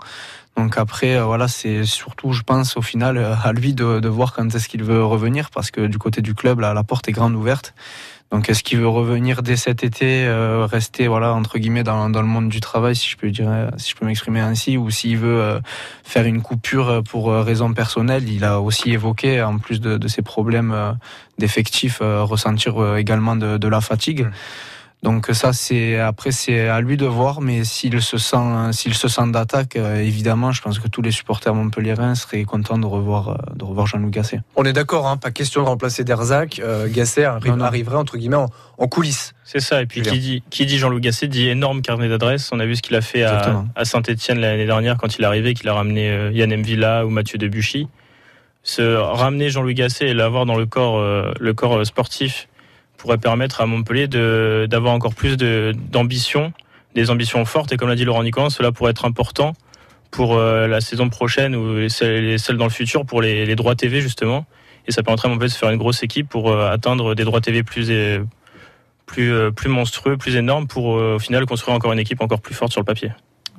Donc 0.56 0.78
après, 0.78 1.16
euh, 1.16 1.24
voilà, 1.24 1.48
c'est 1.48 1.84
surtout, 1.84 2.32
je 2.32 2.42
pense, 2.42 2.76
au 2.76 2.82
final, 2.82 3.18
à 3.18 3.52
lui 3.52 3.74
de, 3.74 4.08
voir 4.08 4.32
quand 4.32 4.54
est-ce 4.54 4.68
qu'il 4.68 4.82
veut 4.82 5.04
revenir, 5.04 5.50
parce 5.50 5.70
que 5.70 5.86
du 5.86 5.98
côté 5.98 6.22
du 6.22 6.34
club, 6.34 6.60
la 6.60 6.82
porte 6.84 7.08
est 7.08 7.12
grande 7.12 7.34
ouverte. 7.34 7.74
Donc 8.32 8.50
est-ce 8.50 8.64
qu'il 8.64 8.78
veut 8.78 8.88
revenir 8.88 9.42
dès 9.42 9.56
cet 9.56 9.84
été, 9.84 10.26
euh, 10.26 10.66
rester 10.66 11.06
voilà 11.06 11.32
entre 11.32 11.58
guillemets 11.58 11.84
dans, 11.84 12.10
dans, 12.10 12.22
le 12.22 12.26
monde 12.26 12.48
du 12.48 12.60
travail, 12.60 12.96
si 12.96 13.08
je 13.08 13.16
peux 13.16 13.30
dire, 13.30 13.48
si 13.76 13.92
je 13.92 13.96
peux 13.96 14.04
m'exprimer 14.04 14.40
ainsi, 14.40 14.76
ou 14.76 14.90
s'il 14.90 15.18
veut 15.18 15.40
euh, 15.40 15.60
faire 16.02 16.24
une 16.24 16.42
coupure 16.42 17.02
pour 17.08 17.30
euh, 17.30 17.42
raison 17.42 17.72
personnelle, 17.72 18.28
il 18.28 18.44
a 18.44 18.60
aussi 18.60 18.90
évoqué 18.90 19.42
en 19.42 19.58
plus 19.58 19.80
de, 19.80 19.96
de 19.96 20.08
ses 20.08 20.22
problèmes 20.22 20.96
d'effectifs 21.38 21.98
ressentir 22.00 22.96
également 22.96 23.36
de, 23.36 23.58
de 23.58 23.68
la 23.68 23.80
fatigue. 23.80 24.24
Mmh. 24.24 24.30
Donc 25.02 25.28
ça, 25.32 25.52
c'est 25.52 26.00
après 26.00 26.32
c'est 26.32 26.68
à 26.68 26.80
lui 26.80 26.96
de 26.96 27.06
voir, 27.06 27.40
mais 27.40 27.64
s'il 27.64 28.00
se 28.00 28.18
sent 28.18 28.72
s'il 28.72 28.94
se 28.94 29.08
sent 29.08 29.28
d'attaque, 29.28 29.76
euh, 29.76 30.00
évidemment, 30.00 30.52
je 30.52 30.62
pense 30.62 30.78
que 30.78 30.88
tous 30.88 31.02
les 31.02 31.10
supporters 31.10 31.54
montpelliérains 31.54 32.14
seraient 32.14 32.44
contents 32.44 32.78
de 32.78 32.86
revoir 32.86 33.28
euh, 33.28 33.36
de 33.54 33.64
revoir 33.64 33.86
Jean-Louis 33.86 34.10
Gasset. 34.10 34.40
On 34.56 34.64
est 34.64 34.72
d'accord, 34.72 35.06
hein, 35.06 35.16
pas 35.16 35.30
question 35.30 35.62
de 35.62 35.68
remplacer 35.68 36.02
Derzac. 36.02 36.58
Euh, 36.58 36.88
Gasset 36.90 37.24
arriverait 37.24 37.96
entre 37.96 38.16
guillemets 38.16 38.44
en, 38.78 38.88
coulisses. 38.88 39.34
C'est 39.44 39.60
ça. 39.60 39.82
Et 39.82 39.86
puis 39.86 40.02
qui 40.02 40.18
dit 40.18 40.42
qui 40.50 40.66
dit 40.66 40.78
Jean-Louis 40.78 41.02
Gasset 41.02 41.28
dit 41.28 41.46
énorme 41.48 41.82
carnet 41.82 42.08
d'adresse. 42.08 42.50
On 42.52 42.58
a 42.58 42.66
vu 42.66 42.74
ce 42.74 42.82
qu'il 42.82 42.96
a 42.96 43.02
fait 43.02 43.22
à, 43.22 43.84
Saint-Etienne 43.84 44.40
l'année 44.40 44.66
dernière 44.66 44.96
quand 44.96 45.18
il 45.18 45.22
est 45.22 45.26
arrivé, 45.26 45.54
qu'il 45.54 45.68
a 45.68 45.74
ramené 45.74 46.30
Yann 46.32 46.56
Mvilla 46.56 47.06
ou 47.06 47.10
Mathieu 47.10 47.38
Debuchy. 47.38 47.86
Se 48.62 48.96
ramener 48.96 49.50
Jean-Louis 49.50 49.74
Gasset 49.74 50.08
et 50.08 50.14
l'avoir 50.14 50.46
dans 50.46 50.56
le 50.56 50.66
corps 50.66 51.00
le 51.00 51.54
corps 51.54 51.86
sportif 51.86 52.48
pourrait 52.96 53.18
permettre 53.18 53.60
à 53.60 53.66
Montpellier 53.66 54.08
d'avoir 54.08 54.92
encore 54.92 55.14
plus 55.14 55.36
d'ambition, 55.36 56.52
des 56.94 57.10
ambitions 57.10 57.44
fortes. 57.44 57.72
Et 57.72 57.76
comme 57.76 57.88
l'a 57.88 57.94
dit 57.96 58.04
Laurent 58.04 58.22
Nicolas, 58.22 58.50
cela 58.50 58.72
pourrait 58.72 58.90
être 58.90 59.04
important 59.04 59.54
pour 60.10 60.38
la 60.38 60.80
saison 60.80 61.08
prochaine 61.08 61.54
ou 61.54 61.88
celle, 61.88 62.56
dans 62.56 62.64
le 62.64 62.70
futur 62.70 63.04
pour 63.04 63.20
les, 63.20 63.54
droits 63.54 63.74
TV 63.74 64.00
justement 64.00 64.46
et 64.86 64.92
ça 64.92 65.02
permettrait 65.02 65.28
à 65.28 65.30
Montpellier 65.30 65.48
de 65.48 65.52
se 65.52 65.58
faire 65.58 65.70
une 65.70 65.78
grosse 65.78 66.02
équipe 66.02 66.28
pour 66.28 66.50
euh, 66.50 66.70
atteindre 66.70 67.14
des 67.14 67.24
droits 67.24 67.40
TV 67.40 67.62
plus 67.62 67.90
plus 69.04 69.32
euh, 69.32 69.50
plus 69.50 69.68
monstrueux, 69.68 70.16
plus 70.16 70.36
énormes 70.36 70.66
pour 70.66 70.96
euh, 70.96 71.16
au 71.16 71.18
final 71.18 71.46
construire 71.46 71.76
encore 71.76 71.92
une 71.92 71.98
équipe 71.98 72.20
encore 72.20 72.40
plus 72.40 72.54
forte 72.54 72.72
sur 72.72 72.80
le 72.80 72.84
papier. 72.84 73.10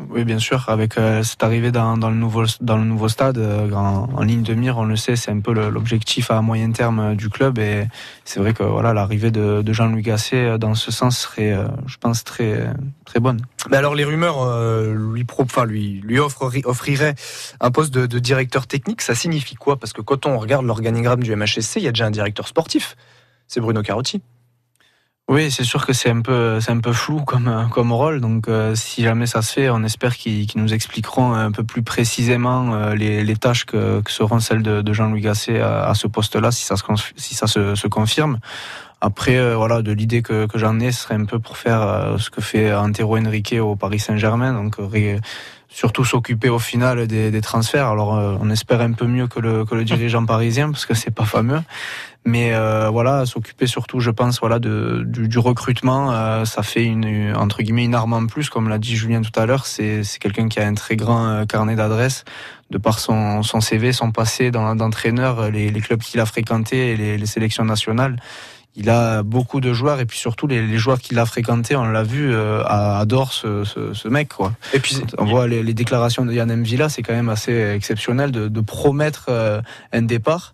Oui, 0.10 0.24
bien 0.24 0.40
sûr. 0.40 0.70
Avec 0.70 0.94
cette 1.24 1.44
arrivée 1.44 1.72
dans, 1.72 1.96
le 1.96 2.16
nouveau 2.16 2.44
dans 2.62 2.78
le 2.78 2.84
nouveau 2.84 3.08
stade 3.08 3.38
en, 3.74 4.22
ligne 4.22 4.44
de 4.44 4.54
mire, 4.54 4.78
on 4.78 4.86
le 4.86 4.96
sait, 4.96 5.16
c'est 5.16 5.32
un 5.32 5.40
peu 5.40 5.54
l'objectif 5.54 6.30
à 6.30 6.42
moyen 6.42 6.72
terme 6.72 7.16
du 7.16 7.30
club. 7.30 7.58
Et 7.58 7.88
c'est 8.24 8.40
vrai 8.40 8.54
que 8.54 8.64
voilà, 8.64 8.94
l'arrivée 8.94 9.32
de, 9.32 9.64
Jean-Louis 9.74 10.04
Gasset 10.04 10.60
dans 10.60 10.76
ce 10.76 10.92
sens 10.92 11.18
serait, 11.18 11.58
je 11.88 11.98
pense, 11.98 12.24
très 12.24 12.68
très 13.06 13.20
bonne. 13.20 13.40
Mais 13.72 13.78
alors 13.78 13.96
les 13.96 14.04
rumeurs 14.04 14.46
lui 14.94 15.24
pro, 15.24 15.46
lui 15.66 16.02
lui 16.04 16.20
offriraient 16.20 17.16
un 17.60 17.72
poste 17.72 17.94
de, 17.94 18.06
de, 18.06 18.20
directeur 18.20 18.68
technique. 18.68 19.02
Ça 19.02 19.16
signifie 19.16 19.56
quoi? 19.56 19.78
Parce 19.78 19.94
que 19.94 20.02
quand 20.02 20.26
on 20.26 20.38
regarde 20.38 20.66
l'organigramme 20.66 21.24
du 21.24 21.36
MHSC, 21.36 21.78
il 21.78 21.84
y 21.84 21.88
a 21.88 21.92
déjà 21.92 22.06
un 22.06 22.12
directeur 22.12 22.48
sportif. 22.48 22.96
C'est 23.48 23.62
Bruno 23.62 23.82
Carotti. 23.82 24.22
Oui, 25.30 25.52
c'est 25.52 25.66
sûr 25.66 25.86
que 25.86 25.92
c'est 25.92 26.10
un 26.10 26.22
peu, 26.22 26.62
c'est 26.62 26.72
un 26.72 26.80
peu 26.80 26.94
flou 26.94 27.20
comme 27.20 27.68
comme 27.70 27.92
rôle. 27.92 28.22
Donc, 28.22 28.48
euh, 28.48 28.76
si 28.76 29.04
jamais 29.04 29.26
ça 29.26 29.42
se 29.42 29.52
fait, 29.52 29.70
on 29.70 29.84
espère 29.84 30.16
qu'ils 30.16 30.48
nous 30.56 30.74
expliqueront 30.74 31.34
un 31.34 31.52
peu 31.52 31.66
plus 31.66 31.84
précisément 31.84 32.74
euh, 32.74 32.96
les, 32.96 33.26
les, 33.26 33.36
tâches 33.36 33.66
que, 33.66 34.00
que, 34.00 34.10
seront 34.10 34.40
celles 34.40 34.64
de, 34.64 34.82
de 34.82 34.94
Jean-Louis 34.94 35.20
Gasset 35.20 35.60
à, 35.60 35.90
à 35.90 35.96
ce 35.96 36.08
poste-là, 36.08 36.52
si 36.52 36.64
ça 36.64 36.78
se 36.78 36.84
si 37.18 37.36
ça 37.36 37.46
se, 37.48 37.76
se 37.76 37.88
confirme. 37.90 38.40
Après, 39.02 39.36
euh, 39.36 39.58
voilà, 39.58 39.82
de 39.82 39.92
l'idée 39.92 40.22
que, 40.22 40.46
que 40.46 40.58
j'en 40.58 40.80
ai, 40.80 40.94
ce 40.94 41.02
serait 41.02 41.16
un 41.16 41.26
peu 41.26 41.40
pour 41.40 41.58
faire 41.58 42.16
ce 42.18 42.30
que 42.30 42.40
fait 42.40 42.74
Antero 42.74 43.18
Henrique 43.18 43.54
au 43.60 43.76
Paris 43.76 44.00
Saint-Germain, 44.00 44.54
donc 44.54 44.78
surtout 45.70 46.06
s'occuper 46.06 46.50
au 46.50 46.60
final 46.60 47.08
des, 47.08 47.32
des 47.32 47.42
transferts. 47.42 47.88
Alors, 47.88 48.10
on 48.42 48.50
espère 48.50 48.82
un 48.82 48.94
peu 48.94 49.06
mieux 49.06 49.28
que 49.28 49.40
le, 49.40 49.66
que 49.66 49.76
le 49.76 49.84
dirigeant 49.84 50.26
parisien, 50.26 50.72
parce 50.72 50.86
que 50.86 50.94
c'est 50.94 51.12
pas 51.12 51.26
fameux. 51.26 51.60
Mais 52.28 52.54
euh, 52.54 52.90
voilà, 52.90 53.26
s'occuper 53.26 53.68
surtout, 53.68 54.02
je 54.02 54.12
pense, 54.12 54.42
voilà, 54.42 54.60
de, 54.60 55.02
du, 55.08 55.40
recrutement, 55.40 56.12
euh, 56.12 56.44
ça 56.44 56.62
fait 56.62 56.84
une 56.84 57.34
entre 57.34 57.64
guillemets 57.64 57.86
une 57.86 57.96
arme 57.96 58.12
en 58.12 58.26
plus, 58.26 58.50
comme 58.50 58.68
l'a 58.68 58.80
dit 58.80 58.98
Julien 58.98 59.22
tout 59.22 59.40
à 59.40 59.46
l'heure. 59.46 59.66
C'est 59.66 60.04
quelqu'un 60.20 60.50
qui 60.50 60.60
a 60.60 60.68
un 60.68 60.74
très 60.74 60.98
grand 60.98 61.26
euh, 61.26 61.46
carnet 61.46 61.76
d'adresses, 61.76 62.26
de 62.70 62.78
par 62.78 63.00
son, 63.00 63.44
son 63.44 63.62
CV, 63.62 63.94
son 63.94 64.12
passé 64.12 64.52
d'entraîneur, 64.52 65.50
les, 65.52 65.70
les, 65.70 65.80
clubs 65.80 66.02
qu'il 66.02 66.20
a 66.20 66.26
fréquentés 66.26 66.92
et 66.92 66.98
les, 66.98 67.18
les, 67.18 67.26
sélections 67.26 67.64
nationales. 67.64 68.18
Il 68.76 68.92
a 68.92 69.24
beaucoup 69.24 69.60
de 69.60 69.74
joueurs 69.74 70.00
et 70.00 70.06
puis 70.06 70.20
surtout 70.20 70.46
les, 70.46 70.66
les 70.66 70.78
joueurs 70.78 71.00
qu'il 71.00 71.18
a 71.18 71.26
fréquentés, 71.26 71.76
on 71.76 71.86
l'a 71.86 72.04
vu, 72.04 72.32
euh, 72.32 72.64
adorent 72.64 73.34
ce, 73.34 73.64
ce, 73.64 73.94
ce, 73.94 74.08
mec. 74.08 74.30
Quoi. 74.30 74.54
Et 74.74 74.80
puis 74.80 74.98
on 75.18 75.26
voit 75.26 75.48
les, 75.48 75.64
les 75.64 75.74
déclarations 75.74 76.26
de 76.26 76.34
Yann 76.34 76.62
Villa, 76.62 76.88
c'est 76.88 77.02
quand 77.02 77.14
même 77.14 77.30
assez 77.30 77.54
exceptionnel 77.54 78.32
de, 78.32 78.48
de 78.48 78.62
promettre 78.62 79.32
un 79.92 80.02
départ 80.04 80.54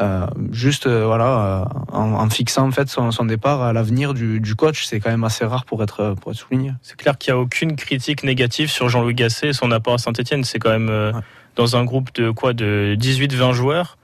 euh, 0.00 0.26
juste 0.50 0.88
euh, 0.88 1.06
voilà 1.06 1.62
euh, 1.62 1.64
en, 1.92 2.28
fixant 2.28 2.66
en 2.66 2.72
fait 2.72 2.88
son, 2.88 3.10
départ 3.26 3.62
à 3.62 3.72
l'avenir 3.72 4.12
du, 4.12 4.54
coach 4.56 4.86
c'est 4.86 4.98
quand 4.98 5.10
même 5.10 5.22
assez 5.22 5.44
rare 5.44 5.64
pour 5.64 5.84
être 5.84 6.16
pour 6.20 6.32
être 6.32 6.36
souligné 6.36 6.72
c'est 6.82 6.96
clair 6.96 7.16
qu'il 7.16 7.32
n'y 7.32 7.38
a 7.38 7.40
aucune 7.40 7.76
critique 7.76 8.24
négative 8.24 8.72
sur 8.72 8.88
Jean-Louis 8.88 9.14
Gasset 9.14 9.50
et 9.50 9.52
son 9.52 9.70
apport 9.70 9.94
à 9.94 9.98
Saint-Etienne 9.98 10.42
c'est 10.42 10.58
quand 10.58 10.76
même 10.76 11.22
dans 11.54 11.76
un 11.76 11.84
groupe 11.84 12.12
de 12.16 12.32
quoi 12.32 12.54
de 12.54 12.96
18-20 12.98 13.52
joueurs 13.52 13.96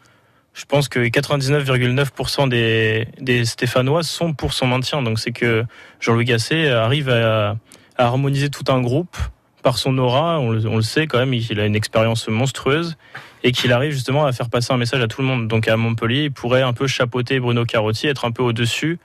je 0.52 0.64
pense 0.64 0.88
que 0.88 1.00
99,9% 1.00 2.48
des, 2.48 3.08
des 3.20 3.44
Stéphanois 3.44 4.02
sont 4.02 4.32
pour 4.32 4.52
son 4.52 4.66
maintien 4.66 5.02
donc 5.02 5.18
c'est 5.18 5.32
que 5.32 5.64
Jean-Louis 6.00 6.24
Gasset 6.24 6.68
arrive 6.68 7.08
à, 7.08 7.56
harmoniser 7.96 8.48
tout 8.48 8.64
un 8.72 8.80
groupe 8.80 9.16
par 9.62 9.76
son 9.76 9.98
aura 9.98 10.40
on 10.40 10.50
le, 10.50 10.82
sait 10.82 11.06
quand 11.06 11.18
même 11.18 11.34
il 11.34 11.60
a 11.60 11.66
une 11.66 11.76
expérience 11.76 12.28
monstrueuse 12.28 12.96
et 13.42 13.52
qu'il 13.52 13.72
arrive 13.72 13.92
justement 13.92 14.26
à 14.26 14.32
faire 14.32 14.48
passer 14.48 14.72
un 14.72 14.76
message 14.76 15.02
à 15.02 15.08
tout 15.08 15.22
le 15.22 15.26
monde. 15.26 15.48
Donc 15.48 15.68
à 15.68 15.76
Montpellier, 15.76 16.24
il 16.24 16.32
pourrait 16.32 16.62
un 16.62 16.72
peu 16.72 16.86
chapeauter 16.86 17.40
Bruno 17.40 17.64
Carotti, 17.64 18.06
être 18.06 18.24
un 18.24 18.32
peu 18.32 18.42
au-dessus, 18.42 18.98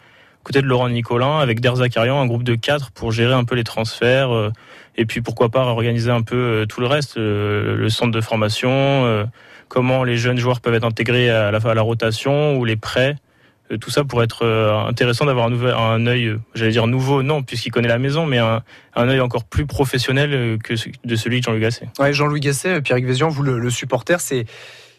côté 0.44 0.62
de 0.62 0.68
Laurent 0.68 0.90
Nicolin, 0.90 1.40
avec 1.40 1.60
Derzakarian, 1.60 2.20
un 2.20 2.28
groupe 2.28 2.44
de 2.44 2.56
quatre 2.56 2.92
pour 2.92 3.12
gérer 3.12 3.34
un 3.34 3.44
peu 3.44 3.56
les 3.56 3.64
transferts, 3.64 4.34
euh, 4.34 4.52
et 4.96 5.06
puis 5.06 5.22
pourquoi 5.22 5.50
pas 5.50 5.64
organiser 5.64 6.12
un 6.12 6.22
peu 6.22 6.36
euh, 6.36 6.66
tout 6.66 6.82
le 6.82 6.88
reste, 6.88 7.18
euh, 7.18 7.76
le 7.76 7.90
centre 7.90 8.12
de 8.12 8.22
formation, 8.22 9.28
comment 9.76 10.06
les 10.06 10.16
jeunes 10.16 10.38
joueurs 10.38 10.62
peuvent 10.62 10.74
être 10.74 10.86
intégrés 10.86 11.30
à 11.30 11.52
la, 11.52 11.58
à 11.58 11.74
la 11.74 11.82
rotation 11.82 12.56
ou 12.56 12.64
les 12.64 12.78
prêts. 12.78 13.18
Euh, 13.72 13.78
tout 13.78 13.90
ça 13.90 14.06
pourrait 14.06 14.24
être 14.24 14.46
euh, 14.46 14.88
intéressant 14.88 15.26
d'avoir 15.26 15.48
un, 15.48 15.54
un 15.54 16.08
œil, 16.08 16.28
euh, 16.28 16.40
j'allais 16.54 16.72
dire 16.72 16.88
nouveau, 16.88 17.24
non, 17.24 17.44
puisqu'il 17.44 17.72
connaît 17.72 17.90
la 17.90 18.00
maison, 18.00 18.26
mais 18.26 18.38
un, 18.38 18.64
un 18.96 19.10
œil 19.10 19.20
encore 19.20 19.44
plus 19.44 19.66
professionnel 19.66 20.58
que 20.64 20.76
de 21.04 21.16
celui 21.18 21.42
de 21.42 21.44
Jean-Louis 21.44 21.60
Gasset. 21.60 21.90
Ouais, 22.00 22.14
Jean-Louis 22.14 22.40
Gasset, 22.40 22.82
Pierre 22.84 23.00
Vézian, 23.00 23.28
vous 23.28 23.44
le, 23.44 23.70
supporter, 23.70 24.22
c'est 24.22 24.46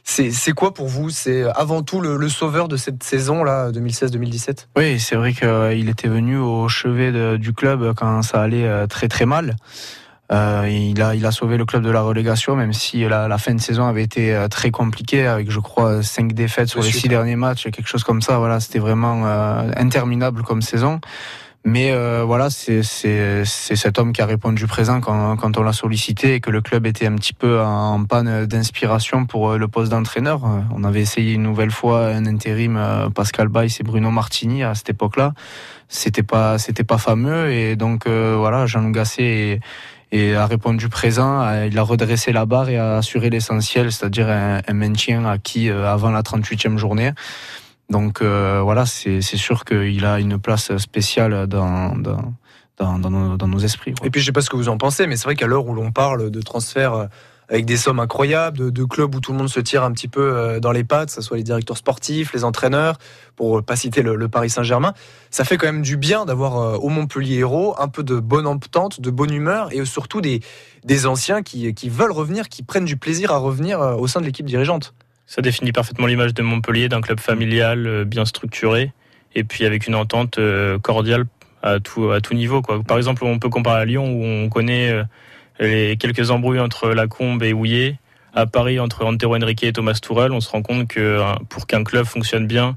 c'est 0.04 0.52
quoi 0.52 0.74
pour 0.74 0.86
vous? 0.86 1.08
C'est 1.08 1.44
avant 1.56 1.82
tout 1.82 2.02
le, 2.02 2.28
sauveur 2.28 2.68
de 2.68 2.76
cette 2.76 3.02
saison 3.02 3.42
là 3.42 3.72
2016-2017 3.72 4.66
Oui, 4.76 5.00
c'est 5.00 5.16
vrai 5.16 5.32
qu'il 5.32 5.88
était 5.88 6.06
venu 6.06 6.36
au 6.36 6.68
chevet 6.68 7.38
du 7.38 7.52
club 7.52 7.94
quand 7.96 8.22
ça 8.22 8.42
allait 8.42 8.86
très 8.86 9.08
très 9.08 9.26
mal. 9.26 9.56
Euh, 10.32 10.68
il, 10.68 11.00
a, 11.02 11.14
il 11.14 11.24
a 11.24 11.30
sauvé 11.30 11.56
le 11.56 11.64
club 11.64 11.82
de 11.82 11.90
la 11.90 12.02
relégation, 12.02 12.56
même 12.56 12.72
si 12.72 13.04
la, 13.04 13.28
la 13.28 13.38
fin 13.38 13.54
de 13.54 13.60
saison 13.60 13.86
avait 13.86 14.02
été 14.02 14.34
euh, 14.34 14.48
très 14.48 14.70
compliquée, 14.70 15.26
avec 15.26 15.50
je 15.50 15.60
crois 15.60 16.02
cinq 16.02 16.32
défaites 16.32 16.68
sur 16.68 16.82
les 16.82 16.90
six 16.90 17.08
derniers 17.08 17.36
matchs, 17.36 17.64
quelque 17.64 17.86
chose 17.86 18.02
comme 18.02 18.22
ça. 18.22 18.38
Voilà, 18.38 18.58
c'était 18.58 18.80
vraiment 18.80 19.24
euh, 19.26 19.70
interminable 19.76 20.42
comme 20.42 20.62
saison. 20.62 21.00
Mais 21.68 21.90
euh, 21.90 22.22
voilà, 22.24 22.48
c'est 22.48 22.82
cet 22.84 23.98
homme 23.98 24.12
qui 24.12 24.22
a 24.22 24.26
répondu 24.26 24.68
présent 24.68 25.00
quand, 25.00 25.36
quand 25.36 25.58
on 25.58 25.64
l'a 25.64 25.72
sollicité 25.72 26.34
et 26.34 26.40
que 26.40 26.50
le 26.50 26.60
club 26.60 26.86
était 26.86 27.08
un 27.08 27.16
petit 27.16 27.32
peu 27.32 27.60
en, 27.60 28.04
panne 28.04 28.46
d'inspiration 28.46 29.26
pour 29.26 29.50
euh, 29.50 29.58
le 29.58 29.66
poste 29.66 29.90
d'entraîneur. 29.90 30.42
On 30.72 30.84
avait 30.84 31.00
essayé 31.00 31.34
une 31.34 31.42
nouvelle 31.42 31.72
fois 31.72 32.06
un 32.06 32.24
intérim 32.26 32.80
Pascal 33.16 33.48
Baye 33.48 33.74
et 33.80 33.82
Bruno 33.82 34.12
Martini 34.12 34.62
à 34.62 34.76
cette 34.76 34.90
époque-là. 34.90 35.32
C'était 35.88 36.22
pas 36.22 36.58
c'était 36.58 36.84
pas 36.84 36.98
fameux 36.98 37.50
et 37.52 37.74
donc 37.76 38.06
voilà, 38.06 38.66
Jean 38.66 38.88
Gasset 38.90 39.22
et 39.22 39.60
a 40.12 40.46
répondu 40.46 40.88
présent. 40.88 41.64
Il 41.64 41.78
a 41.78 41.82
redressé 41.82 42.32
la 42.32 42.46
barre 42.46 42.68
et 42.68 42.78
a 42.78 42.98
assuré 42.98 43.30
l'essentiel, 43.30 43.92
c'est-à-dire 43.92 44.28
un, 44.28 44.72
maintien 44.72 45.24
acquis 45.24 45.68
euh, 45.68 45.90
avant 45.90 46.10
la 46.10 46.22
38e 46.22 46.76
journée. 46.76 47.12
Donc 47.90 48.20
euh, 48.20 48.60
voilà, 48.62 48.84
c'est 48.86 49.20
sûr 49.20 49.64
qu'il 49.64 50.04
a 50.04 50.18
une 50.18 50.38
place 50.38 50.76
spéciale 50.76 51.46
dans, 51.46 51.96
dans, 51.96 52.34
dans, 52.98 53.46
nos, 53.48 53.58
esprits. 53.58 53.94
Et 54.02 54.10
puis 54.10 54.20
je 54.20 54.26
sais 54.26 54.32
pas 54.32 54.40
ce 54.40 54.50
que 54.50 54.56
vous 54.56 54.68
en 54.68 54.76
pensez, 54.76 55.06
mais 55.06 55.16
c'est 55.16 55.24
vrai 55.24 55.36
qu'à 55.36 55.46
l'heure 55.46 55.66
où 55.66 55.74
l'on 55.74 55.92
parle 55.92 56.30
de 56.30 56.40
transfert 56.40 56.94
euh, 56.94 57.06
avec 57.48 57.64
des 57.64 57.76
sommes 57.76 58.00
incroyables, 58.00 58.72
de, 58.72 58.84
clubs 58.84 59.14
où 59.14 59.20
tout 59.20 59.32
le 59.32 59.38
monde 59.38 59.48
se 59.48 59.60
tire 59.60 59.84
un 59.84 59.92
petit 59.92 60.08
peu 60.08 60.20
euh, 60.20 60.60
dans 60.60 60.72
les 60.72 60.84
pattes, 60.84 61.08
que 61.08 61.14
ce 61.14 61.20
soit 61.20 61.36
les 61.36 61.42
directeurs 61.42 61.76
sportifs, 61.76 62.32
les 62.32 62.44
entraîneurs, 62.44 62.98
pour 63.36 63.62
pas 63.62 63.76
citer 63.76 64.02
le, 64.02 64.28
Paris 64.28 64.50
Saint-Germain. 64.50 64.94
Ça 65.30 65.44
fait 65.44 65.56
quand 65.56 65.66
même 65.66 65.82
du 65.82 65.96
bien 65.96 66.24
d'avoir 66.24 66.58
euh, 66.58 66.76
au 66.76 66.88
Montpellier 66.88 67.38
Héros 67.38 67.74
un 67.78 67.88
peu 67.88 68.02
de 68.02 68.18
bonne 68.18 68.46
entente, 68.46 69.00
de 69.00 69.10
bonne 69.10 69.32
humeur 69.32 69.72
et 69.72 69.84
surtout 69.84 70.20
des, 70.20 70.40
anciens 71.06 71.42
qui, 71.42 71.72
veulent 71.88 72.12
revenir, 72.12 72.48
qui 72.48 72.62
prennent 72.62 72.84
du 72.84 72.96
plaisir 72.96 73.30
à 73.30 73.38
revenir 73.38 73.80
euh, 73.80 73.94
au 73.94 74.08
sein 74.08 74.20
de 74.20 74.26
l'équipe 74.26 74.46
dirigeante. 74.46 74.94
Ça 75.26 75.42
définit 75.42 75.72
parfaitement 75.72 76.06
l'image 76.06 76.34
de 76.34 76.42
Montpellier, 76.42 76.88
d'un 76.88 77.00
club 77.00 77.20
familial 77.20 78.04
bien 78.04 78.24
structuré 78.24 78.92
et 79.34 79.42
puis 79.42 79.66
avec 79.66 79.88
une 79.88 79.96
entente 79.96 80.38
cordiale 80.82 81.26
à 81.62 81.80
tout, 81.80 82.12
niveau. 82.32 82.62
Par 82.62 82.96
exemple, 82.96 83.24
on 83.24 83.40
peut 83.40 83.48
comparer 83.48 83.80
à 83.80 83.84
Lyon 83.84 84.08
où 84.08 84.22
on 84.22 84.48
connaît 84.48 85.02
les 85.60 85.96
quelques 85.96 86.30
embrouilles 86.30 86.60
entre 86.60 86.90
Lacombe 86.90 87.42
et 87.42 87.52
Houillet, 87.52 87.98
à 88.34 88.46
Paris 88.46 88.78
entre 88.78 89.04
Antero 89.04 89.34
Henrique 89.34 89.64
et 89.64 89.72
Thomas 89.72 89.98
Tourel, 90.00 90.32
on 90.32 90.40
se 90.40 90.50
rend 90.50 90.62
compte 90.62 90.88
que 90.88 91.20
hein, 91.20 91.38
pour 91.48 91.66
qu'un 91.66 91.84
club 91.84 92.04
fonctionne 92.04 92.46
bien 92.46 92.76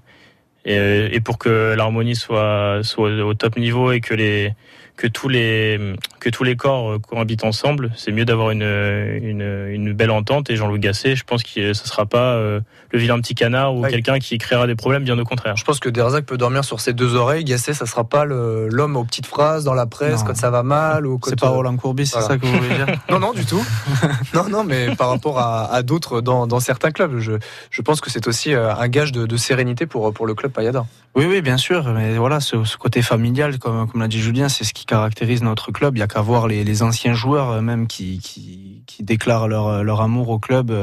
et, 0.65 1.19
pour 1.21 1.37
que 1.37 1.73
l'harmonie 1.75 2.15
soit, 2.15 2.79
soit 2.83 3.09
au 3.23 3.33
top 3.33 3.57
niveau 3.57 3.91
et 3.91 4.01
que 4.01 4.13
les 4.13 4.53
que 4.95 5.07
tous 5.07 5.29
les 5.29 5.79
que 6.19 6.29
tous 6.29 6.43
les 6.43 6.55
corps 6.55 6.91
euh, 6.91 6.99
cohabitent 6.99 7.43
ensemble, 7.43 7.91
c'est 7.95 8.11
mieux 8.11 8.25
d'avoir 8.25 8.51
une, 8.51 8.61
une, 8.61 9.67
une, 9.69 9.93
belle 9.93 10.11
entente. 10.11 10.49
Et 10.49 10.55
Jean-Louis 10.55 10.79
Gasset, 10.79 11.15
je 11.15 11.23
pense 11.23 11.43
que 11.43 11.49
ce 11.73 11.83
ne 11.83 11.87
sera 11.87 12.05
pas 12.05 12.33
euh, 12.33 12.59
le 12.91 12.99
vilain 12.99 13.19
petit 13.19 13.35
canard 13.35 13.75
ou 13.75 13.83
quelqu'un 13.83 14.19
qui 14.19 14.37
créera 14.37 14.67
des 14.67 14.75
problèmes, 14.75 15.03
bien 15.03 15.17
au 15.17 15.23
contraire. 15.23 15.55
Je 15.57 15.63
pense 15.63 15.79
que 15.79 15.89
Derzac 15.89 16.25
peut 16.25 16.37
dormir 16.37 16.63
sur 16.63 16.79
ses 16.79 16.93
deux 16.93 17.15
oreilles. 17.15 17.43
Gasset, 17.43 17.73
ça 17.73 17.85
sera 17.85 18.03
pas 18.03 18.25
l'homme 18.25 18.95
aux 18.95 19.03
petites 19.03 19.25
phrases 19.25 19.63
dans 19.63 19.73
la 19.73 19.85
presse 19.85 20.23
quand 20.23 20.35
ça 20.35 20.49
va 20.49 20.63
mal 20.63 21.05
ou 21.05 21.19
C'est 21.23 21.39
pas 21.39 21.49
Roland 21.49 21.75
Courbis, 21.77 22.07
c'est 22.07 22.21
ça 22.21 22.37
que 22.37 22.45
vous 22.45 22.53
voulez 22.53 22.75
dire 22.75 22.87
Non, 23.09 23.19
non, 23.19 23.33
du 23.33 23.45
tout. 23.45 23.63
non, 24.33 24.49
non, 24.49 24.63
mais 24.63 24.95
par 24.95 25.09
rapport 25.09 25.39
à, 25.39 25.73
à 25.73 25.81
d'autres 25.83 26.21
dans, 26.21 26.47
dans, 26.47 26.59
certains 26.59 26.91
clubs, 26.91 27.19
je, 27.19 27.33
je 27.69 27.81
pense 27.81 28.01
que 28.01 28.09
c'est 28.09 28.27
aussi 28.27 28.53
euh, 28.53 28.73
un 28.73 28.87
gage 28.87 29.11
de, 29.11 29.25
de, 29.25 29.37
sérénité 29.37 29.85
pour, 29.85 30.13
pour 30.13 30.25
le 30.25 30.33
club 30.33 30.51
Payada. 30.51 30.85
Oui, 31.15 31.25
oui, 31.27 31.41
bien 31.41 31.57
sûr. 31.57 31.91
Mais 31.93 32.17
voilà, 32.17 32.39
ce, 32.39 32.63
ce 32.63 32.77
côté 32.77 33.01
familial, 33.01 33.57
comme, 33.59 33.87
comme 33.87 34.01
l'a 34.01 34.07
dit 34.07 34.19
Julien, 34.19 34.49
c'est 34.49 34.63
ce 34.63 34.73
qui 34.73 34.85
caractérise 34.85 35.41
notre 35.41 35.71
club. 35.71 35.97
Il 35.97 35.99
y 35.99 36.03
a 36.03 36.07
qu'à 36.09 36.21
voir 36.21 36.47
les, 36.47 36.83
anciens 36.83 37.13
joueurs 37.13 37.61
même 37.61 37.87
qui, 37.87 38.19
qui, 38.19 38.83
qui 38.85 39.03
déclarent 39.03 39.47
leur, 39.47 39.83
leur 39.83 40.01
amour 40.01 40.29
au 40.29 40.39
club 40.39 40.73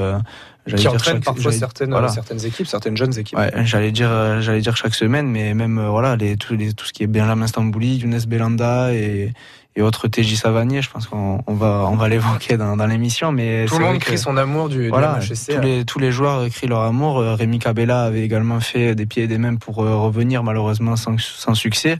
qui 0.74 0.88
entraîne 0.88 1.20
parfois 1.20 1.52
certaines, 1.52 1.92
euh, 1.92 2.08
certaines 2.08 2.44
équipes, 2.44 2.66
certaines 2.66 2.96
jeunes 2.96 3.16
équipes. 3.18 3.38
Ouais, 3.38 3.52
j'allais 3.64 3.92
dire, 3.92 4.10
euh, 4.10 4.40
j'allais 4.40 4.60
dire 4.60 4.76
chaque 4.76 4.94
semaine, 4.94 5.28
mais 5.28 5.54
même 5.54 5.78
euh, 5.78 5.90
voilà, 5.90 6.16
les, 6.16 6.36
tout, 6.36 6.56
les, 6.56 6.72
tout 6.72 6.86
ce 6.86 6.92
qui 6.92 7.04
est 7.04 7.06
Benjamin 7.06 7.46
Stambouli, 7.46 7.98
Younes 7.98 8.20
Belanda 8.26 8.92
et, 8.92 9.32
et 9.76 9.82
autres 9.82 10.08
TJ 10.08 10.36
Savanier, 10.36 10.82
je 10.82 10.90
pense 10.90 11.06
qu'on 11.06 11.42
on 11.46 11.54
va, 11.54 11.86
on 11.90 11.96
va 11.96 12.08
l'évoquer 12.08 12.56
dans, 12.56 12.76
dans 12.76 12.86
l'émission. 12.86 13.30
Mais 13.30 13.66
tout 13.66 13.78
le 13.78 13.84
monde 13.84 13.98
crie 13.98 14.18
son 14.18 14.36
amour 14.36 14.68
du, 14.68 14.88
voilà, 14.88 15.18
du 15.18 15.28
Tous 15.28 15.60
les, 15.60 15.84
tous 15.84 15.98
les 15.98 16.10
joueurs 16.10 16.48
crient 16.48 16.66
leur 16.66 16.80
amour. 16.80 17.18
Rémi 17.18 17.58
Cabella 17.58 18.02
avait 18.04 18.22
également 18.22 18.60
fait 18.60 18.94
des 18.94 19.06
pieds 19.06 19.24
et 19.24 19.28
des 19.28 19.38
mains 19.38 19.56
pour 19.56 19.76
revenir, 19.76 20.42
malheureusement 20.42 20.96
sans, 20.96 21.20
sans 21.20 21.54
succès. 21.54 21.98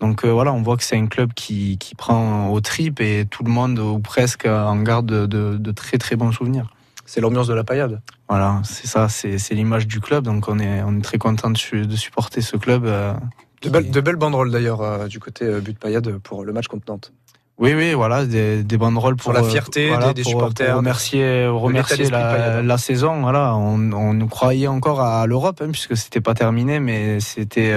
Donc 0.00 0.24
voilà, 0.24 0.52
on 0.52 0.62
voit 0.62 0.76
que 0.76 0.84
c'est 0.84 0.96
un 0.96 1.06
club 1.06 1.32
qui, 1.32 1.78
qui 1.78 1.94
prend 1.94 2.48
au 2.48 2.60
trip 2.60 3.00
et 3.00 3.24
tout 3.30 3.44
le 3.44 3.50
monde 3.50 3.78
ou 3.78 4.00
presque 4.00 4.46
en 4.46 4.82
garde 4.82 5.06
de, 5.06 5.26
de, 5.26 5.56
de 5.56 5.70
très 5.72 5.98
très 5.98 6.16
bons 6.16 6.32
souvenirs 6.32 6.66
c'est 7.12 7.20
l'ambiance 7.20 7.46
de 7.46 7.52
la 7.52 7.62
paillade. 7.62 8.00
Voilà, 8.28 8.62
c'est 8.64 8.86
ça, 8.86 9.10
c'est 9.10 9.36
l'image 9.50 9.86
du 9.86 10.00
club. 10.00 10.24
Donc 10.24 10.48
on 10.48 10.58
est, 10.58 10.82
on 10.82 10.96
est 10.96 11.02
très 11.02 11.18
content 11.18 11.50
de, 11.50 11.84
de 11.84 11.96
supporter 11.96 12.40
ce 12.40 12.56
club. 12.56 12.86
Euh, 12.86 13.12
de, 13.62 13.70
belles, 13.70 13.90
de, 13.90 14.00
belles 14.00 14.16
banderoles 14.16 14.50
d'ailleurs 14.50 14.82
euh, 14.82 15.06
du 15.06 15.20
côté 15.20 15.44
euh, 15.44 15.60
but 15.60 15.78
paillade 15.78 16.18
pour 16.18 16.44
le 16.44 16.52
match 16.52 16.68
contre 16.68 16.84
Nantes. 16.88 17.12
Oui, 17.58 17.74
oui, 17.74 17.92
voilà, 17.92 18.24
des, 18.26 18.64
des 18.64 18.76
banderoles 18.76 19.16
pour, 19.16 19.32
pour 19.32 19.40
la 19.40 19.48
fierté 19.48 19.92
des, 20.14 20.24
supporters. 20.24 20.68
Pour 20.68 20.78
remercier, 20.78 21.46
remercier 21.46 22.10
la, 22.10 22.62
la, 22.62 22.78
saison. 22.78 23.20
Voilà, 23.20 23.54
on, 23.54 23.92
on 23.92 24.26
croyait 24.26 24.66
encore 24.66 25.00
à 25.00 25.26
l'Europe, 25.26 25.60
hein, 25.62 25.68
puisque 25.70 25.96
c'était 25.96 26.20
pas 26.20 26.34
terminé, 26.34 26.80
mais 26.80 27.20
c'était 27.20 27.72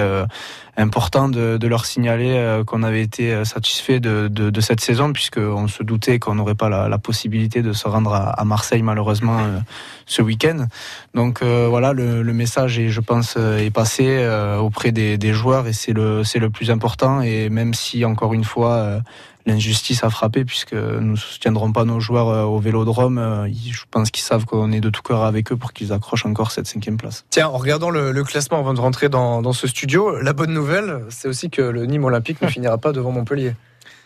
important 0.76 1.28
de, 1.28 1.56
de, 1.56 1.68
leur 1.68 1.86
signaler 1.86 2.34
euh, 2.34 2.64
qu'on 2.64 2.82
avait 2.82 3.02
été 3.02 3.32
euh, 3.32 3.44
satisfait 3.44 3.98
de, 3.98 4.28
de, 4.28 4.50
de, 4.50 4.60
cette 4.60 4.80
saison, 4.80 5.12
puisqu'on 5.12 5.68
se 5.68 5.82
doutait 5.82 6.18
qu'on 6.18 6.34
n'aurait 6.34 6.54
pas 6.54 6.68
la, 6.68 6.88
la, 6.88 6.98
possibilité 6.98 7.62
de 7.62 7.72
se 7.72 7.88
rendre 7.88 8.12
à, 8.12 8.28
à 8.28 8.44
Marseille, 8.44 8.82
malheureusement, 8.82 9.38
euh, 9.38 9.58
ce 10.04 10.22
week-end. 10.22 10.66
Donc 11.14 11.42
voilà, 11.42 11.92
le, 11.92 12.22
le, 12.22 12.32
message, 12.32 12.78
est, 12.78 12.88
je 12.88 13.00
pense, 13.00 13.36
est 13.36 13.70
passé 13.70 14.26
auprès 14.60 14.92
des, 14.92 15.16
des 15.18 15.32
joueurs, 15.32 15.66
et 15.66 15.72
c'est 15.72 15.92
le, 15.92 16.22
le 16.34 16.50
plus 16.50 16.70
important. 16.70 17.22
Et 17.22 17.48
même 17.48 17.74
si, 17.74 18.04
encore 18.04 18.34
une 18.34 18.44
fois, 18.44 19.00
l'injustice 19.46 20.04
a 20.04 20.10
frappé 20.10 20.44
puisque 20.44 20.74
nous 20.74 21.12
ne 21.12 21.16
soutiendrons 21.16 21.72
pas 21.72 21.84
nos 21.84 22.00
joueurs 22.00 22.28
euh, 22.28 22.42
au 22.42 22.58
Vélodrome. 22.58 23.18
Euh, 23.18 23.48
je 23.48 23.84
pense 23.90 24.10
qu'ils 24.10 24.24
savent 24.24 24.44
qu'on 24.44 24.72
est 24.72 24.80
de 24.80 24.90
tout 24.90 25.02
cœur 25.02 25.24
avec 25.24 25.52
eux 25.52 25.56
pour 25.56 25.72
qu'ils 25.72 25.92
accrochent 25.92 26.26
encore 26.26 26.50
cette 26.50 26.66
cinquième 26.66 26.96
place. 26.96 27.24
Tiens, 27.30 27.48
en 27.48 27.56
regardant 27.56 27.90
le, 27.90 28.24
classement 28.24 28.58
avant 28.58 28.74
de 28.74 28.80
rentrer 28.80 29.08
dans, 29.08 29.40
dans, 29.40 29.52
ce 29.52 29.68
studio, 29.68 30.20
la 30.20 30.32
bonne 30.32 30.52
nouvelle, 30.52 31.04
c'est 31.10 31.28
aussi 31.28 31.48
que 31.48 31.62
le 31.62 31.86
Nîmes 31.86 32.04
Olympique 32.04 32.42
ne 32.42 32.48
finira 32.56 32.76
pas 32.76 32.92
devant 32.92 33.12
Montpellier. 33.12 33.54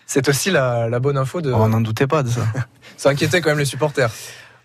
C'est 0.06 0.28
aussi 0.28 0.50
la, 0.50 0.88
la, 0.88 0.98
bonne 0.98 1.16
info 1.16 1.40
de. 1.40 1.52
On 1.52 1.68
n'en 1.68 1.80
doutait 1.80 2.08
pas 2.08 2.22
de 2.22 2.28
ça. 2.28 2.42
ça 2.96 3.10
inquiétait 3.10 3.40
quand 3.40 3.50
même 3.50 3.60
les 3.60 3.64
supporters. 3.64 4.10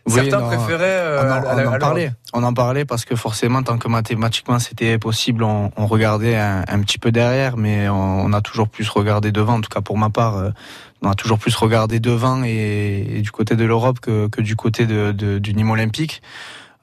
Certains 0.08 0.42
préféraient 0.42 0.84
euh, 0.84 1.42
on, 1.68 1.76
en, 1.76 1.80
parlait. 1.80 2.12
On 2.34 2.44
en 2.44 2.54
parlait 2.54 2.86
parce 2.86 3.06
que 3.06 3.16
forcément, 3.16 3.64
tant 3.64 3.80
que 3.80 3.88
mathématiquement 3.88 4.60
c'était 4.60 5.00
possible, 5.00 5.44
on, 5.44 5.72
on 5.76 5.88
regardait 5.88 6.36
un, 6.36 6.64
un, 6.68 6.80
petit 6.82 7.00
peu 7.00 7.12
derrière, 7.12 7.58
mais 7.58 7.90
on, 7.90 8.32
a 8.32 8.42
toujours 8.42 8.70
plus 8.70 8.88
regardé 8.90 9.32
devant. 9.32 9.56
En 9.56 9.62
tout 9.62 9.70
cas, 9.70 9.82
pour 9.82 9.98
ma 9.98 10.12
part, 10.12 10.38
euh, 10.38 10.50
on 11.02 11.10
a 11.10 11.16
toujours 11.16 11.40
plus 11.40 11.56
regardé 11.56 12.00
devant 12.00 12.44
et, 12.44 13.22
du 13.22 13.32
côté 13.32 13.56
de 13.56 13.66
l'Europe 13.66 14.00
que, 14.00 14.28
que, 14.28 14.42
du 14.42 14.56
côté 14.56 14.86
de, 14.86 15.12
de, 15.12 15.40
du 15.40 15.56
Nîmes 15.56 15.72
olympique. 15.72 16.22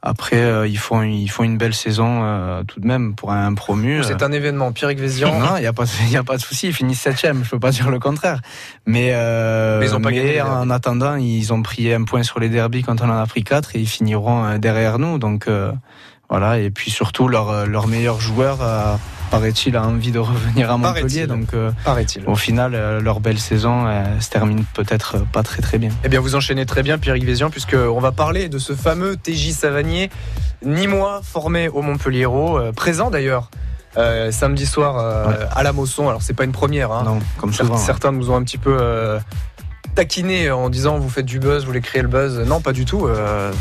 Après, 0.05 0.43
euh, 0.43 0.67
ils 0.67 0.79
font 0.79 1.03
ils 1.03 1.29
font 1.29 1.45
une 1.45 1.57
belle 1.57 1.75
saison 1.75 2.23
euh, 2.25 2.65
tout 2.65 2.81
de 2.81 2.87
même 2.87 3.15
pour 3.15 3.31
un 3.31 3.55
promu. 3.55 4.03
C'est 4.03 4.25
un 4.25 4.33
événement. 4.33 4.73
Pierre 4.73 4.91
Vézian. 4.91 5.39
non, 5.39 5.57
il 5.59 5.63
y 5.63 5.67
a 5.67 5.73
pas 5.73 5.85
y 6.11 6.17
a 6.17 6.25
pas 6.25 6.37
de 6.37 6.43
souci. 6.43 6.67
Ils 6.67 6.75
finissent 6.75 7.01
septième. 7.01 7.45
Je 7.45 7.51
peux 7.51 7.61
pas 7.61 7.71
dire 7.71 7.89
le 7.89 8.01
contraire. 8.01 8.41
Mais 8.85 9.11
euh, 9.13 9.79
mais, 9.79 9.87
ils 9.87 9.95
ont 9.95 10.01
pas 10.01 10.11
mais 10.11 10.41
en 10.41 10.71
attendant, 10.71 11.15
ils 11.15 11.53
ont 11.53 11.63
pris 11.63 11.95
un 11.95 12.03
point 12.03 12.25
sur 12.25 12.41
les 12.41 12.49
derbies 12.49 12.83
quand 12.83 13.01
on 13.01 13.09
en 13.09 13.17
a 13.17 13.27
pris 13.27 13.45
quatre 13.45 13.77
et 13.77 13.79
ils 13.79 13.89
finiront 13.89 14.45
euh, 14.45 14.59
derrière 14.59 14.99
nous. 14.99 15.19
Donc 15.19 15.49
voilà. 16.29 16.59
Et 16.59 16.71
puis 16.71 16.91
surtout 16.91 17.29
leur 17.29 17.67
leur 17.67 17.87
meilleur 17.87 18.21
joueur 18.21 18.59
paraît-il, 19.33 19.77
a 19.77 19.83
envie 19.83 20.13
de 20.13 20.19
revenir 20.19 20.71
à 20.71 20.77
Montpellier. 20.77 21.27
Donc, 21.27 21.55
euh, 21.55 21.73
au 22.27 22.37
final, 22.37 22.75
euh, 22.75 23.01
leur 23.01 23.21
belle 23.21 23.39
saison 23.39 23.87
se 24.21 24.29
termine 24.29 24.65
peut-être 24.75 25.25
pas 25.33 25.43
très 25.43 25.63
très 25.63 25.79
bien. 25.79 25.91
Eh 26.05 26.09
bien, 26.09 26.21
vous 26.21 26.35
enchaînez 26.35 26.67
très 26.67 26.83
bien, 26.83 26.99
Pierre 26.99 27.17
Vézian, 27.17 27.49
puisqu'on 27.51 27.99
va 27.99 28.13
parler 28.13 28.49
de 28.49 28.59
ce 28.59 28.75
fameux 28.75 29.17
TJ 29.17 29.53
Savanier, 29.53 30.11
Nîmois 30.65 31.23
formé 31.25 31.69
au 31.69 31.81
Montpellier 31.81 32.27
euh, 32.27 32.73
présent 32.73 33.11
d'ailleurs. 33.11 33.51
samedi 34.31 34.67
soir 34.67 34.97
à 35.51 35.63
la 35.63 35.73
Mosson. 35.73 36.09
Alors 36.09 36.23
c'est 36.23 36.35
pas 36.35 36.45
une 36.45 36.53
première, 36.53 36.93
hein. 36.93 37.03
non, 37.05 37.19
comme 37.39 37.53
souvent. 37.53 37.77
Certains 37.77 38.13
nous 38.13 38.31
ont 38.31 38.37
un 38.37 38.43
petit 38.43 38.59
peu 38.59 38.79
taquiner 39.95 40.51
en 40.51 40.71
disant 40.71 40.99
vous 40.99 41.09
faites 41.09 41.27
du 41.27 41.39
buzz, 41.39 41.63
vous 41.63 41.69
voulez 41.69 41.81
créer 41.81 42.03
le 42.03 42.09
buzz. 42.09 42.39
Non, 42.47 42.61
pas 42.61 42.73
du 42.73 42.85
tout. 42.85 43.07
Euh, 43.07 43.53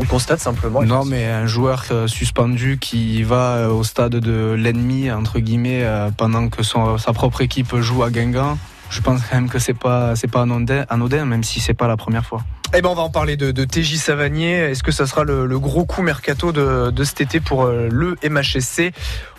on 0.00 0.04
constate 0.04 0.40
simplement. 0.40 0.82
Non, 0.82 1.04
mais 1.04 1.26
un 1.26 1.46
joueur 1.46 1.84
euh, 1.90 2.06
suspendu 2.06 2.78
qui 2.78 3.22
va 3.22 3.56
euh, 3.56 3.68
au 3.68 3.84
stade 3.84 4.16
de 4.16 4.52
l'ennemi 4.52 5.10
entre 5.10 5.38
guillemets 5.38 5.86
pendant 6.16 6.48
que 6.48 6.62
son, 6.62 6.98
sa 6.98 7.12
propre 7.12 7.40
équipe 7.40 7.76
joue 7.76 8.02
à 8.02 8.10
Guingamp. 8.10 8.58
Je 8.90 9.02
pense 9.02 9.20
quand 9.28 9.36
même 9.36 9.50
que 9.50 9.58
c'est 9.58 9.74
pas 9.74 10.16
c'est 10.16 10.28
pas 10.28 10.42
anodin, 10.42 10.86
anodin, 10.88 11.26
même 11.26 11.44
si 11.44 11.60
c'est 11.60 11.74
pas 11.74 11.88
la 11.88 11.98
première 11.98 12.24
fois. 12.24 12.42
Eh 12.74 12.80
ben 12.82 12.88
on 12.88 12.94
va 12.94 13.02
en 13.02 13.10
parler 13.10 13.36
de, 13.36 13.50
de 13.50 13.64
TJ 13.64 13.96
Savanier. 13.96 14.52
Est-ce 14.52 14.82
que 14.82 14.92
ça 14.92 15.06
sera 15.06 15.24
le, 15.24 15.58
gros 15.58 15.84
coup 15.84 16.02
mercato 16.02 16.52
de, 16.52 16.90
de, 16.90 17.04
cet 17.04 17.20
été 17.20 17.40
pour 17.40 17.66
le 17.66 18.16
MHSC 18.28 18.92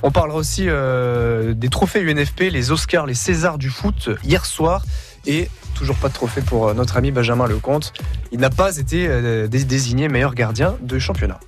On 0.04 0.12
parlera 0.12 0.38
aussi 0.38 0.68
des 0.68 1.70
trophées 1.70 2.02
UNFP, 2.02 2.52
les 2.52 2.72
Oscars, 2.72 3.08
les 3.08 3.16
Césars 3.16 3.58
du 3.58 3.70
foot 3.70 4.10
hier 4.24 4.46
soir 4.46 4.84
et 5.26 5.50
toujours 5.76 5.96
pas 5.96 6.10
de 6.10 6.14
trophée 6.14 6.42
pour 6.42 6.68
euh, 6.68 6.74
notre 6.74 6.98
ami 6.98 7.12
Benjamin 7.12 7.48
Lecomte. 7.48 7.94
Il 8.32 8.40
n'a 8.40 8.50
pas 8.50 8.78
été 8.78 9.08
euh, 9.08 9.48
désigné 9.48 10.08
meilleur 10.08 10.36
gardien 10.36 10.76
de 10.82 11.00
championnat. 11.00 11.40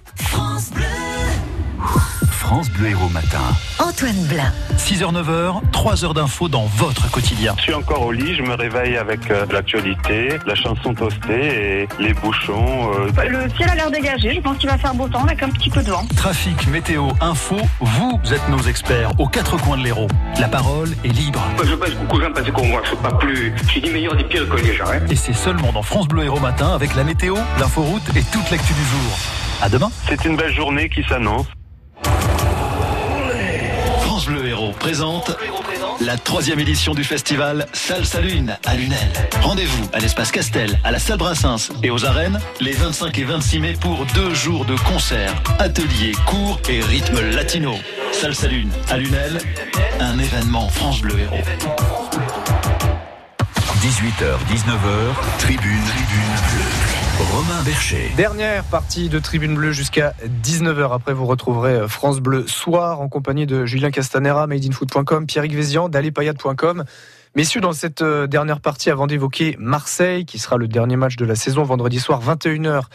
France 2.51 2.69
Bleu 2.71 2.89
Héros 2.89 3.07
Matin. 3.07 3.39
Antoine 3.79 4.25
Blin. 4.25 4.51
6h-9h, 4.75 5.61
3 5.71 6.03
heures 6.03 6.13
d'infos 6.13 6.49
dans 6.49 6.65
votre 6.65 7.09
quotidien. 7.09 7.55
Je 7.55 7.61
suis 7.61 7.73
encore 7.73 8.05
au 8.05 8.11
lit, 8.11 8.35
je 8.35 8.41
me 8.41 8.55
réveille 8.55 8.97
avec 8.97 9.31
euh, 9.31 9.45
l'actualité, 9.53 10.37
la 10.45 10.55
chanson 10.55 10.93
toastée 10.93 11.83
et 11.83 11.87
les 11.97 12.13
bouchons. 12.13 12.91
Euh. 12.93 13.29
Le 13.29 13.49
ciel 13.55 13.69
a 13.69 13.75
l'air 13.75 13.89
dégagé, 13.89 14.33
je 14.35 14.41
pense 14.41 14.57
qu'il 14.57 14.69
va 14.69 14.77
faire 14.77 14.93
beau 14.93 15.07
temps 15.07 15.23
avec 15.23 15.41
un 15.41 15.47
petit 15.47 15.69
peu 15.69 15.81
de 15.81 15.91
vent. 15.91 16.05
Trafic, 16.17 16.67
météo, 16.67 17.07
info, 17.21 17.55
vous 17.79 18.19
êtes 18.33 18.49
nos 18.49 18.59
experts 18.63 19.13
aux 19.17 19.29
quatre 19.29 19.55
coins 19.55 19.77
de 19.77 19.83
l'Hérault. 19.85 20.09
La 20.37 20.49
parole 20.49 20.89
est 21.05 21.13
libre. 21.13 21.41
je 21.63 21.75
passe 21.75 21.93
beaucoup 21.93 22.17
de 22.17 22.25
gens 22.25 22.33
parce 22.33 22.51
qu'on 22.51 22.67
voit, 22.67 22.81
je 22.83 22.95
pas 22.95 23.13
plus. 23.13 23.53
Je 23.63 23.69
suis 23.69 23.79
dit 23.79 23.91
meilleur 23.91 24.17
des 24.17 24.25
pires 24.25 24.49
que 24.49 24.57
les 24.57 24.75
gens. 24.75 24.87
Hein. 24.91 24.99
Et 25.09 25.15
c'est 25.15 25.31
seulement 25.31 25.71
dans 25.71 25.83
France 25.83 26.09
Bleu 26.09 26.25
Héros 26.25 26.41
Matin 26.41 26.73
avec 26.75 26.95
la 26.95 27.05
météo, 27.05 27.37
l'inforoute 27.61 28.09
et 28.13 28.23
toute 28.23 28.51
l'actu 28.51 28.73
du 28.73 28.83
jour. 28.83 29.17
À 29.61 29.69
demain. 29.69 29.89
C'est 30.09 30.25
une 30.25 30.35
belle 30.35 30.53
journée 30.53 30.89
qui 30.89 31.01
s'annonce. 31.03 31.45
Bleu 34.31 34.47
Héros 34.47 34.71
présente 34.79 35.35
la 35.99 36.17
troisième 36.17 36.57
édition 36.59 36.93
du 36.93 37.03
festival 37.03 37.65
Salsa 37.73 38.21
Lune 38.21 38.57
à 38.65 38.75
Lunel. 38.75 38.97
Rendez-vous 39.41 39.89
à 39.91 39.99
l'espace 39.99 40.31
Castel, 40.31 40.79
à 40.85 40.91
la 40.91 40.99
salle 40.99 41.17
Brassens 41.17 41.69
et 41.83 41.91
aux 41.91 42.05
arènes 42.05 42.39
les 42.61 42.71
25 42.71 43.17
et 43.19 43.23
26 43.25 43.59
mai 43.59 43.73
pour 43.73 44.05
deux 44.15 44.33
jours 44.33 44.63
de 44.63 44.75
concerts, 44.87 45.33
ateliers, 45.59 46.13
cours 46.25 46.61
et 46.69 46.79
rythme 46.81 47.19
latino. 47.31 47.75
Salsa 48.13 48.47
Lune 48.47 48.71
à 48.89 48.95
Lunel, 48.95 49.37
un 49.99 50.17
événement 50.17 50.69
France 50.69 51.01
Bleu 51.01 51.19
Héros. 51.19 51.43
18h, 53.81 54.37
19h, 54.49 55.39
tribune, 55.39 55.81
tribune. 55.83 56.80
Romain 57.21 57.61
Bercher. 57.63 58.11
Dernière 58.17 58.63
partie 58.63 59.07
de 59.07 59.19
Tribune 59.19 59.53
Bleue 59.53 59.71
jusqu'à 59.71 60.15
19h. 60.43 60.91
Après, 60.91 61.13
vous 61.13 61.27
retrouverez 61.27 61.87
France 61.87 62.19
Bleu 62.19 62.47
soir 62.47 62.99
en 62.99 63.09
compagnie 63.09 63.45
de 63.45 63.65
Julien 63.65 63.91
Castanera, 63.91 64.47
madeinfoot.com, 64.47 65.27
Pierrick 65.27 65.53
Vézian, 65.53 65.87
dalépayade.com. 65.87 66.83
Messieurs, 67.35 67.61
dans 67.61 67.73
cette 67.73 68.01
euh, 68.01 68.25
dernière 68.25 68.59
partie, 68.59 68.89
avant 68.89 69.05
d'évoquer 69.05 69.55
Marseille, 69.59 70.25
qui 70.25 70.39
sera 70.39 70.57
le 70.57 70.67
dernier 70.67 70.95
match 70.95 71.15
de 71.15 71.25
la 71.25 71.35
saison 71.35 71.63
vendredi 71.63 71.99
soir, 71.99 72.21
21h 72.23 72.85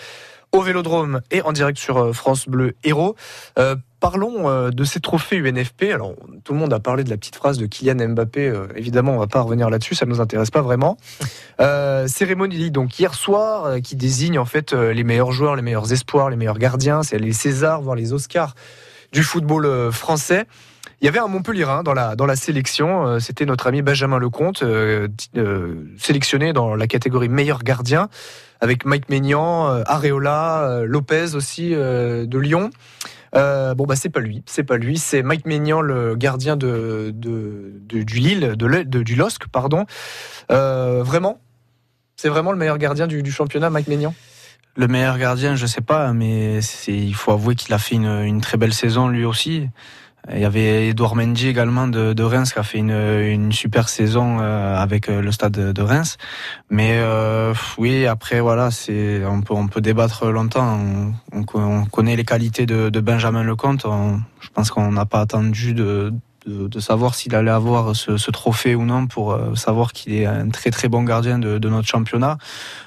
au 0.53 0.61
Vélodrome 0.61 1.21
et 1.31 1.43
en 1.43 1.53
direct 1.53 1.79
sur 1.79 1.99
euh, 1.99 2.13
France 2.13 2.49
Bleu 2.49 2.75
Héros. 2.83 3.15
Euh, 3.59 3.77
parlons 4.01 4.49
euh, 4.49 4.71
de 4.71 4.85
ces 4.85 5.01
trophées 5.01 5.37
UNFP. 5.37 5.85
Alors, 5.93 6.15
tout 6.45 6.53
le 6.53 6.59
monde 6.59 6.73
a 6.73 6.81
parlé 6.81 7.05
de 7.05 7.11
la 7.11 7.17
petite 7.17 7.37
phrase 7.37 7.59
de 7.59 7.67
Kylian 7.67 8.09
Mbappé. 8.09 8.53
évidemment, 8.75 9.13
on 9.13 9.19
va 9.19 9.27
pas 9.27 9.41
revenir 9.41 9.71
là-dessus, 9.71 9.95
ça 9.95 10.07
ne 10.07 10.11
nous 10.11 10.21
intéresse 10.21 10.51
pas 10.51 10.63
vraiment. 10.63 10.97
cérémonie 12.07 12.71
donc 12.71 12.99
hier 12.99 13.15
soir 13.15 13.81
qui 13.83 13.97
désigne 13.97 14.39
en 14.39 14.45
fait 14.45 14.73
les 14.73 15.05
meilleurs 15.05 15.33
joueurs, 15.33 15.57
les 15.57 15.63
meilleurs 15.63 15.93
espoirs, 15.93 16.31
les 16.31 16.37
meilleurs 16.37 16.59
gardiens. 16.59 17.03
C'est 17.03 17.19
les 17.19 17.33
Césars, 17.33 17.83
voire 17.83 17.97
les 17.97 18.13
Oscars 18.13 18.55
du 19.13 19.23
football 19.23 19.91
français. 19.93 20.47
Il 21.01 21.05
y 21.05 21.09
avait 21.09 21.19
un 21.19 21.27
Montpellierin 21.27 21.83
dans 21.83 21.93
la, 21.95 22.17
dans 22.17 22.27
la 22.27 22.37
sélection, 22.37 23.21
c'était 23.21 23.45
notre 23.45 23.67
ami 23.67 23.83
Benjamin 23.83 24.19
Lecomte, 24.19 24.65
sélectionné 25.99 26.53
dans 26.53 26.75
la 26.75 26.87
catégorie 26.87 27.29
meilleur 27.29 27.63
gardien 27.63 28.09
avec 28.61 28.85
Mike 28.85 29.09
Maignan, 29.09 29.69
euh, 29.69 29.83
Areola, 29.87 30.63
euh, 30.63 30.87
Lopez 30.87 31.35
aussi 31.35 31.75
euh, 31.75 32.27
de 32.27 32.39
Lyon. 32.39 32.71
Euh, 33.37 33.75
bon 33.75 33.85
bah 33.85 33.97
c'est 33.97 34.09
pas 34.09 34.21
lui, 34.21 34.43
c'est 34.47 34.65
pas 34.65 34.79
lui, 34.79 34.99
c'est 34.99 35.23
Mike 35.23 35.47
Maignan, 35.47 35.81
le 35.81 36.15
gardien 36.17 36.57
de, 36.57 37.13
du 37.13 38.05
Lille, 38.19 38.55
de, 38.57 39.03
du 39.03 39.15
LOSC, 39.15 39.47
pardon. 39.49 39.85
Euh, 40.51 41.03
vraiment, 41.03 41.39
c'est 42.17 42.29
vraiment 42.29 42.53
le 42.53 42.59
meilleur 42.59 42.79
gardien 42.79 43.07
du, 43.07 43.31
championnat, 43.31 43.71
Mike 43.71 43.89
Maignan? 43.89 44.15
Le 44.77 44.89
meilleur 44.89 45.19
gardien, 45.19 45.55
je 45.55 45.67
sais 45.67 45.81
pas, 45.81 46.13
mais 46.13 46.61
il 46.89 47.15
faut 47.15 47.33
avouer 47.33 47.55
qu'il 47.55 47.73
a 47.75 47.79
fait 47.79 47.95
une 47.95 48.41
très 48.41 48.59
belle 48.59 48.75
saison 48.75 49.09
lui 49.09 49.25
aussi. 49.25 49.69
Il 50.33 50.41
y 50.41 50.45
avait 50.45 50.89
Edouard 50.89 51.15
Mendy 51.15 51.47
également 51.47 51.87
de, 51.87 52.13
de 52.13 52.23
Reims 52.25 52.53
qui 52.53 52.59
a 52.59 52.65
fait 52.65 52.79
une, 52.79 52.91
une 52.91 53.53
super 53.53 53.89
saison 53.89 54.39
euh, 54.41 54.77
avec 54.77 55.09
euh, 55.09 55.23
le 55.23 55.31
stade 55.31 55.53
de, 55.53 55.83
Reims. 55.83 56.17
Mais 56.69 56.97
euh, 56.97 57.55
oui, 57.79 58.07
après 58.07 58.41
voilà, 58.41 58.73
c'est 58.73 59.25
on 59.25 59.43
peut 59.43 59.55
on 59.55 59.69
peut 59.69 59.81
débattre 59.81 60.27
longtemps. 60.27 60.81
On, 60.81 61.13
on 61.33 61.45
co- 61.45 61.61
on 61.61 61.85
connaît 61.85 62.17
les 62.17 62.25
qualités 62.25 62.67
de, 62.67 62.89
de 62.91 63.01
Benjamin 63.01 63.45
Lecomte. 63.45 63.87
Je 64.41 64.49
pense 64.53 64.71
qu'on 64.71 64.91
n'a 64.91 65.07
pas 65.07 65.21
attendu 65.21 65.75
de, 65.75 66.13
de, 66.45 66.67
de 66.67 66.81
savoir 66.81 67.15
s'il 67.15 67.35
allait 67.37 67.51
avoir 67.53 67.95
ce, 67.95 68.17
ce 68.17 68.31
trophée 68.33 68.75
ou 68.75 68.85
non 68.85 69.07
pour 69.07 69.33
euh, 69.33 69.55
savoir 69.55 69.93
qu'il 69.93 70.13
est 70.13 70.27
un 70.27 70.49
très 70.49 70.73
très 70.73 70.89
bon 70.89 71.05
gardien 71.05 71.39
de, 71.39 71.59
de 71.59 71.69
notre 71.69 71.87
championnat. 71.87 72.37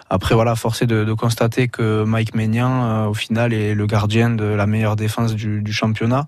Après 0.09 0.35
voilà, 0.35 0.55
forcé 0.55 0.87
de, 0.87 1.05
de 1.05 1.13
constater 1.13 1.69
que 1.69 2.03
Mike 2.03 2.35
Maignan, 2.35 3.07
au 3.07 3.13
final, 3.13 3.53
est 3.53 3.75
le 3.75 3.85
gardien 3.85 4.29
de 4.29 4.43
la 4.43 4.65
meilleure 4.67 4.97
défense 4.97 5.35
du, 5.35 5.61
du 5.61 5.71
championnat. 5.71 6.25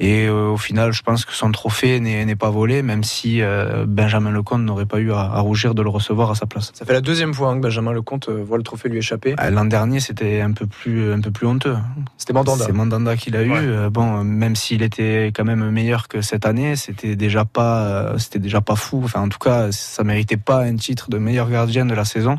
Et 0.00 0.26
euh, 0.26 0.46
au 0.46 0.56
final, 0.56 0.92
je 0.92 1.02
pense 1.02 1.24
que 1.24 1.32
son 1.32 1.50
trophée 1.50 1.98
n'est 1.98 2.24
n'est 2.24 2.36
pas 2.36 2.50
volé, 2.50 2.82
même 2.82 3.02
si 3.02 3.42
euh, 3.42 3.84
Benjamin 3.86 4.30
Lecomte 4.30 4.62
n'aurait 4.62 4.86
pas 4.86 5.00
eu 5.00 5.12
à, 5.12 5.22
à 5.22 5.40
rougir 5.40 5.74
de 5.74 5.82
le 5.82 5.88
recevoir 5.88 6.30
à 6.30 6.36
sa 6.36 6.46
place. 6.46 6.70
Ça 6.72 6.84
fait 6.84 6.92
la 6.92 7.00
deuxième 7.00 7.34
fois 7.34 7.50
hein, 7.50 7.56
que 7.56 7.62
Benjamin 7.62 7.92
Lecomte 7.92 8.28
euh, 8.28 8.44
voit 8.44 8.58
le 8.58 8.62
trophée 8.62 8.88
lui 8.88 8.98
échapper. 8.98 9.34
Euh, 9.40 9.50
L'an 9.50 9.64
dernier, 9.64 9.98
c'était 9.98 10.40
un 10.40 10.52
peu 10.52 10.66
plus 10.66 11.12
un 11.12 11.20
peu 11.20 11.32
plus 11.32 11.48
honteux. 11.48 11.76
C'était 12.16 12.32
Mandanda. 12.32 12.64
C'est 12.64 12.72
Mandanda 12.72 13.16
qui 13.16 13.32
l'a 13.32 13.42
eu. 13.42 13.50
Ouais. 13.50 13.90
Bon, 13.90 14.22
même 14.22 14.54
s'il 14.54 14.82
était 14.82 15.32
quand 15.34 15.44
même 15.44 15.68
meilleur 15.70 16.06
que 16.06 16.20
cette 16.22 16.46
année, 16.46 16.76
c'était 16.76 17.16
déjà 17.16 17.44
pas 17.44 17.82
euh, 17.82 18.18
c'était 18.18 18.38
déjà 18.38 18.60
pas 18.60 18.76
fou. 18.76 19.00
Enfin, 19.02 19.22
en 19.22 19.28
tout 19.28 19.38
cas, 19.38 19.72
ça 19.72 20.04
méritait 20.04 20.36
pas 20.36 20.62
un 20.62 20.76
titre 20.76 21.10
de 21.10 21.18
meilleur 21.18 21.50
gardien 21.50 21.84
de 21.86 21.94
la 21.94 22.04
saison. 22.04 22.38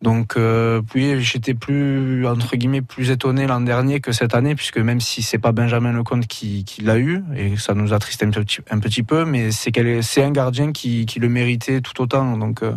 Donc, 0.00 0.36
euh, 0.36 0.80
puis 0.80 1.20
j'étais 1.22 1.54
plus 1.54 2.24
entre 2.26 2.54
guillemets 2.54 2.82
plus 2.82 3.10
étonné 3.10 3.48
l'an 3.48 3.60
dernier 3.60 4.00
que 4.00 4.12
cette 4.12 4.34
année, 4.34 4.54
puisque 4.54 4.78
même 4.78 5.00
si 5.00 5.22
c'est 5.22 5.38
pas 5.38 5.50
Benjamin 5.50 5.92
Lecomte 5.92 6.28
qui, 6.28 6.64
qui 6.64 6.82
l'a 6.82 6.98
eu 6.98 7.24
et 7.34 7.56
ça 7.56 7.74
nous 7.74 7.92
attriste 7.92 8.22
un 8.22 8.30
petit, 8.30 8.60
un 8.70 8.78
petit 8.78 9.02
peu, 9.02 9.24
mais 9.24 9.50
c'est 9.50 9.72
qu'elle- 9.72 10.04
c'est 10.04 10.22
un 10.22 10.30
gardien 10.30 10.70
qui, 10.70 11.04
qui 11.04 11.18
le 11.18 11.28
méritait 11.28 11.80
tout 11.80 12.00
autant. 12.00 12.36
Donc, 12.36 12.62
euh, 12.62 12.74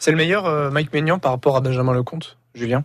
C'est 0.00 0.10
le 0.10 0.16
meilleur 0.16 0.46
euh, 0.46 0.70
Mike 0.72 0.92
Maignan 0.92 1.20
par 1.20 1.30
rapport 1.30 1.56
à 1.56 1.60
Benjamin 1.60 1.94
Lecomte, 1.94 2.36
Julien? 2.54 2.82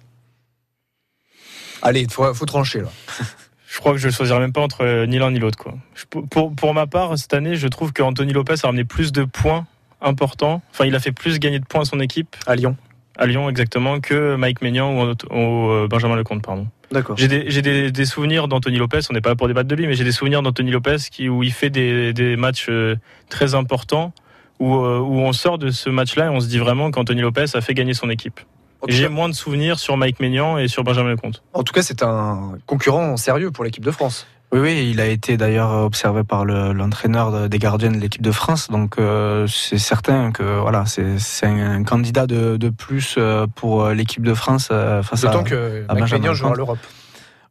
Allez, 1.81 2.01
il 2.01 2.11
faut, 2.11 2.31
faut 2.33 2.45
trancher 2.45 2.81
là. 2.81 2.89
Je 3.67 3.79
crois 3.79 3.93
que 3.93 3.99
je 3.99 4.07
ne 4.07 4.11
choisirais 4.11 4.39
même 4.41 4.51
pas 4.51 4.59
entre 4.61 4.81
euh, 4.83 5.05
ni 5.07 5.17
l'un 5.17 5.31
ni 5.31 5.39
l'autre. 5.39 5.57
quoi. 5.57 5.73
Je- 5.95 6.03
pour- 6.05 6.27
Pour, 6.27 6.53
pour 6.53 6.73
ma 6.73 6.87
part, 6.87 7.17
cette 7.17 7.33
année, 7.33 7.55
je 7.55 7.67
trouve 7.69 7.93
qu'Anthony 7.93 8.33
Lopez 8.33 8.55
a 8.63 8.67
ramené 8.67 8.83
plus 8.83 9.13
de 9.13 9.23
points 9.23 9.65
importants. 10.01 10.61
Enfin, 10.71 10.85
il 10.85 10.93
a 10.93 10.99
fait 10.99 11.13
plus 11.13 11.39
gagner 11.39 11.57
de 11.59 11.65
points 11.65 11.81
à 11.83 11.85
son 11.85 12.01
équipe. 12.01 12.35
À 12.45 12.55
Lyon. 12.55 12.75
À 13.21 13.27
Lyon, 13.27 13.47
exactement, 13.51 13.99
que 13.99 14.35
Mike 14.35 14.63
Maignan 14.63 14.95
ou, 14.95 15.13
ou, 15.29 15.69
euh, 15.69 15.87
Benjamin 15.87 16.15
Lecomte, 16.15 16.41
pardon. 16.41 16.65
D'accord. 16.91 17.15
J'ai 17.19 17.27
des, 17.27 17.51
j'ai 17.51 17.61
des, 17.61 17.91
des 17.91 18.05
souvenirs 18.05 18.47
d'Anthony 18.47 18.77
Lopez, 18.79 19.01
on 19.11 19.13
n'est 19.13 19.21
pas 19.21 19.29
là 19.29 19.35
pour 19.35 19.47
débattre 19.47 19.67
de 19.67 19.75
lui, 19.75 19.85
mais 19.85 19.93
j'ai 19.93 20.03
des 20.03 20.11
souvenirs 20.11 20.41
d'Anthony 20.41 20.71
Lopez 20.71 20.97
qui, 21.11 21.29
où 21.29 21.43
il 21.43 21.51
fait 21.51 21.69
des, 21.69 22.13
des 22.13 22.35
matchs 22.35 22.65
euh, 22.69 22.95
très 23.29 23.53
importants, 23.53 24.11
où, 24.59 24.73
euh, 24.73 24.97
où 24.97 25.19
on 25.19 25.33
sort 25.33 25.59
de 25.59 25.69
ce 25.69 25.91
match-là 25.91 26.25
et 26.25 26.29
on 26.29 26.39
se 26.39 26.47
dit 26.47 26.57
vraiment 26.57 26.89
qu'Anthony 26.89 27.21
Lopez 27.21 27.45
a 27.53 27.61
fait 27.61 27.75
gagner 27.75 27.93
son 27.93 28.09
équipe. 28.09 28.39
J'ai 28.87 29.07
moins 29.07 29.29
de 29.29 29.35
souvenirs 29.35 29.77
sur 29.77 29.97
Mike 29.97 30.19
Maignan 30.19 30.57
et 30.57 30.67
sur 30.67 30.83
Benjamin 30.83 31.11
Lecomte. 31.11 31.43
En 31.53 31.61
tout 31.61 31.73
cas, 31.73 31.83
c'est 31.83 32.01
un 32.01 32.53
concurrent 32.65 33.17
sérieux 33.17 33.51
pour 33.51 33.63
l'équipe 33.63 33.85
de 33.85 33.91
France. 33.91 34.25
Oui, 34.53 34.59
oui, 34.59 34.89
il 34.91 34.99
a 34.99 35.05
été 35.07 35.37
d'ailleurs 35.37 35.71
observé 35.71 36.23
par 36.25 36.43
le- 36.43 36.73
l'entraîneur 36.73 37.31
de- 37.31 37.47
des 37.47 37.57
gardiens 37.57 37.91
de 37.91 37.97
l'équipe 37.97 38.21
de 38.21 38.31
France, 38.33 38.67
donc 38.69 38.95
euh, 38.99 39.47
c'est 39.47 39.77
certain 39.77 40.31
que 40.33 40.59
voilà, 40.59 40.83
c'est 40.85 41.45
un, 41.45 41.83
candidat 41.83 42.27
de, 42.27 42.57
de 42.57 42.69
plus 42.69 43.15
euh, 43.17 43.47
pour 43.55 43.83
euh, 43.85 43.93
l'équipe 43.93 44.23
de 44.23 44.33
France 44.33 44.67
euh, 44.71 45.03
face 45.03 45.23
à, 45.23 45.31
D'autant 45.31 45.43
que 45.45 45.85
à 45.87 45.93
Benjamin 46.01 46.33
joue 46.33 46.47
à 46.47 46.49
l'Europe. 46.57 46.79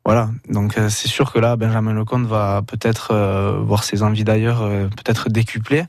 Voilà, 0.04 0.28
donc 0.50 0.76
euh, 0.76 0.88
c'est 0.90 1.08
sûr 1.08 1.32
que 1.32 1.38
là, 1.38 1.56
Benjamin 1.56 1.94
Lecomte 1.94 2.26
va 2.26 2.60
peut-être 2.66 3.12
euh, 3.12 3.58
voir 3.62 3.82
ses 3.84 4.02
envies 4.02 4.24
d'ailleurs 4.24 4.62
euh, 4.62 4.88
peut-être 4.88 5.28
décuplées. 5.30 5.84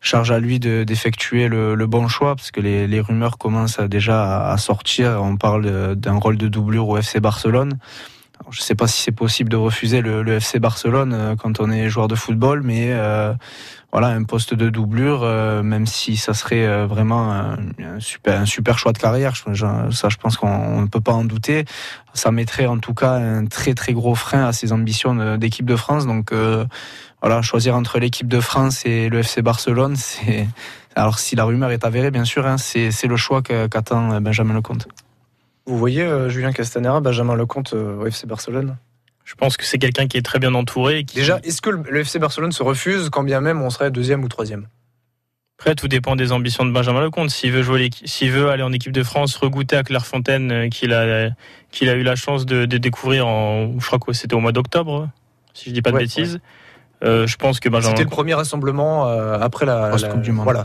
Charge 0.00 0.30
à 0.32 0.38
lui 0.40 0.58
de- 0.60 0.82
d'effectuer 0.84 1.48
le, 1.48 1.74
le 1.76 1.86
bon 1.88 2.06
choix, 2.08 2.34
parce 2.36 2.50
que 2.52 2.60
les, 2.60 2.86
les 2.88 3.00
rumeurs 3.00 3.36
commencent 3.38 3.80
déjà 3.80 4.46
à, 4.48 4.52
à 4.52 4.56
sortir. 4.58 5.20
On 5.22 5.36
parle 5.36 5.64
de- 5.64 5.94
d'un 5.94 6.14
rôle 6.14 6.36
de 6.36 6.46
doublure 6.48 6.88
au 6.88 6.96
FC 6.98 7.18
Barcelone. 7.20 7.78
Je 8.50 8.60
ne 8.60 8.62
sais 8.62 8.74
pas 8.74 8.86
si 8.86 9.02
c'est 9.02 9.12
possible 9.12 9.50
de 9.50 9.56
refuser 9.56 10.00
le, 10.00 10.22
le 10.22 10.34
FC 10.40 10.58
Barcelone 10.58 11.12
euh, 11.12 11.36
quand 11.36 11.60
on 11.60 11.70
est 11.70 11.88
joueur 11.88 12.08
de 12.08 12.14
football, 12.14 12.62
mais 12.64 12.86
euh, 12.92 13.34
voilà, 13.92 14.08
un 14.08 14.22
poste 14.24 14.54
de 14.54 14.70
doublure, 14.70 15.20
euh, 15.22 15.62
même 15.62 15.86
si 15.86 16.16
ça 16.16 16.32
serait 16.34 16.66
euh, 16.66 16.86
vraiment 16.86 17.30
un, 17.32 17.56
super, 17.98 18.40
un 18.40 18.46
super 18.46 18.78
choix 18.78 18.92
de 18.92 18.98
carrière, 18.98 19.34
je- 19.34 19.90
ça 19.90 20.08
je 20.08 20.16
pense 20.16 20.36
qu'on 20.36 20.48
on 20.48 20.80
ne 20.82 20.86
peut 20.86 21.00
pas 21.00 21.12
en 21.12 21.24
douter. 21.24 21.64
Ça 22.14 22.30
mettrait 22.30 22.66
en 22.66 22.78
tout 22.78 22.94
cas 22.94 23.12
un 23.12 23.46
très 23.46 23.74
très 23.74 23.92
gros 23.92 24.14
frein 24.14 24.44
à 24.46 24.52
ses 24.52 24.72
ambitions 24.72 25.36
d'équipe 25.36 25.66
de 25.66 25.76
France. 25.76 26.06
Donc 26.06 26.32
euh, 26.32 26.64
voilà, 27.20 27.42
choisir 27.42 27.74
entre 27.76 27.98
l'équipe 27.98 28.28
de 28.28 28.40
France 28.40 28.86
et 28.86 29.08
le 29.08 29.18
FC 29.20 29.42
Barcelone, 29.42 29.96
c'est 29.96 30.48
alors 30.96 31.18
si 31.18 31.36
la 31.36 31.44
rumeur 31.44 31.70
est 31.70 31.84
avérée, 31.84 32.10
bien 32.10 32.24
sûr, 32.24 32.46
hein, 32.46 32.56
c'est 32.58 32.90
le 33.06 33.16
choix 33.16 33.42
qu'attend 33.42 34.12
euh, 34.12 34.20
Benjamin 34.20 34.54
Lecomte. 34.54 34.88
Vous 35.68 35.76
voyez 35.76 36.02
euh, 36.02 36.28
Julien 36.30 36.52
Castanera, 36.52 37.00
Benjamin 37.00 37.34
Lecomte 37.36 37.74
euh, 37.74 37.96
au 37.98 38.06
FC 38.06 38.26
Barcelone? 38.26 38.76
Je 39.24 39.34
pense 39.34 39.58
que 39.58 39.64
c'est 39.64 39.76
quelqu'un 39.78 40.06
qui 40.06 40.16
est 40.16 40.22
très 40.22 40.38
bien 40.38 40.54
entouré. 40.54 41.00
et 41.00 41.04
Qui... 41.04 41.16
Déjà, 41.16 41.38
est-ce 41.44 41.60
que 41.60 41.68
le, 41.68 42.00
FC 42.00 42.18
Barcelone 42.18 42.52
se 42.52 42.62
refuse 42.62 43.10
quand 43.10 43.22
bien 43.22 43.42
même 43.42 43.60
on 43.60 43.68
serait 43.68 43.90
deuxième 43.90 44.24
ou 44.24 44.28
troisième? 44.28 44.66
Après, 45.58 45.74
tout 45.74 45.86
dépend 45.88 46.16
des 46.16 46.32
ambitions 46.32 46.64
de 46.64 46.70
Benjamin 46.70 47.02
Lecomte. 47.02 47.28
S'il 47.30 47.52
veut 47.52 47.62
jouer, 47.62 47.80
l'équi- 47.80 48.06
s'il 48.08 48.30
veut 48.32 48.48
aller 48.48 48.62
en 48.62 48.72
équipe 48.72 48.92
de 48.92 49.02
France, 49.02 49.36
regoûter 49.36 49.76
à 49.76 49.82
Clairefontaine, 49.82 50.50
euh, 50.52 50.68
qu'il 50.70 50.94
a, 50.94 51.28
qu'il 51.70 51.90
a 51.90 51.94
eu 51.96 52.02
la 52.02 52.16
chance 52.16 52.46
de, 52.46 52.64
de 52.64 52.78
découvrir 52.78 53.26
en, 53.26 53.78
je 53.78 53.86
crois 53.86 53.98
que 53.98 54.12
c'était 54.14 54.34
au 54.34 54.40
mois 54.40 54.52
d'octobre, 54.52 55.10
si 55.52 55.68
je 55.68 55.74
dis 55.74 55.82
pas 55.82 55.90
de 55.90 55.96
Ouais, 55.96 56.02
bêtises. 56.04 56.40
Euh, 57.04 57.26
je 57.26 57.36
pense 57.36 57.60
que 57.60 57.68
Benjamin 57.68 57.90
C'était 57.90 58.04
le 58.04 58.08
premier 58.10 58.32
rassemblement 58.34 59.06
euh, 59.08 59.38
après 59.38 59.66
la, 59.66 59.94
la- 59.94 60.08
Coupe 60.08 60.22
du 60.22 60.32
Monde. 60.32 60.44
Voilà. 60.44 60.64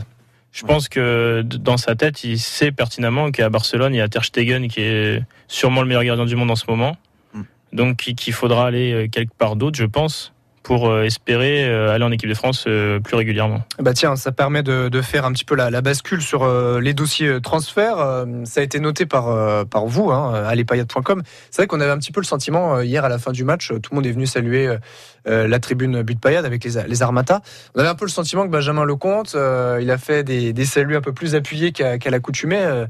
Je 0.54 0.64
pense 0.64 0.88
que 0.88 1.42
dans 1.42 1.76
sa 1.76 1.96
tête, 1.96 2.22
il 2.22 2.38
sait 2.38 2.70
pertinemment 2.70 3.32
qu'à 3.32 3.48
Barcelone, 3.50 3.92
il 3.92 3.98
y 3.98 4.00
a 4.00 4.08
Ter 4.08 4.24
Stegen 4.24 4.68
qui 4.68 4.82
est 4.82 5.20
sûrement 5.48 5.82
le 5.82 5.88
meilleur 5.88 6.04
gardien 6.04 6.26
du 6.26 6.36
monde 6.36 6.52
en 6.52 6.56
ce 6.56 6.66
moment. 6.68 6.96
Mm. 7.32 7.42
Donc 7.72 7.96
qu'il 7.96 8.14
qu'il 8.14 8.32
faudra 8.32 8.68
aller 8.68 8.92
euh, 8.92 9.08
quelque 9.08 9.34
part 9.34 9.56
d'autre, 9.56 9.76
je 9.76 9.84
pense, 9.84 10.32
pour 10.64 10.88
euh, 10.88 11.04
espérer 11.04 11.64
euh, 11.64 11.92
aller 11.92 12.04
en 12.04 12.10
équipe 12.10 12.28
de 12.28 12.34
France 12.34 12.64
euh, 12.66 12.98
plus 12.98 13.14
régulièrement. 13.14 13.62
Bah 13.78 13.92
tiens, 13.92 14.16
ça 14.16 14.32
permet 14.32 14.64
de, 14.64 14.90
faire 15.02 15.26
un 15.26 15.32
petit 15.32 15.44
peu 15.44 15.54
la, 15.54 15.70
la 15.70 15.82
bascule 15.82 16.22
sur 16.22 16.48
les 16.80 16.94
dossiers 16.94 17.40
transferts. 17.42 18.24
Ça 18.44 18.60
a 18.60 18.62
été 18.62 18.80
noté 18.80 19.04
par, 19.04 19.66
par 19.66 19.86
vous, 19.86 20.10
hein, 20.10 20.32
à 20.32 20.54
lespayades.com. 20.54 21.22
C'est 21.50 21.60
vrai 21.60 21.66
qu'on 21.66 21.80
avait 21.80 21.90
un 21.90 21.98
petit 21.98 22.10
peu 22.10 22.20
le 22.20 22.24
sentiment 22.26 22.80
hier 22.80 23.04
à 23.04 23.10
la 23.10 23.18
fin 23.18 23.32
du 23.32 23.44
match, 23.44 23.68
tout 23.68 23.90
le 23.90 23.96
monde 23.96 24.06
est 24.06 24.12
venu 24.12 24.26
saluer 24.26 24.74
la 25.26 25.58
tribune 25.58 26.00
but 26.02 26.18
payade 26.18 26.46
avec 26.46 26.64
les, 26.64 26.82
les 26.88 27.02
Armata. 27.02 27.42
On 27.74 27.80
avait 27.80 27.88
un 27.90 27.94
peu 27.94 28.06
le 28.06 28.10
sentiment 28.10 28.44
que 28.44 28.50
Benjamin 28.50 28.84
Lecomte, 28.84 29.36
il 29.80 29.90
a 29.90 29.98
fait 29.98 30.24
des, 30.24 30.54
des 30.54 30.64
saluts 30.64 30.96
un 30.96 31.02
peu 31.02 31.12
plus 31.12 31.34
appuyés 31.34 31.72
qu'à 31.72 32.10
l'accoutumée. 32.10 32.86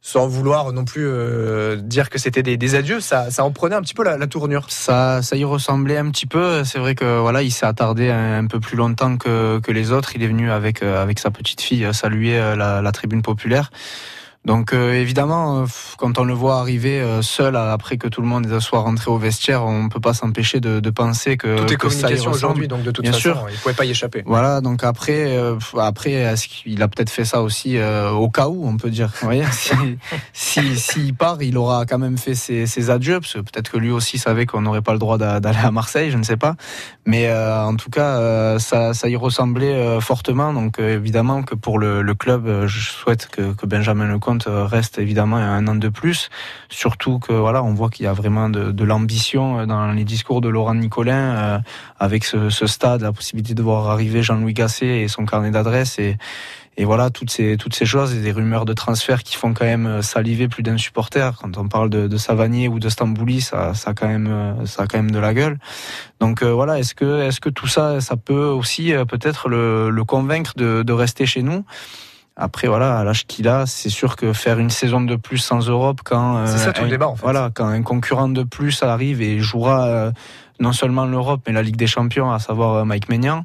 Sans 0.00 0.28
vouloir 0.28 0.72
non 0.72 0.84
plus 0.84 1.06
euh, 1.06 1.76
dire 1.76 2.10
que 2.10 2.18
c'était 2.18 2.42
des, 2.42 2.74
adieux, 2.74 3.00
ça, 3.00 3.30
ça 3.30 3.44
en 3.44 3.50
prenait 3.50 3.74
un 3.74 3.82
petit 3.82 3.94
peu 3.94 4.04
la, 4.04 4.16
la 4.16 4.26
tournure. 4.26 4.66
Ça, 4.68 5.20
ça 5.22 5.36
y 5.36 5.44
ressemblait 5.44 5.96
un 5.98 6.10
petit 6.10 6.26
peu. 6.26 6.64
C'est 6.64 6.78
vrai 6.78 6.94
que 6.94 7.18
voilà, 7.18 7.42
il 7.42 7.50
s'est 7.50 7.66
attardé 7.66 8.10
un, 8.10 8.46
peu 8.46 8.60
plus 8.60 8.76
longtemps 8.76 9.16
que, 9.16 9.58
que 9.60 9.72
les 9.72 9.92
autres. 9.92 10.14
Il 10.14 10.22
est 10.22 10.28
venu 10.28 10.50
avec 10.50 10.82
euh, 10.82 11.02
avec 11.02 11.18
sa 11.18 11.30
petite 11.30 11.60
fille 11.60 11.88
saluer 11.92 12.38
euh, 12.38 12.54
la, 12.56 12.82
la 12.82 12.92
tribune 12.92 13.22
populaire. 13.22 13.70
Donc 14.46 14.72
euh, 14.72 14.94
évidemment, 14.94 15.62
euh, 15.62 15.66
quand 15.98 16.18
on 16.18 16.24
le 16.24 16.32
voit 16.32 16.60
arriver 16.60 17.00
euh, 17.00 17.20
seul 17.20 17.56
euh, 17.56 17.72
après 17.72 17.98
que 17.98 18.06
tout 18.06 18.22
le 18.22 18.28
monde 18.28 18.60
soit 18.60 18.78
rentré 18.78 19.10
au 19.10 19.18
vestiaire, 19.18 19.64
on 19.66 19.88
peut 19.88 20.00
pas 20.00 20.14
s'empêcher 20.14 20.60
de, 20.60 20.78
de 20.78 20.90
penser 20.90 21.36
que 21.36 21.56
Tout 21.58 21.64
est 21.72 21.76
que 21.76 21.88
communication 21.88 22.30
aujourd'hui, 22.30 22.68
donc 22.68 22.82
de 22.84 22.92
toute 22.92 23.02
Bien 23.02 23.10
façon, 23.12 23.22
sûr. 23.22 23.46
il 23.52 23.58
pouvait 23.58 23.74
pas 23.74 23.84
y 23.84 23.90
échapper. 23.90 24.22
Voilà, 24.24 24.60
donc 24.60 24.84
après, 24.84 25.36
euh, 25.36 25.56
après, 25.78 26.32
qu'il 26.48 26.80
a 26.80 26.86
peut-être 26.88 27.10
fait 27.10 27.24
ça 27.24 27.42
aussi 27.42 27.76
euh, 27.76 28.10
au 28.10 28.30
cas 28.30 28.46
où, 28.46 28.66
on 28.68 28.76
peut 28.76 28.88
dire. 28.90 29.10
Vous 29.20 29.26
voyez, 29.26 29.44
si, 29.52 29.72
si, 30.32 30.78
s'il 30.78 31.14
part, 31.14 31.42
il 31.42 31.58
aura 31.58 31.84
quand 31.84 31.98
même 31.98 32.16
fait 32.16 32.36
ses, 32.36 32.66
ses 32.66 32.88
adieux, 32.90 33.18
parce 33.20 33.32
que 33.34 33.40
peut-être 33.40 33.70
que 33.72 33.78
lui 33.78 33.90
aussi 33.90 34.16
savait 34.16 34.46
qu'on 34.46 34.60
n'aurait 34.62 34.80
pas 34.82 34.92
le 34.92 35.00
droit 35.00 35.18
d'a- 35.18 35.40
d'aller 35.40 35.58
à 35.58 35.72
Marseille, 35.72 36.12
je 36.12 36.18
ne 36.18 36.22
sais 36.22 36.36
pas. 36.36 36.54
Mais 37.04 37.26
euh, 37.28 37.64
en 37.64 37.74
tout 37.74 37.90
cas, 37.90 38.18
euh, 38.20 38.58
ça, 38.60 38.94
ça 38.94 39.08
y 39.08 39.16
ressemblait 39.16 39.74
euh, 39.74 40.00
fortement. 40.00 40.52
Donc 40.52 40.78
euh, 40.78 40.94
évidemment 40.94 41.42
que 41.42 41.56
pour 41.56 41.80
le, 41.80 42.02
le 42.02 42.14
club, 42.14 42.66
je 42.66 42.80
souhaite 42.90 43.26
que, 43.28 43.52
que 43.52 43.66
Benjamin 43.66 44.06
Lecomte 44.06 44.35
euh, 44.46 44.64
reste 44.64 44.98
évidemment 44.98 45.36
un 45.36 45.66
an 45.66 45.74
de 45.74 45.88
plus. 45.88 46.28
Surtout 46.68 47.18
que 47.18 47.32
voilà, 47.32 47.62
on 47.62 47.74
voit 47.74 47.90
qu'il 47.90 48.04
y 48.04 48.08
a 48.08 48.12
vraiment 48.12 48.48
de, 48.48 48.84
l'ambition 48.84 49.60
euh, 49.60 49.66
dans 49.66 49.92
les 49.92 50.04
discours 50.04 50.40
de 50.40 50.48
Laurent 50.48 50.74
Nicolin, 50.74 51.36
euh, 51.36 51.58
avec 51.98 52.24
ce, 52.24 52.48
stade, 52.66 53.02
la 53.02 53.12
possibilité 53.12 53.54
de 53.54 53.62
voir 53.62 53.88
arriver 53.90 54.22
Jean-Louis 54.22 54.54
Gasset 54.54 55.02
et 55.02 55.08
son 55.08 55.24
carnet 55.24 55.50
d'adresses. 55.50 55.98
Et, 55.98 56.16
voilà 56.78 57.08
toutes 57.08 57.30
ces 57.30 57.56
toutes 57.56 57.74
ces 57.74 57.86
choses 57.86 58.14
et 58.14 58.20
des 58.20 58.32
rumeurs 58.32 58.66
de 58.66 58.74
transfert 58.74 59.22
qui 59.22 59.36
font 59.36 59.54
quand 59.54 59.64
même 59.64 60.02
saliver 60.02 60.46
plus 60.46 60.62
d'un 60.62 60.76
supporter. 60.76 61.34
Quand 61.40 61.56
on 61.56 61.68
parle 61.68 61.88
de, 61.88 62.06
de 62.06 62.16
Savanier 62.18 62.68
ou 62.68 62.78
de 62.78 62.90
Stambouli, 62.90 63.40
ça 63.40 63.72
ça 63.72 63.92
a 63.92 63.94
quand 63.94 64.08
même 64.08 64.56
ça 64.66 64.86
quand 64.86 64.98
même 64.98 65.10
de 65.10 65.18
la 65.18 65.32
gueule. 65.32 65.58
Donc 66.20 66.42
voilà, 66.42 66.78
est-ce 66.78 66.94
que 66.94 67.22
est-ce 67.22 67.40
que 67.40 67.48
tout 67.48 67.66
ça 67.66 68.02
ça 68.02 68.18
peut 68.18 68.44
aussi 68.44 68.92
peut-être 69.08 69.48
le, 69.48 70.04
convaincre 70.04 70.52
de 70.54 70.92
rester 70.92 71.24
chez 71.24 71.40
nous? 71.40 71.64
Après, 72.36 72.68
voilà, 72.68 72.98
à 72.98 73.04
l'âge 73.04 73.26
qu'il 73.26 73.48
a, 73.48 73.64
c'est 73.64 73.88
sûr 73.88 74.14
que 74.14 74.32
faire 74.34 74.58
une 74.58 74.68
saison 74.70 75.00
de 75.00 75.16
plus 75.16 75.38
sans 75.38 75.68
Europe, 75.68 76.00
quand 76.04 76.46
c'est 76.46 76.58
ça 76.58 76.72
tout 76.72 76.82
le 76.82 76.90
débat, 76.90 77.08
en 77.08 77.16
fait. 77.16 77.22
voilà, 77.22 77.50
quand 77.54 77.66
un 77.66 77.82
concurrent 77.82 78.28
de 78.28 78.42
plus 78.42 78.82
arrive 78.82 79.22
et 79.22 79.38
jouera 79.38 80.12
non 80.60 80.72
seulement 80.72 81.06
l'Europe, 81.06 81.42
mais 81.46 81.52
la 81.52 81.62
Ligue 81.62 81.76
des 81.76 81.86
Champions, 81.86 82.32
à 82.32 82.38
savoir 82.38 82.74
euh, 82.74 82.84
Mike 82.84 83.08
Maignan. 83.08 83.42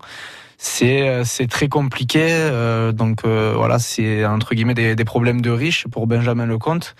C'est 0.57 1.07
euh, 1.07 1.23
c'est 1.23 1.47
très 1.47 1.69
compliqué, 1.69 2.27
euh, 2.29 2.91
donc 2.91 3.25
voilà, 3.25 3.79
c'est 3.79 4.25
entre 4.25 4.53
guillemets 4.53 4.75
des, 4.75 4.95
des, 4.95 5.05
problèmes 5.05 5.41
de 5.41 5.49
riches 5.49 5.87
pour 5.87 6.05
Benjamin 6.05 6.45
Lecomte, 6.45 6.95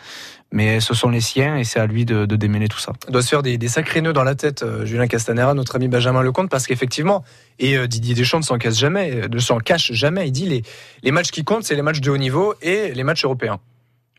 mais 0.51 0.79
ce 0.79 0.93
sont 0.93 1.09
les 1.09 1.21
siens 1.21 1.57
et 1.57 1.63
c'est 1.63 1.79
à 1.79 1.85
lui 1.85 2.05
de, 2.05 2.25
de, 2.25 2.35
démêler 2.35 2.67
tout 2.67 2.79
ça. 2.79 2.93
Il 3.07 3.11
doit 3.11 3.21
se 3.21 3.29
faire 3.29 3.43
des, 3.43 3.57
des 3.57 3.67
sacrés 3.67 4.01
nœuds 4.01 4.13
dans 4.13 4.23
la 4.23 4.35
tête, 4.35 4.65
Julien 4.83 5.07
Castanera, 5.07 5.53
notre 5.53 5.75
ami 5.75 5.87
Benjamin 5.87 6.21
Lecomte, 6.21 6.49
parce 6.49 6.67
qu'effectivement, 6.67 7.23
et 7.59 7.87
Didier 7.87 8.15
Deschamps 8.15 8.39
ne 8.39 8.43
s'en 8.43 8.57
cache 8.57 8.75
jamais, 8.75 9.27
ne 9.29 9.39
s'en 9.39 9.59
cache 9.59 9.91
jamais. 9.91 10.27
Il 10.27 10.31
dit 10.31 10.47
les 10.47 10.63
les 11.03 11.11
matchs 11.11 11.31
qui 11.31 11.43
comptent, 11.43 11.63
c'est 11.63 11.75
les 11.75 11.81
matchs 11.81 12.01
de 12.01 12.11
haut 12.11 12.17
niveau 12.17 12.53
et 12.61 12.93
les 12.93 13.03
matchs 13.03 13.23
européens. 13.23 13.59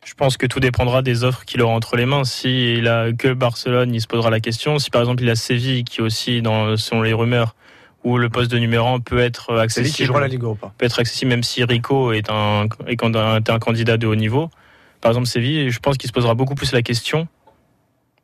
Je 0.05 0.14
pense 0.14 0.37
que 0.37 0.47
tout 0.47 0.59
dépendra 0.59 1.03
des 1.03 1.22
offres 1.22 1.45
qu'il 1.45 1.62
aura 1.62 1.74
entre 1.74 1.97
les 1.97 2.07
mains. 2.07 2.24
S'il 2.24 2.89
a 2.89 3.12
que 3.12 3.33
Barcelone, 3.33 3.95
il 3.95 4.01
se 4.01 4.09
posera 4.09 4.30
la 4.30 4.41
question. 4.41 4.78
Si 4.78 4.91
par 4.91 5.01
exemple 5.01 5.22
il 5.22 5.30
a 5.30 5.37
Séville, 5.37 5.85
qui 5.85 6.01
aussi, 6.01 6.43
dans, 6.43 6.76
selon 6.76 7.03
les 7.03 7.12
rumeurs, 7.12 7.55
où 8.03 8.18
le 8.18 8.28
poste 8.28 8.51
de 8.51 8.59
numéro 8.59 8.89
1 8.89 9.01
peut 9.01 9.20
être 9.20 9.57
accessible. 9.59 9.95
qui 9.95 10.05
jouera 10.05 10.20
la 10.20 10.28
Ligue 10.28 10.43
Europa. 10.43 10.72
Peut 10.76 10.87
être 10.87 10.99
accessible 10.99 11.28
même 11.28 11.45
si 11.45 11.62
Rico 11.62 12.12
est 12.12 12.30
un, 12.30 12.66
est 12.89 13.51
un 13.51 13.59
candidat 13.61 13.97
de 13.97 14.07
haut 14.09 14.16
niveau. 14.16 14.51
Par 15.03 15.11
exemple, 15.11 15.26
Séville, 15.26 15.70
je 15.70 15.78
pense 15.80 15.98
qu'il 15.98 16.09
se 16.09 16.12
posera 16.12 16.34
beaucoup 16.34 16.55
plus 16.55 16.72
la 16.72 16.80
question, 16.80 17.28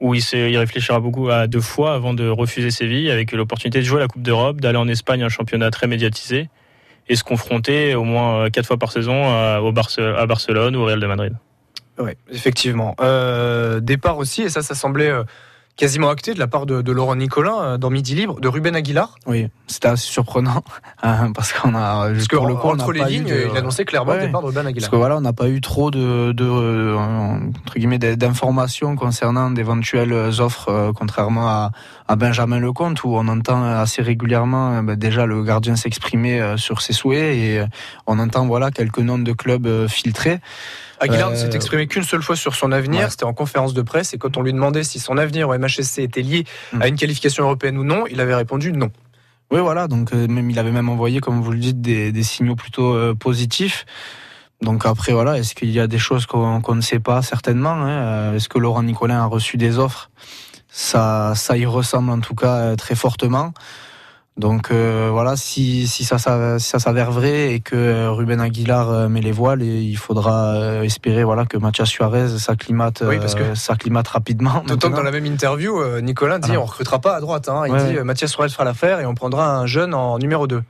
où 0.01 0.15
il, 0.15 0.23
se, 0.23 0.57
réfléchira 0.57 1.01
beaucoup 1.01 1.29
à 1.29 1.47
deux 1.47 1.61
fois 1.61 1.93
avant 1.93 2.15
de 2.15 2.27
refuser 2.29 2.71
Séville, 2.71 3.11
avec 3.11 3.33
l'opportunité 3.33 3.81
de 3.81 3.85
jouer 3.85 4.01
la 4.01 4.07
Coupe 4.07 4.23
d'Europe, 4.23 4.61
d'aller 4.61 4.79
en 4.79 4.89
Espagne, 4.89 5.23
un 5.23 5.29
championnat 5.29 5.71
très 5.71 5.89
médiatisé, 5.89 6.49
et 7.09 7.17
se 7.17 7.25
confronter 7.25 7.95
au 7.95 8.05
moins 8.05 8.49
quatre 8.49 8.67
fois 8.67 8.77
par 8.79 8.93
saison 8.93 9.25
à, 9.25 9.61
au 9.61 9.69
à 9.69 10.27
Barcelone 10.27 10.77
ou 10.77 10.81
au 10.81 10.85
Real 10.85 11.01
de 11.01 11.07
Madrid. 11.07 11.37
Oui, 11.99 12.13
effectivement. 12.31 12.95
Euh, 13.01 13.81
départ 13.81 14.19
aussi, 14.19 14.43
et 14.43 14.49
ça, 14.49 14.63
ça 14.63 14.77
semblait 14.77 15.11
euh, 15.11 15.25
quasiment 15.79 16.11
acté 16.11 16.35
de 16.35 16.39
la 16.39 16.49
part 16.49 16.67
de, 16.67 16.93
Laurent 16.93 17.17
Nicolin 17.17 17.63
euh, 17.63 17.79
dans 17.79 17.89
Midi 17.89 18.15
Libre, 18.15 18.41
de 18.41 18.49
Ruben 18.49 18.75
Aguilar. 18.75 19.15
Oui, 19.27 19.49
c'était 19.69 19.89
assez 19.89 20.09
surprenant 20.09 20.63
hein, 21.03 21.33
parce 21.35 21.53
qu'on 21.53 21.75
a 21.75 22.11
parce 22.11 22.29
que 22.29 22.37
le 22.37 22.55
coup, 22.57 22.69
entre 22.69 22.93
les 22.93 23.05
lignes, 23.05 23.33
il 23.51 23.57
annonçait 23.57 23.87
clairement 23.87 24.15
le 24.15 24.27
départ 24.27 24.43
de 24.43 24.49
Ruben 24.49 24.67
Aguilar. 24.67 24.83
Parce 24.83 24.91
que 24.91 24.97
voilà, 24.97 25.17
on 25.17 25.21
n'a 25.23 25.33
pas 25.33 25.49
eu 25.49 25.61
trop 25.63 25.91
de, 25.91 26.33
de 26.33 26.95
entre 26.95 27.75
guillemets 27.77 27.99
d'informations 27.99 28.97
concernant 28.97 29.51
d'éventuelles 29.51 30.13
offres, 30.41 30.93
contrairement 30.97 31.49
à, 31.49 31.71
à, 32.09 32.17
Benjamin 32.17 32.59
Lecomte 32.59 33.05
où 33.05 33.15
on 33.15 33.29
entend 33.29 33.63
assez 33.63 34.03
régulièrement 34.03 34.83
ben, 34.83 34.97
déjà 34.97 35.25
le 35.27 35.45
gardien 35.45 35.77
s'exprimer 35.77 36.57
sur 36.57 36.83
ses 36.83 36.93
souhaits 36.93 37.37
et 37.37 37.65
on 38.07 38.19
entend 38.19 38.47
voilà 38.47 38.73
quelques 38.73 38.99
noms 38.99 39.19
de 39.19 39.33
clubs 39.33 39.87
filtrés. 39.87 40.41
Aguilar 41.01 41.31
ne 41.31 41.37
s'est 41.37 41.47
euh, 41.47 41.53
exprimé 41.53 41.87
qu'une 41.87 42.03
seule 42.03 42.23
fois 42.23 42.37
sur 42.37 42.55
son 42.55 42.73
avenir, 42.73 43.11
c'était 43.11 43.25
en 43.25 43.35
conférence 43.35 43.75
de 43.75 43.83
presse, 43.83 44.15
et 44.15 44.19
quand 44.19 44.37
on 44.37 44.43
lui 44.43 44.53
demandait 44.53 44.85
si 44.85 44.99
son 44.99 45.17
avenir 45.17 45.49
au 45.49 45.59
MHSC 45.59 45.99
était 46.01 46.23
lié 46.23 46.45
à 46.73 46.87
mm. 46.87 46.89
une 46.89 46.97
qualification 46.97 47.45
européenne 47.45 47.79
ou 47.79 47.85
non, 47.85 48.05
il 48.11 48.21
avait 48.21 48.35
répondu 48.35 48.73
non. 48.73 48.91
Oui, 49.51 49.61
voilà, 49.61 49.89
donc 49.89 50.13
euh, 50.13 50.27
même 50.29 50.51
il 50.51 50.59
avait 50.59 50.73
même 50.73 50.89
envoyé, 50.89 51.21
comme 51.21 51.41
vous 51.41 51.53
le 51.53 51.59
dites, 51.59 51.81
des, 51.81 52.23
signaux 52.23 52.57
plutôt 52.57 52.95
euh, 52.95 53.15
positifs. 53.15 53.87
Donc 54.61 54.85
après, 54.87 55.13
voilà, 55.13 55.39
est-ce 55.39 55.55
qu'il 55.55 55.71
y 55.71 55.81
a 55.81 55.87
des 55.87 55.99
choses 55.99 56.27
qu'on 56.27 56.75
ne 56.75 56.81
sait 56.81 56.99
pas? 56.99 57.23
Certainement 57.23 57.71
hein 57.71 58.35
Est-ce 58.35 58.49
que 58.49 58.59
Laurent 58.59 58.83
Nicolin 58.83 59.23
a 59.23 59.27
reçu 59.27 59.57
des 59.57 59.79
offres? 59.79 60.11
Ça, 60.69 61.33
ça 61.37 61.57
y 61.57 61.65
ressemble 61.65 62.11
en 62.11 62.19
tout 62.19 62.35
cas 62.35 62.75
très 62.75 62.97
fortement. 62.97 63.53
Donc 64.39 64.71
euh, 64.71 65.09
voilà, 65.11 65.35
si, 65.37 65.89
si 65.89 66.05
ça, 66.05 66.19
ça, 66.19 66.61
ça 66.61 66.79
s'avère 66.79 67.11
vrai 67.11 67.55
et 67.55 67.61
que 67.61 68.07
Ruben 68.07 68.41
Aguilar 68.41 68.89
euh, 68.89 69.09
met 69.09 69.21
les 69.21 69.33
voiles, 69.33 69.63
et 69.63 69.81
il 69.81 69.97
faudra 69.97 70.55
euh, 70.55 70.83
espérer 70.83 71.25
voilà 71.25 71.45
que 71.45 71.57
Mathias 71.57 71.89
Suarez 71.89 72.39
s'acclimate, 72.39 73.03
oui, 73.05 73.17
s'acclimate 73.55 74.07
rapidement. 74.07 74.63
D'autant 74.65 74.91
que 74.91 74.97
dans 74.97 75.03
la 75.03 75.11
même 75.11 75.27
interview, 75.27 75.83
Nicolas 76.01 76.39
dit 76.39 76.57
on 76.57 76.65
recrutera 76.65 77.01
pas 77.01 77.17
à 77.17 77.21
droite. 77.21 77.49
Hein. 77.49 77.65
Il 77.67 77.95
dit 77.95 78.01
Mathias 78.05 78.31
Suarez 78.31 78.49
fera 78.51 78.65
l'affaire 78.65 79.01
et 79.01 79.07
on 79.07 79.15
prendra 79.15 79.57
un 79.57 79.67
jeune 79.67 79.93
en 79.93 80.19
numéro 80.19 80.47
2. 80.47 80.63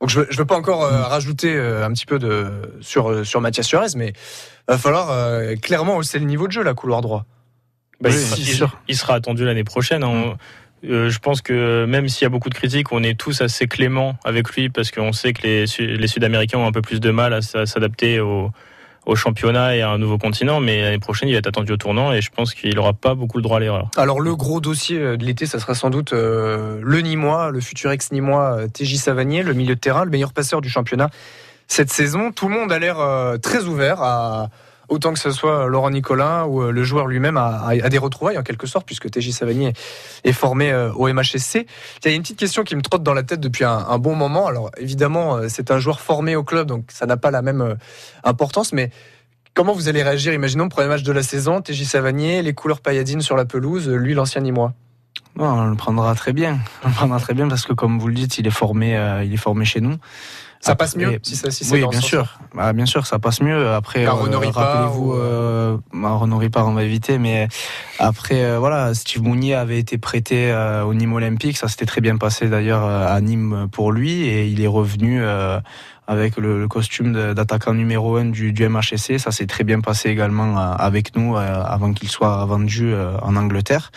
Donc 0.00 0.10
je 0.10 0.20
ne 0.20 0.24
veux, 0.34 0.46
pas 0.46 0.56
encore 0.56 0.90
mm. 0.90 0.94
rajouter 0.94 1.58
un 1.58 1.92
petit 1.92 2.06
peu 2.06 2.18
de 2.18 2.46
sur 2.80 3.26
sur 3.26 3.42
Mathias 3.42 3.66
Suarez, 3.66 3.88
mais 3.94 4.08
il 4.08 4.72
va 4.72 4.78
falloir 4.78 5.10
clairement 5.60 5.98
hausser 5.98 6.18
le 6.18 6.24
niveau 6.24 6.46
de 6.46 6.52
jeu 6.52 6.62
la 6.62 6.72
couloir 6.72 7.02
droit. 7.02 7.26
Bah, 8.00 8.10
il, 8.88 8.96
sera 8.96 9.14
attendu 9.14 9.44
l'année 9.44 9.64
prochaine. 9.64 10.02
Hein. 10.02 10.36
Euh, 10.84 11.10
je 11.10 11.18
pense 11.18 11.40
que 11.40 11.84
même 11.86 12.08
s'il 12.08 12.22
y 12.22 12.26
a 12.26 12.28
beaucoup 12.28 12.50
de 12.50 12.54
critiques, 12.54 12.92
on 12.92 13.02
est 13.02 13.18
tous 13.18 13.40
assez 13.40 13.66
cléments 13.66 14.16
avec 14.24 14.50
lui 14.50 14.68
parce 14.68 14.90
qu'on 14.90 15.12
sait 15.12 15.32
que 15.32 15.42
les, 15.42 16.06
Sud-Américains 16.06 16.58
ont 16.58 16.66
un 16.66 16.72
peu 16.72 16.82
plus 16.82 17.00
de 17.00 17.10
mal 17.10 17.32
à, 17.32 17.40
s'adapter 17.42 18.20
au, 18.20 18.52
championnat 19.14 19.76
et 19.76 19.82
à 19.82 19.90
un 19.90 19.98
nouveau 19.98 20.18
continent. 20.18 20.60
Mais 20.60 20.82
l'année 20.82 20.98
prochaine, 20.98 21.28
il 21.28 21.32
va 21.32 21.38
être 21.38 21.46
attendu 21.46 21.72
au 21.72 21.76
tournant 21.76 22.12
et 22.12 22.20
je 22.20 22.30
pense 22.30 22.54
qu'il 22.54 22.74
n'aura 22.74 22.92
pas 22.92 23.14
beaucoup 23.14 23.38
le 23.38 23.42
droit 23.42 23.58
à 23.58 23.60
l'erreur. 23.60 23.88
Alors 23.96 24.20
le 24.20 24.34
gros 24.34 24.60
dossier 24.60 24.98
de 24.98 25.24
l'été, 25.24 25.46
ça 25.46 25.60
sera 25.60 25.74
sans 25.74 25.90
doute 25.90 26.12
euh, 26.12 26.80
le 26.82 27.00
Nîmois, 27.00 27.50
le 27.50 27.60
futur 27.60 27.92
ex-Nîmois 27.92 28.58
euh, 28.58 28.68
TJ 28.68 28.96
Savanier, 28.96 29.42
le 29.44 29.54
milieu 29.54 29.76
de 29.76 29.80
terrain, 29.80 30.04
le 30.04 30.10
meilleur 30.10 30.32
passeur 30.32 30.60
du 30.60 30.68
championnat 30.68 31.08
cette 31.68 31.90
saison. 31.90 32.32
Tout 32.32 32.48
le 32.48 32.54
monde 32.54 32.72
a 32.72 32.78
l'air 32.78 32.98
très 33.42 33.64
ouvert 33.64 34.00
à 34.00 34.50
autant 34.88 35.12
que 35.12 35.18
ce 35.18 35.30
soit 35.30 35.66
Laurent 35.66 35.90
Nicolin 35.90 36.44
ou 36.44 36.62
euh, 36.62 36.70
le 36.70 36.84
joueur 36.84 37.06
lui-même 37.06 37.36
a, 37.36 37.74
des 37.88 37.98
retrouvailles 37.98 38.38
en 38.38 38.42
quelque 38.42 38.66
sorte, 38.66 38.86
puisque 38.86 39.10
TJ 39.10 39.30
Savanier 39.30 39.72
est 40.24 40.32
formé 40.32 40.70
euh, 40.70 40.92
au 40.92 41.12
MHSC. 41.12 41.66
Il 42.04 42.08
y 42.10 42.12
a 42.12 42.14
une 42.14 42.22
petite 42.22 42.38
question 42.38 42.64
qui 42.64 42.76
me 42.76 42.82
trotte 42.82 43.02
dans 43.02 43.14
la 43.14 43.22
tête 43.22 43.40
depuis 43.40 43.64
un, 43.64 43.98
bon 43.98 44.14
moment. 44.14 44.46
Alors 44.46 44.70
évidemment, 44.78 45.36
euh, 45.36 45.46
c'est 45.48 45.70
un 45.70 45.78
joueur 45.78 46.00
formé 46.00 46.36
au 46.36 46.44
club, 46.44 46.66
donc 46.66 46.84
ça 46.92 47.06
n'a 47.06 47.16
pas 47.16 47.30
la 47.30 47.42
même 47.42 47.76
importance, 48.24 48.72
mais 48.72 48.90
comment 49.54 49.72
vous 49.72 49.88
allez 49.88 50.02
réagir 50.02 50.32
Imaginons 50.32 50.68
premier 50.68 50.88
match 50.88 51.02
de 51.02 51.12
la 51.12 51.22
saison, 51.22 51.60
TJ 51.60 51.84
Savanier, 51.84 52.42
les 52.42 52.54
couleurs 52.54 52.80
pailladines 52.80 53.20
sur 53.20 53.36
la 53.36 53.44
pelouse, 53.44 53.88
lui 53.88 54.14
l'ancien 54.14 54.40
Nîmois? 54.40 54.72
on 55.38 55.66
le 55.66 55.76
prendra 55.76 56.14
très 56.14 56.32
bien. 56.32 56.58
On 56.82 56.88
le 56.88 56.94
prendra 56.94 57.20
très 57.20 57.34
bien 57.34 57.46
parce 57.46 57.66
que, 57.66 57.74
comme 57.74 57.98
vous 57.98 58.08
le 58.08 58.14
dites, 58.14 58.38
il 58.38 58.46
est 58.46 58.50
formé, 58.50 58.98
il 59.22 59.32
est 59.32 59.38
formé 59.38 59.66
chez 59.66 59.82
nous. 59.82 59.96
Ça 60.60 60.74
passe 60.74 60.96
mieux 60.96 61.18
si 61.22 61.36
ça, 61.36 61.48
Oui, 61.72 61.84
bien 61.88 62.00
sûr. 62.00 62.38
Bah, 62.54 62.72
bien 62.72 62.86
sûr, 62.86 63.06
ça 63.06 63.18
passe 63.18 63.40
mieux. 63.40 63.70
Après, 63.70 64.06
euh, 64.06 64.10
rappelez-vous, 64.10 65.14
euh, 65.14 65.76
bah, 65.92 66.18
Ripard, 66.20 66.66
on 66.66 66.72
va 66.72 66.84
éviter, 66.84 67.18
mais 67.18 67.48
après, 67.98 68.44
euh, 68.44 68.58
voilà, 68.58 68.94
Steve 68.94 69.22
Mounier 69.22 69.54
avait 69.54 69.78
été 69.78 69.98
prêté 69.98 70.50
euh, 70.50 70.82
au 70.84 70.94
Nîmes 70.94 71.12
Olympique. 71.12 71.56
Ça 71.56 71.68
s'était 71.68 71.86
très 71.86 72.00
bien 72.00 72.16
passé 72.16 72.48
d'ailleurs 72.48 72.84
à 72.84 73.20
Nîmes 73.20 73.68
pour 73.70 73.92
lui, 73.92 74.22
et 74.22 74.46
il 74.46 74.62
est 74.62 74.66
revenu 74.66 75.22
avec 76.06 76.36
le, 76.36 76.66
costume 76.68 77.12
d'attaquant 77.34 77.74
numéro 77.74 78.16
1 78.16 78.26
du, 78.26 78.52
du 78.52 78.68
MHSC. 78.68 79.18
Ça 79.18 79.30
s'est 79.30 79.46
très 79.46 79.64
bien 79.64 79.80
passé 79.80 80.08
également 80.10 80.58
avec 80.58 81.16
nous 81.16 81.36
avant 81.36 81.92
qu'il 81.92 82.08
soit 82.08 82.44
vendu 82.44 82.94
en 83.22 83.36
Angleterre. 83.36 83.90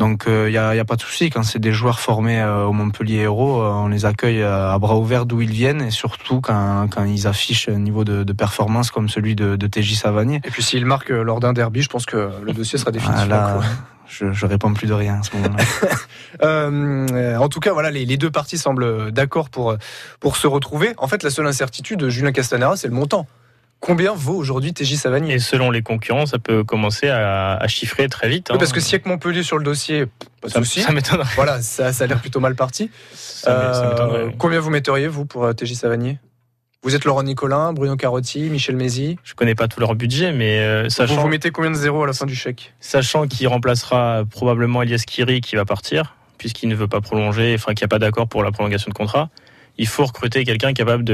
Donc 0.00 0.22
il 0.26 0.32
euh, 0.32 0.50
n'y 0.50 0.56
a, 0.56 0.74
y 0.74 0.78
a, 0.78 0.84
pas 0.86 0.96
de 0.96 1.02
souci 1.02 1.28
quand 1.28 1.42
c'est 1.42 1.58
des 1.58 1.72
joueurs 1.72 2.00
formés 2.00 2.40
euh, 2.40 2.64
au 2.64 2.72
Montpellier 2.72 3.16
Héros, 3.16 3.60
euh, 3.60 3.68
on 3.68 3.88
les 3.88 4.06
accueille 4.06 4.42
à 4.42 4.78
bras 4.78 4.96
ouverts 4.96 5.26
d'où 5.26 5.42
ils 5.42 5.50
viennent 5.50 5.82
et 5.82 5.90
surtout 5.90 6.40
quand, 6.40 6.88
quand 6.90 7.04
ils 7.04 7.26
affichent 7.26 7.68
un 7.68 7.78
niveau 7.78 8.02
de, 8.02 8.24
de, 8.24 8.32
performance 8.32 8.90
comme 8.90 9.10
celui 9.10 9.34
de, 9.36 9.56
de 9.56 9.66
TJ 9.66 9.96
Savanier. 9.96 10.40
Et 10.42 10.50
puis 10.50 10.62
s'ils 10.62 10.86
marquent 10.86 11.10
lors 11.10 11.38
d'un 11.38 11.52
derby, 11.52 11.82
je 11.82 11.90
pense 11.90 12.06
que 12.06 12.30
le 12.42 12.52
dossier 12.54 12.78
sera 12.78 12.92
définitif. 12.92 13.28
Ah, 13.30 13.60
je, 14.08 14.32
je 14.32 14.46
réponds 14.46 14.72
plus 14.72 14.86
de 14.86 14.94
rien 14.94 15.20
à 15.20 15.22
ce 15.22 15.36
moment-là. 15.36 15.64
euh, 16.44 17.36
en 17.36 17.50
tout 17.50 17.60
cas, 17.60 17.74
voilà, 17.74 17.90
les, 17.90 18.06
les 18.06 18.16
deux 18.16 18.30
parties 18.30 18.56
semblent 18.56 19.12
d'accord 19.12 19.50
pour 19.50 19.76
pour 20.18 20.38
se 20.38 20.46
retrouver. 20.46 20.94
En 20.96 21.08
fait, 21.08 21.22
la 21.22 21.28
seule 21.28 21.46
incertitude 21.46 22.00
de 22.00 22.08
Julien 22.08 22.32
Castanera, 22.32 22.74
c'est 22.78 22.88
le 22.88 22.94
montant. 22.94 23.26
Combien 23.80 24.12
vaut 24.12 24.36
aujourd'hui 24.36 24.74
TJ 24.74 24.96
Savanier 24.96 25.34
Et 25.34 25.38
selon 25.38 25.70
les 25.70 25.80
concurrents, 25.80 26.26
ça 26.26 26.38
peut 26.38 26.64
commencer 26.64 27.08
à, 27.08 27.66
chiffrer 27.66 28.08
très 28.08 28.28
vite. 28.28 28.50
Hein. 28.50 28.58
parce 28.58 28.72
que 28.72 28.94
a 28.94 28.98
que 28.98 29.08
Montpellier 29.08 29.42
sur 29.42 29.56
le 29.56 29.64
dossier, 29.64 30.04
pas 30.42 30.48
de 30.48 30.52
souci. 30.52 30.82
Ça 30.82 30.92
m'étonnerait. 30.92 31.32
Voilà, 31.34 31.62
ça, 31.62 31.92
ça 31.92 32.04
a 32.04 32.06
l'air 32.06 32.20
plutôt 32.20 32.40
mal 32.40 32.54
parti. 32.54 32.90
Euh, 33.46 34.30
combien 34.38 34.60
vous 34.60 34.68
metteriez, 34.68 35.08
vous, 35.08 35.24
pour 35.24 35.44
euh, 35.44 35.52
TJ 35.52 35.74
Savanier 35.74 36.18
vous 36.82 36.94
êtes 36.94 37.04
Laurent 37.04 37.22
Nicolin, 37.22 37.74
Bruno 37.74 37.94
Carotti, 37.94 38.48
Michel 38.48 38.74
Mézi 38.74 39.18
Je 39.22 39.34
connais 39.34 39.54
pas 39.54 39.68
tout 39.68 39.80
leur 39.80 39.94
budget, 39.94 40.32
mais 40.32 40.60
euh, 40.60 40.88
sachant... 40.88 41.16
Vous, 41.16 41.20
vous 41.20 41.28
mettez 41.28 41.50
combien 41.50 41.70
de 41.70 41.76
zéros 41.76 42.04
à 42.04 42.06
la 42.06 42.14
fin 42.14 42.24
du 42.24 42.34
chèque? 42.34 42.72
Sachant 42.80 43.26
qu'il 43.26 43.46
remplacera 43.48 44.22
probablement 44.30 44.80
Elias 44.80 45.04
Kiri 45.06 45.42
qui 45.42 45.56
va 45.56 45.66
partir, 45.66 46.16
puisqu'il 46.38 46.70
ne 46.70 46.74
veut 46.74 46.88
pas 46.88 47.02
prolonger, 47.02 47.54
enfin 47.54 47.74
qu'il 47.74 47.84
n'y 47.84 47.88
a 47.88 47.88
pas 47.88 47.98
d'accord 47.98 48.28
pour 48.28 48.42
la 48.42 48.50
prolongation 48.50 48.88
de 48.88 48.94
contrat 48.94 49.28
il 49.80 49.86
faut 49.86 50.04
recruter 50.04 50.44
quelqu'un 50.44 50.74
capable 50.74 51.04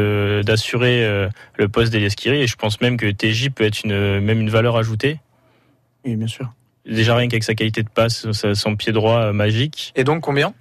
d'assurer 0.43 1.05
euh, 1.05 1.29
le 1.57 1.69
poste 1.69 1.93
d'Elias 1.93 2.15
Kiri. 2.17 2.43
Et 2.43 2.47
je 2.49 2.57
pense 2.57 2.81
même 2.81 2.97
que 2.97 3.07
TJ 3.07 3.51
peut 3.51 3.63
être 3.63 3.85
une, 3.85 4.19
même 4.19 4.41
une 4.41 4.51
valeur 4.51 4.77
ajoutée. 4.77 5.21
Oui, 6.05 6.17
bien 6.17 6.27
sûr. 6.27 6.53
Déjà 6.85 7.15
rien 7.15 7.29
qu'avec 7.29 7.45
sa 7.45 7.55
qualité 7.55 7.85
de 7.85 7.89
passe, 7.89 8.27
son 8.33 8.75
pied 8.75 8.91
droit 8.93 9.21
euh, 9.21 9.33
magique. 9.33 9.93
Et 9.95 10.03
donc 10.03 10.21
combien? 10.23 10.53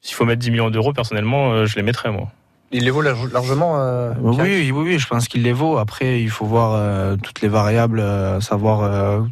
S'il 0.00 0.16
faut 0.16 0.24
mettre 0.24 0.40
10 0.40 0.50
millions 0.50 0.70
d'euros, 0.70 0.92
personnellement, 0.92 1.52
euh, 1.52 1.66
je 1.66 1.76
les 1.76 1.82
mettrais 1.82 2.10
moi. 2.10 2.32
Il 2.72 2.84
les 2.84 2.90
vaut 2.90 3.02
largement. 3.02 3.78
Euh, 3.78 4.12
oui, 4.20 4.72
oui, 4.72 4.72
oui, 4.72 4.98
je 4.98 5.06
pense 5.06 5.28
qu'il 5.28 5.42
les 5.42 5.52
vaut. 5.52 5.78
Après, 5.78 6.20
il 6.20 6.30
faut 6.30 6.44
voir 6.44 6.72
euh, 6.74 7.14
toutes 7.16 7.40
les 7.40 7.48
variables, 7.48 8.00
euh, 8.00 8.40
savoir 8.40 9.22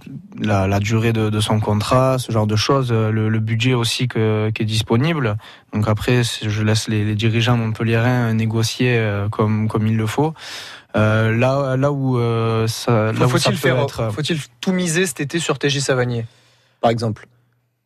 la, 0.40 0.78
durée 0.78 1.12
de, 1.12 1.40
son 1.40 1.58
contrat, 1.58 2.18
ce 2.18 2.30
genre 2.30 2.46
de 2.46 2.56
choses, 2.56 2.92
le, 2.92 3.38
budget 3.40 3.74
aussi 3.74 4.06
que, 4.06 4.50
qui 4.50 4.62
est 4.62 4.66
disponible. 4.66 5.36
Donc 5.72 5.88
après, 5.88 6.22
je 6.22 6.62
laisse 6.62 6.88
les, 6.88 7.14
dirigeants 7.16 7.56
montpelliérains 7.56 8.32
négocier 8.32 9.02
comme, 9.32 9.68
comme 9.68 9.86
il 9.88 9.96
le 9.96 10.06
faut. 10.06 10.34
là, 10.94 11.76
là 11.76 11.92
où 11.92 12.18
ça, 12.68 13.12
faut-il 13.12 13.56
faire, 13.56 13.86
faut-il 14.12 14.38
tout 14.60 14.72
miser 14.72 15.06
cet 15.06 15.20
été 15.20 15.40
sur 15.40 15.58
TJ 15.58 15.80
Savanier, 15.80 16.26
par 16.80 16.90
exemple? 16.90 17.26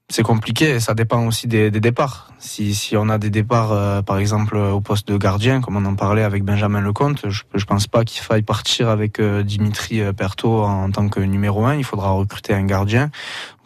C'est 0.09 0.23
compliqué, 0.23 0.79
ça 0.79 0.95
dépend 0.95 1.27
aussi 1.27 1.49
des, 1.49 1.69
départs. 1.73 2.31
Si, 2.39 2.77
si, 2.77 2.97
on 2.97 3.09
a 3.09 3.19
des 3.19 3.29
départs, 3.29 3.73
euh, 3.73 4.03
par 4.03 4.19
exemple, 4.19 4.57
au 4.57 4.81
poste 4.81 5.09
de 5.09 5.17
gardien, 5.17 5.61
comme 5.61 5.77
on 5.77 5.85
en 5.85 5.97
parlait 5.97 6.23
avec 6.23 6.45
Benjamin 6.45 6.81
Lecomte, 6.81 7.29
je 7.29 7.43
ne 7.53 7.65
pense 7.65 7.89
pas 7.89 8.05
qu'il 8.05 8.23
faille 8.23 8.43
partir 8.43 8.89
avec 8.89 9.19
euh, 9.19 9.43
Dimitri 9.43 10.01
euh, 10.01 10.13
Perto 10.13 10.63
en, 10.63 10.89
tant 10.93 11.09
que 11.09 11.19
numéro 11.19 11.67
un. 11.67 11.75
Il 11.75 11.83
faudra 11.83 12.11
recruter 12.11 12.55
un 12.55 12.63
gardien. 12.63 13.11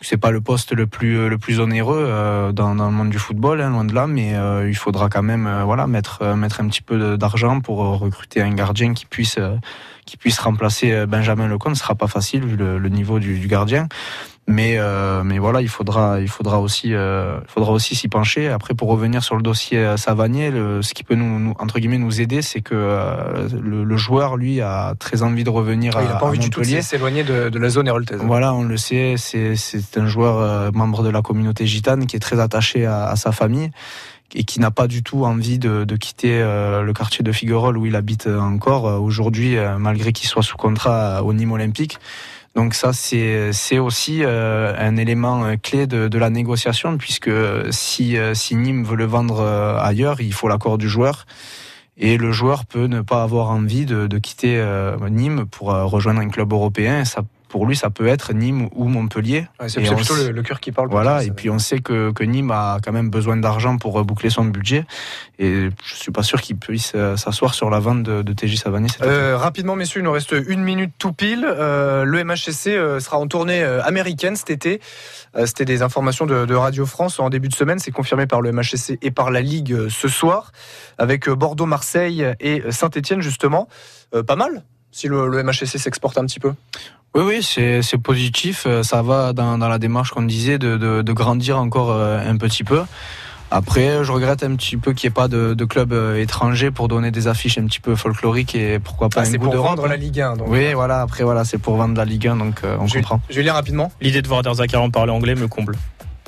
C'est 0.00 0.16
pas 0.16 0.30
le 0.30 0.40
poste 0.40 0.72
le 0.72 0.86
plus 0.86 1.28
le 1.28 1.36
plus 1.36 1.60
onéreux 1.60 2.50
dans, 2.54 2.74
dans, 2.74 2.86
le 2.86 2.96
monde 2.96 3.10
du 3.10 3.18
football, 3.18 3.60
hein, 3.60 3.68
loin 3.68 3.84
de 3.84 3.94
là, 3.94 4.06
mais 4.06 4.34
il 4.66 4.74
faudra 4.74 5.10
quand 5.10 5.22
même 5.22 5.46
voilà 5.66 5.86
mettre 5.86 6.24
mettre 6.36 6.62
un 6.62 6.68
petit 6.68 6.80
peu 6.80 7.18
d'argent 7.18 7.60
pour 7.60 7.80
recruter 7.98 8.40
un 8.40 8.54
gardien 8.54 8.94
qui 8.94 9.04
puisse 9.04 9.38
qui 10.06 10.16
puisse 10.16 10.38
remplacer 10.38 11.04
Benjamin 11.04 11.48
Lecomte. 11.48 11.76
Ce 11.76 11.82
sera 11.82 11.96
pas 11.96 12.06
facile 12.06 12.46
vu 12.46 12.56
le, 12.56 12.88
niveau 12.88 13.18
du, 13.18 13.38
du 13.38 13.46
gardien. 13.46 13.88
Mais, 14.50 14.78
euh, 14.78 15.22
mais 15.22 15.38
voilà, 15.38 15.62
il 15.62 15.68
faudra, 15.68 16.20
il 16.20 16.28
faudra 16.28 16.60
aussi, 16.60 16.92
euh, 16.92 17.38
il 17.42 17.50
faudra 17.50 17.70
aussi 17.70 17.94
s'y 17.94 18.08
pencher. 18.08 18.48
Après, 18.48 18.74
pour 18.74 18.88
revenir 18.88 19.22
sur 19.22 19.36
le 19.36 19.42
dossier 19.42 19.78
euh, 19.78 19.96
Savanier, 19.96 20.50
ce 20.82 20.92
qui 20.92 21.04
peut 21.04 21.14
nous, 21.14 21.54
entre 21.60 21.78
guillemets 21.78 21.98
nous 21.98 22.20
aider, 22.20 22.42
c'est 22.42 22.60
que 22.60 22.74
le, 22.74 23.96
joueur, 23.96 24.36
lui, 24.36 24.60
a 24.60 24.94
très 24.98 25.22
envie 25.22 25.44
de 25.44 25.50
revenir 25.50 25.96
à, 25.96 26.02
il 26.02 26.08
n'a 26.08 26.16
pas 26.16 26.26
envie 26.26 26.38
du 26.40 26.50
tout 26.50 26.60
de 26.60 26.80
s'éloigner 26.80 27.22
de, 27.22 27.58
la 27.58 27.68
zone 27.68 27.86
héroltaise. 27.86 28.20
Voilà, 28.24 28.52
on 28.52 28.64
le 28.64 28.76
sait, 28.76 29.14
c'est, 29.16 29.54
c'est 29.54 29.98
un 29.98 30.06
joueur 30.06 30.72
membre 30.72 31.02
de 31.04 31.10
la 31.10 31.22
communauté 31.22 31.66
gitane 31.66 32.06
qui 32.06 32.16
est 32.16 32.20
très 32.20 32.40
attaché 32.40 32.86
à, 32.86 33.14
sa 33.16 33.30
famille 33.30 33.70
et 34.34 34.44
qui 34.44 34.60
n'a 34.60 34.70
pas 34.70 34.86
du 34.86 35.02
tout 35.02 35.24
envie 35.24 35.58
de, 35.58 35.84
de 35.84 35.96
quitter 35.96 36.40
le 36.40 36.92
quartier 36.92 37.22
de 37.22 37.30
Figuerolles 37.30 37.76
où 37.76 37.86
il 37.86 37.94
habite 37.94 38.26
encore 38.26 38.84
aujourd'hui, 39.00 39.56
malgré 39.78 40.12
qu'il 40.12 40.28
soit 40.28 40.42
sous 40.42 40.56
contrat 40.56 41.22
au 41.22 41.32
Nîmes 41.32 41.52
Olympique. 41.52 41.98
Donc 42.60 42.74
ça, 42.74 42.92
c'est 42.92 43.78
aussi 43.78 44.22
euh, 44.22 44.74
un 44.76 44.98
élément 44.98 45.46
euh, 45.46 45.56
clé 45.56 45.86
de, 45.86 46.18
la 46.18 46.28
négociation, 46.28 46.98
puisque 46.98 47.30
si, 47.70 48.18
euh, 48.18 48.34
si 48.34 48.54
Nîmes 48.54 48.84
veut 48.84 48.96
le 48.96 49.06
vendre 49.06 49.40
ailleurs, 49.80 50.20
il 50.20 50.34
faut 50.34 50.46
l'accord 50.46 50.76
du 50.76 50.86
joueur. 50.86 51.24
Et 51.96 52.18
le 52.18 52.32
joueur 52.32 52.66
peut 52.66 52.84
ne 52.84 53.00
pas 53.00 53.22
avoir 53.22 53.48
envie 53.48 53.86
de, 53.86 54.18
quitter 54.18 54.62
Nîmes 55.08 55.46
pour 55.46 55.68
rejoindre 55.68 56.20
un 56.20 56.28
club 56.28 56.52
européen. 56.52 57.02
Pour 57.50 57.66
lui, 57.66 57.76
ça 57.76 57.90
peut 57.90 58.06
être 58.06 58.32
Nîmes 58.32 58.68
ou 58.74 58.86
Montpellier. 58.86 59.46
c'est 59.66 59.82
plutôt 59.82 60.14
le, 60.14 60.42
cœur 60.42 60.60
qui 60.60 60.70
parle. 60.70 60.88
Voilà, 60.88 61.24
et 61.24 61.32
puis 61.32 61.50
on 61.50 61.58
sait 61.58 61.80
que, 61.80 62.12
que 62.12 62.22
Nîmes 62.22 62.52
a 62.52 62.78
quand 62.82 62.92
même 62.92 63.10
besoin 63.10 63.36
d'argent 63.36 63.76
pour 63.76 64.02
boucler 64.04 64.30
son 64.30 64.44
budget. 64.44 64.84
Et 65.40 65.68
je 65.84 65.94
suis 65.94 66.12
pas 66.12 66.22
sûr 66.22 66.40
qu'il 66.40 66.56
puisse 66.56 66.92
euh, 66.94 67.16
s'asseoir 67.16 67.54
sur 67.54 67.68
la 67.68 67.80
vente 67.80 68.04
de, 68.04 68.22
de 68.22 68.32
TJ 68.32 68.56
Savanier. 68.56 68.88
Euh, 69.02 69.36
rapidement, 69.36 69.74
messieurs, 69.74 70.00
il 70.00 70.04
nous 70.04 70.12
reste 70.12 70.34
une 70.46 70.62
minute 70.62 70.92
tout 70.96 71.12
pile. 71.12 71.44
Euh, 71.44 72.04
le 72.04 72.22
MHSC 72.22 73.00
sera 73.00 73.18
en 73.18 73.26
tournée 73.26 73.62
américaine 73.62 74.36
cet 74.36 74.50
été. 74.50 74.80
C'était 75.44 75.64
des 75.64 75.82
informations 75.82 76.26
de, 76.26 76.46
de, 76.46 76.54
Radio 76.54 76.86
France 76.86 77.18
en 77.18 77.30
début 77.30 77.48
de 77.48 77.54
semaine. 77.54 77.80
C'est 77.80 77.90
confirmé 77.90 78.26
par 78.26 78.40
le 78.40 78.52
MHSC 78.52 78.98
et 79.02 79.10
par 79.10 79.30
la 79.30 79.40
Ligue 79.40 79.88
ce 79.88 80.08
soir, 80.08 80.52
avec 80.98 81.28
Bordeaux, 81.28 81.66
Marseille 81.66 82.26
et 82.38 82.62
Saint-Etienne, 82.70 83.20
justement. 83.20 83.68
pas 84.26 84.36
mal 84.36 84.62
si 84.92 85.06
le, 85.06 85.28
le 85.28 85.42
MHSC 85.42 85.78
s'exporte 85.78 86.18
un 86.18 86.26
petit 86.26 86.40
peu 86.40 86.52
oui, 87.14 87.22
oui, 87.26 87.42
c'est 87.42 87.98
positif. 87.98 88.64
Euh, 88.66 88.82
ça 88.82 89.02
va 89.02 89.32
dans, 89.32 89.58
dans 89.58 89.68
la 89.68 89.78
démarche 89.78 90.10
qu'on 90.10 90.22
disait 90.22 90.58
de, 90.58 90.76
de, 90.76 91.02
de, 91.02 91.12
grandir 91.12 91.58
encore 91.58 91.90
euh, 91.90 92.20
un 92.24 92.36
petit 92.36 92.62
peu. 92.62 92.82
Après, 93.50 94.04
je 94.04 94.12
regrette 94.12 94.44
un 94.44 94.54
petit 94.54 94.76
peu 94.76 94.92
qu'il 94.92 95.08
n'y 95.08 95.12
ait 95.12 95.14
pas 95.14 95.26
de, 95.26 95.54
de 95.54 95.64
club 95.64 95.92
euh, 95.92 96.22
étranger 96.22 96.70
pour 96.70 96.86
donner 96.86 97.10
des 97.10 97.26
affiches 97.26 97.58
un 97.58 97.66
petit 97.66 97.80
peu 97.80 97.96
folkloriques 97.96 98.54
et 98.54 98.78
pourquoi 98.78 99.08
pas 99.08 99.20
ah, 99.20 99.22
un 99.22 99.26
C'est 99.26 99.38
pour 99.38 99.56
vendre 99.56 99.88
la 99.88 99.96
Ligue 99.96 100.20
1. 100.20 100.36
Donc. 100.36 100.46
Oui, 100.48 100.72
voilà. 100.72 101.00
Après, 101.00 101.24
voilà, 101.24 101.44
c'est 101.44 101.58
pour 101.58 101.74
vendre 101.74 101.96
la 101.96 102.04
Ligue 102.04 102.28
1, 102.28 102.36
donc 102.36 102.62
on 102.64 102.86
comprend. 102.86 103.20
Lire 103.30 103.54
rapidement. 103.54 103.90
L'idée 104.00 104.22
de 104.22 104.28
voir 104.28 104.42
Derzakaran 104.42 104.90
parler 104.90 105.10
anglais 105.10 105.34
me 105.34 105.48
comble. 105.48 105.74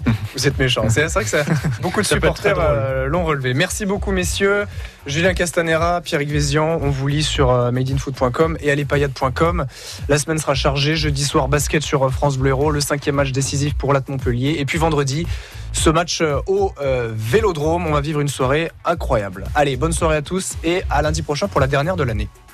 Vous 0.35 0.47
êtes 0.47 0.59
méchant. 0.59 0.89
C'est 0.89 1.05
vrai 1.07 1.25
que 1.25 1.31
ça, 1.31 1.45
beaucoup 1.83 2.01
de 2.01 2.07
supporters 2.07 2.57
euh, 2.59 3.07
l'ont 3.07 3.25
relevé. 3.25 3.55
Merci 3.55 3.87
beaucoup, 3.87 4.13
messieurs. 4.13 4.65
Julien 5.07 5.35
Castanera, 5.35 6.01
Pierre 6.01 6.21
Vézian, 6.21 6.79
on 6.81 6.91
vous 6.91 7.09
lit 7.09 7.23
sur 7.23 7.51
euh, 7.51 7.71
madeinfoot.com 7.71 8.57
et 8.61 8.71
allepayade.com. 8.71 9.67
La 10.09 10.19
semaine 10.19 10.39
sera 10.39 10.55
chargée. 10.55 10.97
Jeudi 10.97 11.25
soir, 11.25 11.49
basket 11.49 11.83
sur 11.83 12.05
euh, 12.05 12.11
France 12.11 12.39
Bleu 12.39 12.51
Héros, 12.51 12.71
le 12.71 12.81
cinquième 12.81 13.17
match 13.17 13.33
décisif 13.33 13.75
pour 13.75 13.93
l'At 13.93 14.09
Montpellier. 14.09 14.57
Et 14.59 14.65
puis 14.65 14.79
vendredi, 14.79 15.27
ce 15.73 15.91
match 15.91 16.23
au 16.47 16.73
Vélodrome. 17.15 17.87
On 17.87 17.93
va 17.93 18.01
vivre 18.01 18.21
une 18.21 18.29
soirée 18.29 18.71
incroyable. 18.85 19.45
Allez, 19.55 19.77
bonne 19.77 19.93
soirée 19.93 20.17
à 20.17 20.23
tous 20.23 20.55
et 20.65 20.83
à 20.91 21.03
lundi 21.03 21.23
prochain 21.23 21.49
pour 21.49 21.61
la 21.61 21.67
dernière 21.67 21.97
de 21.97 22.03
l'année. 22.03 22.29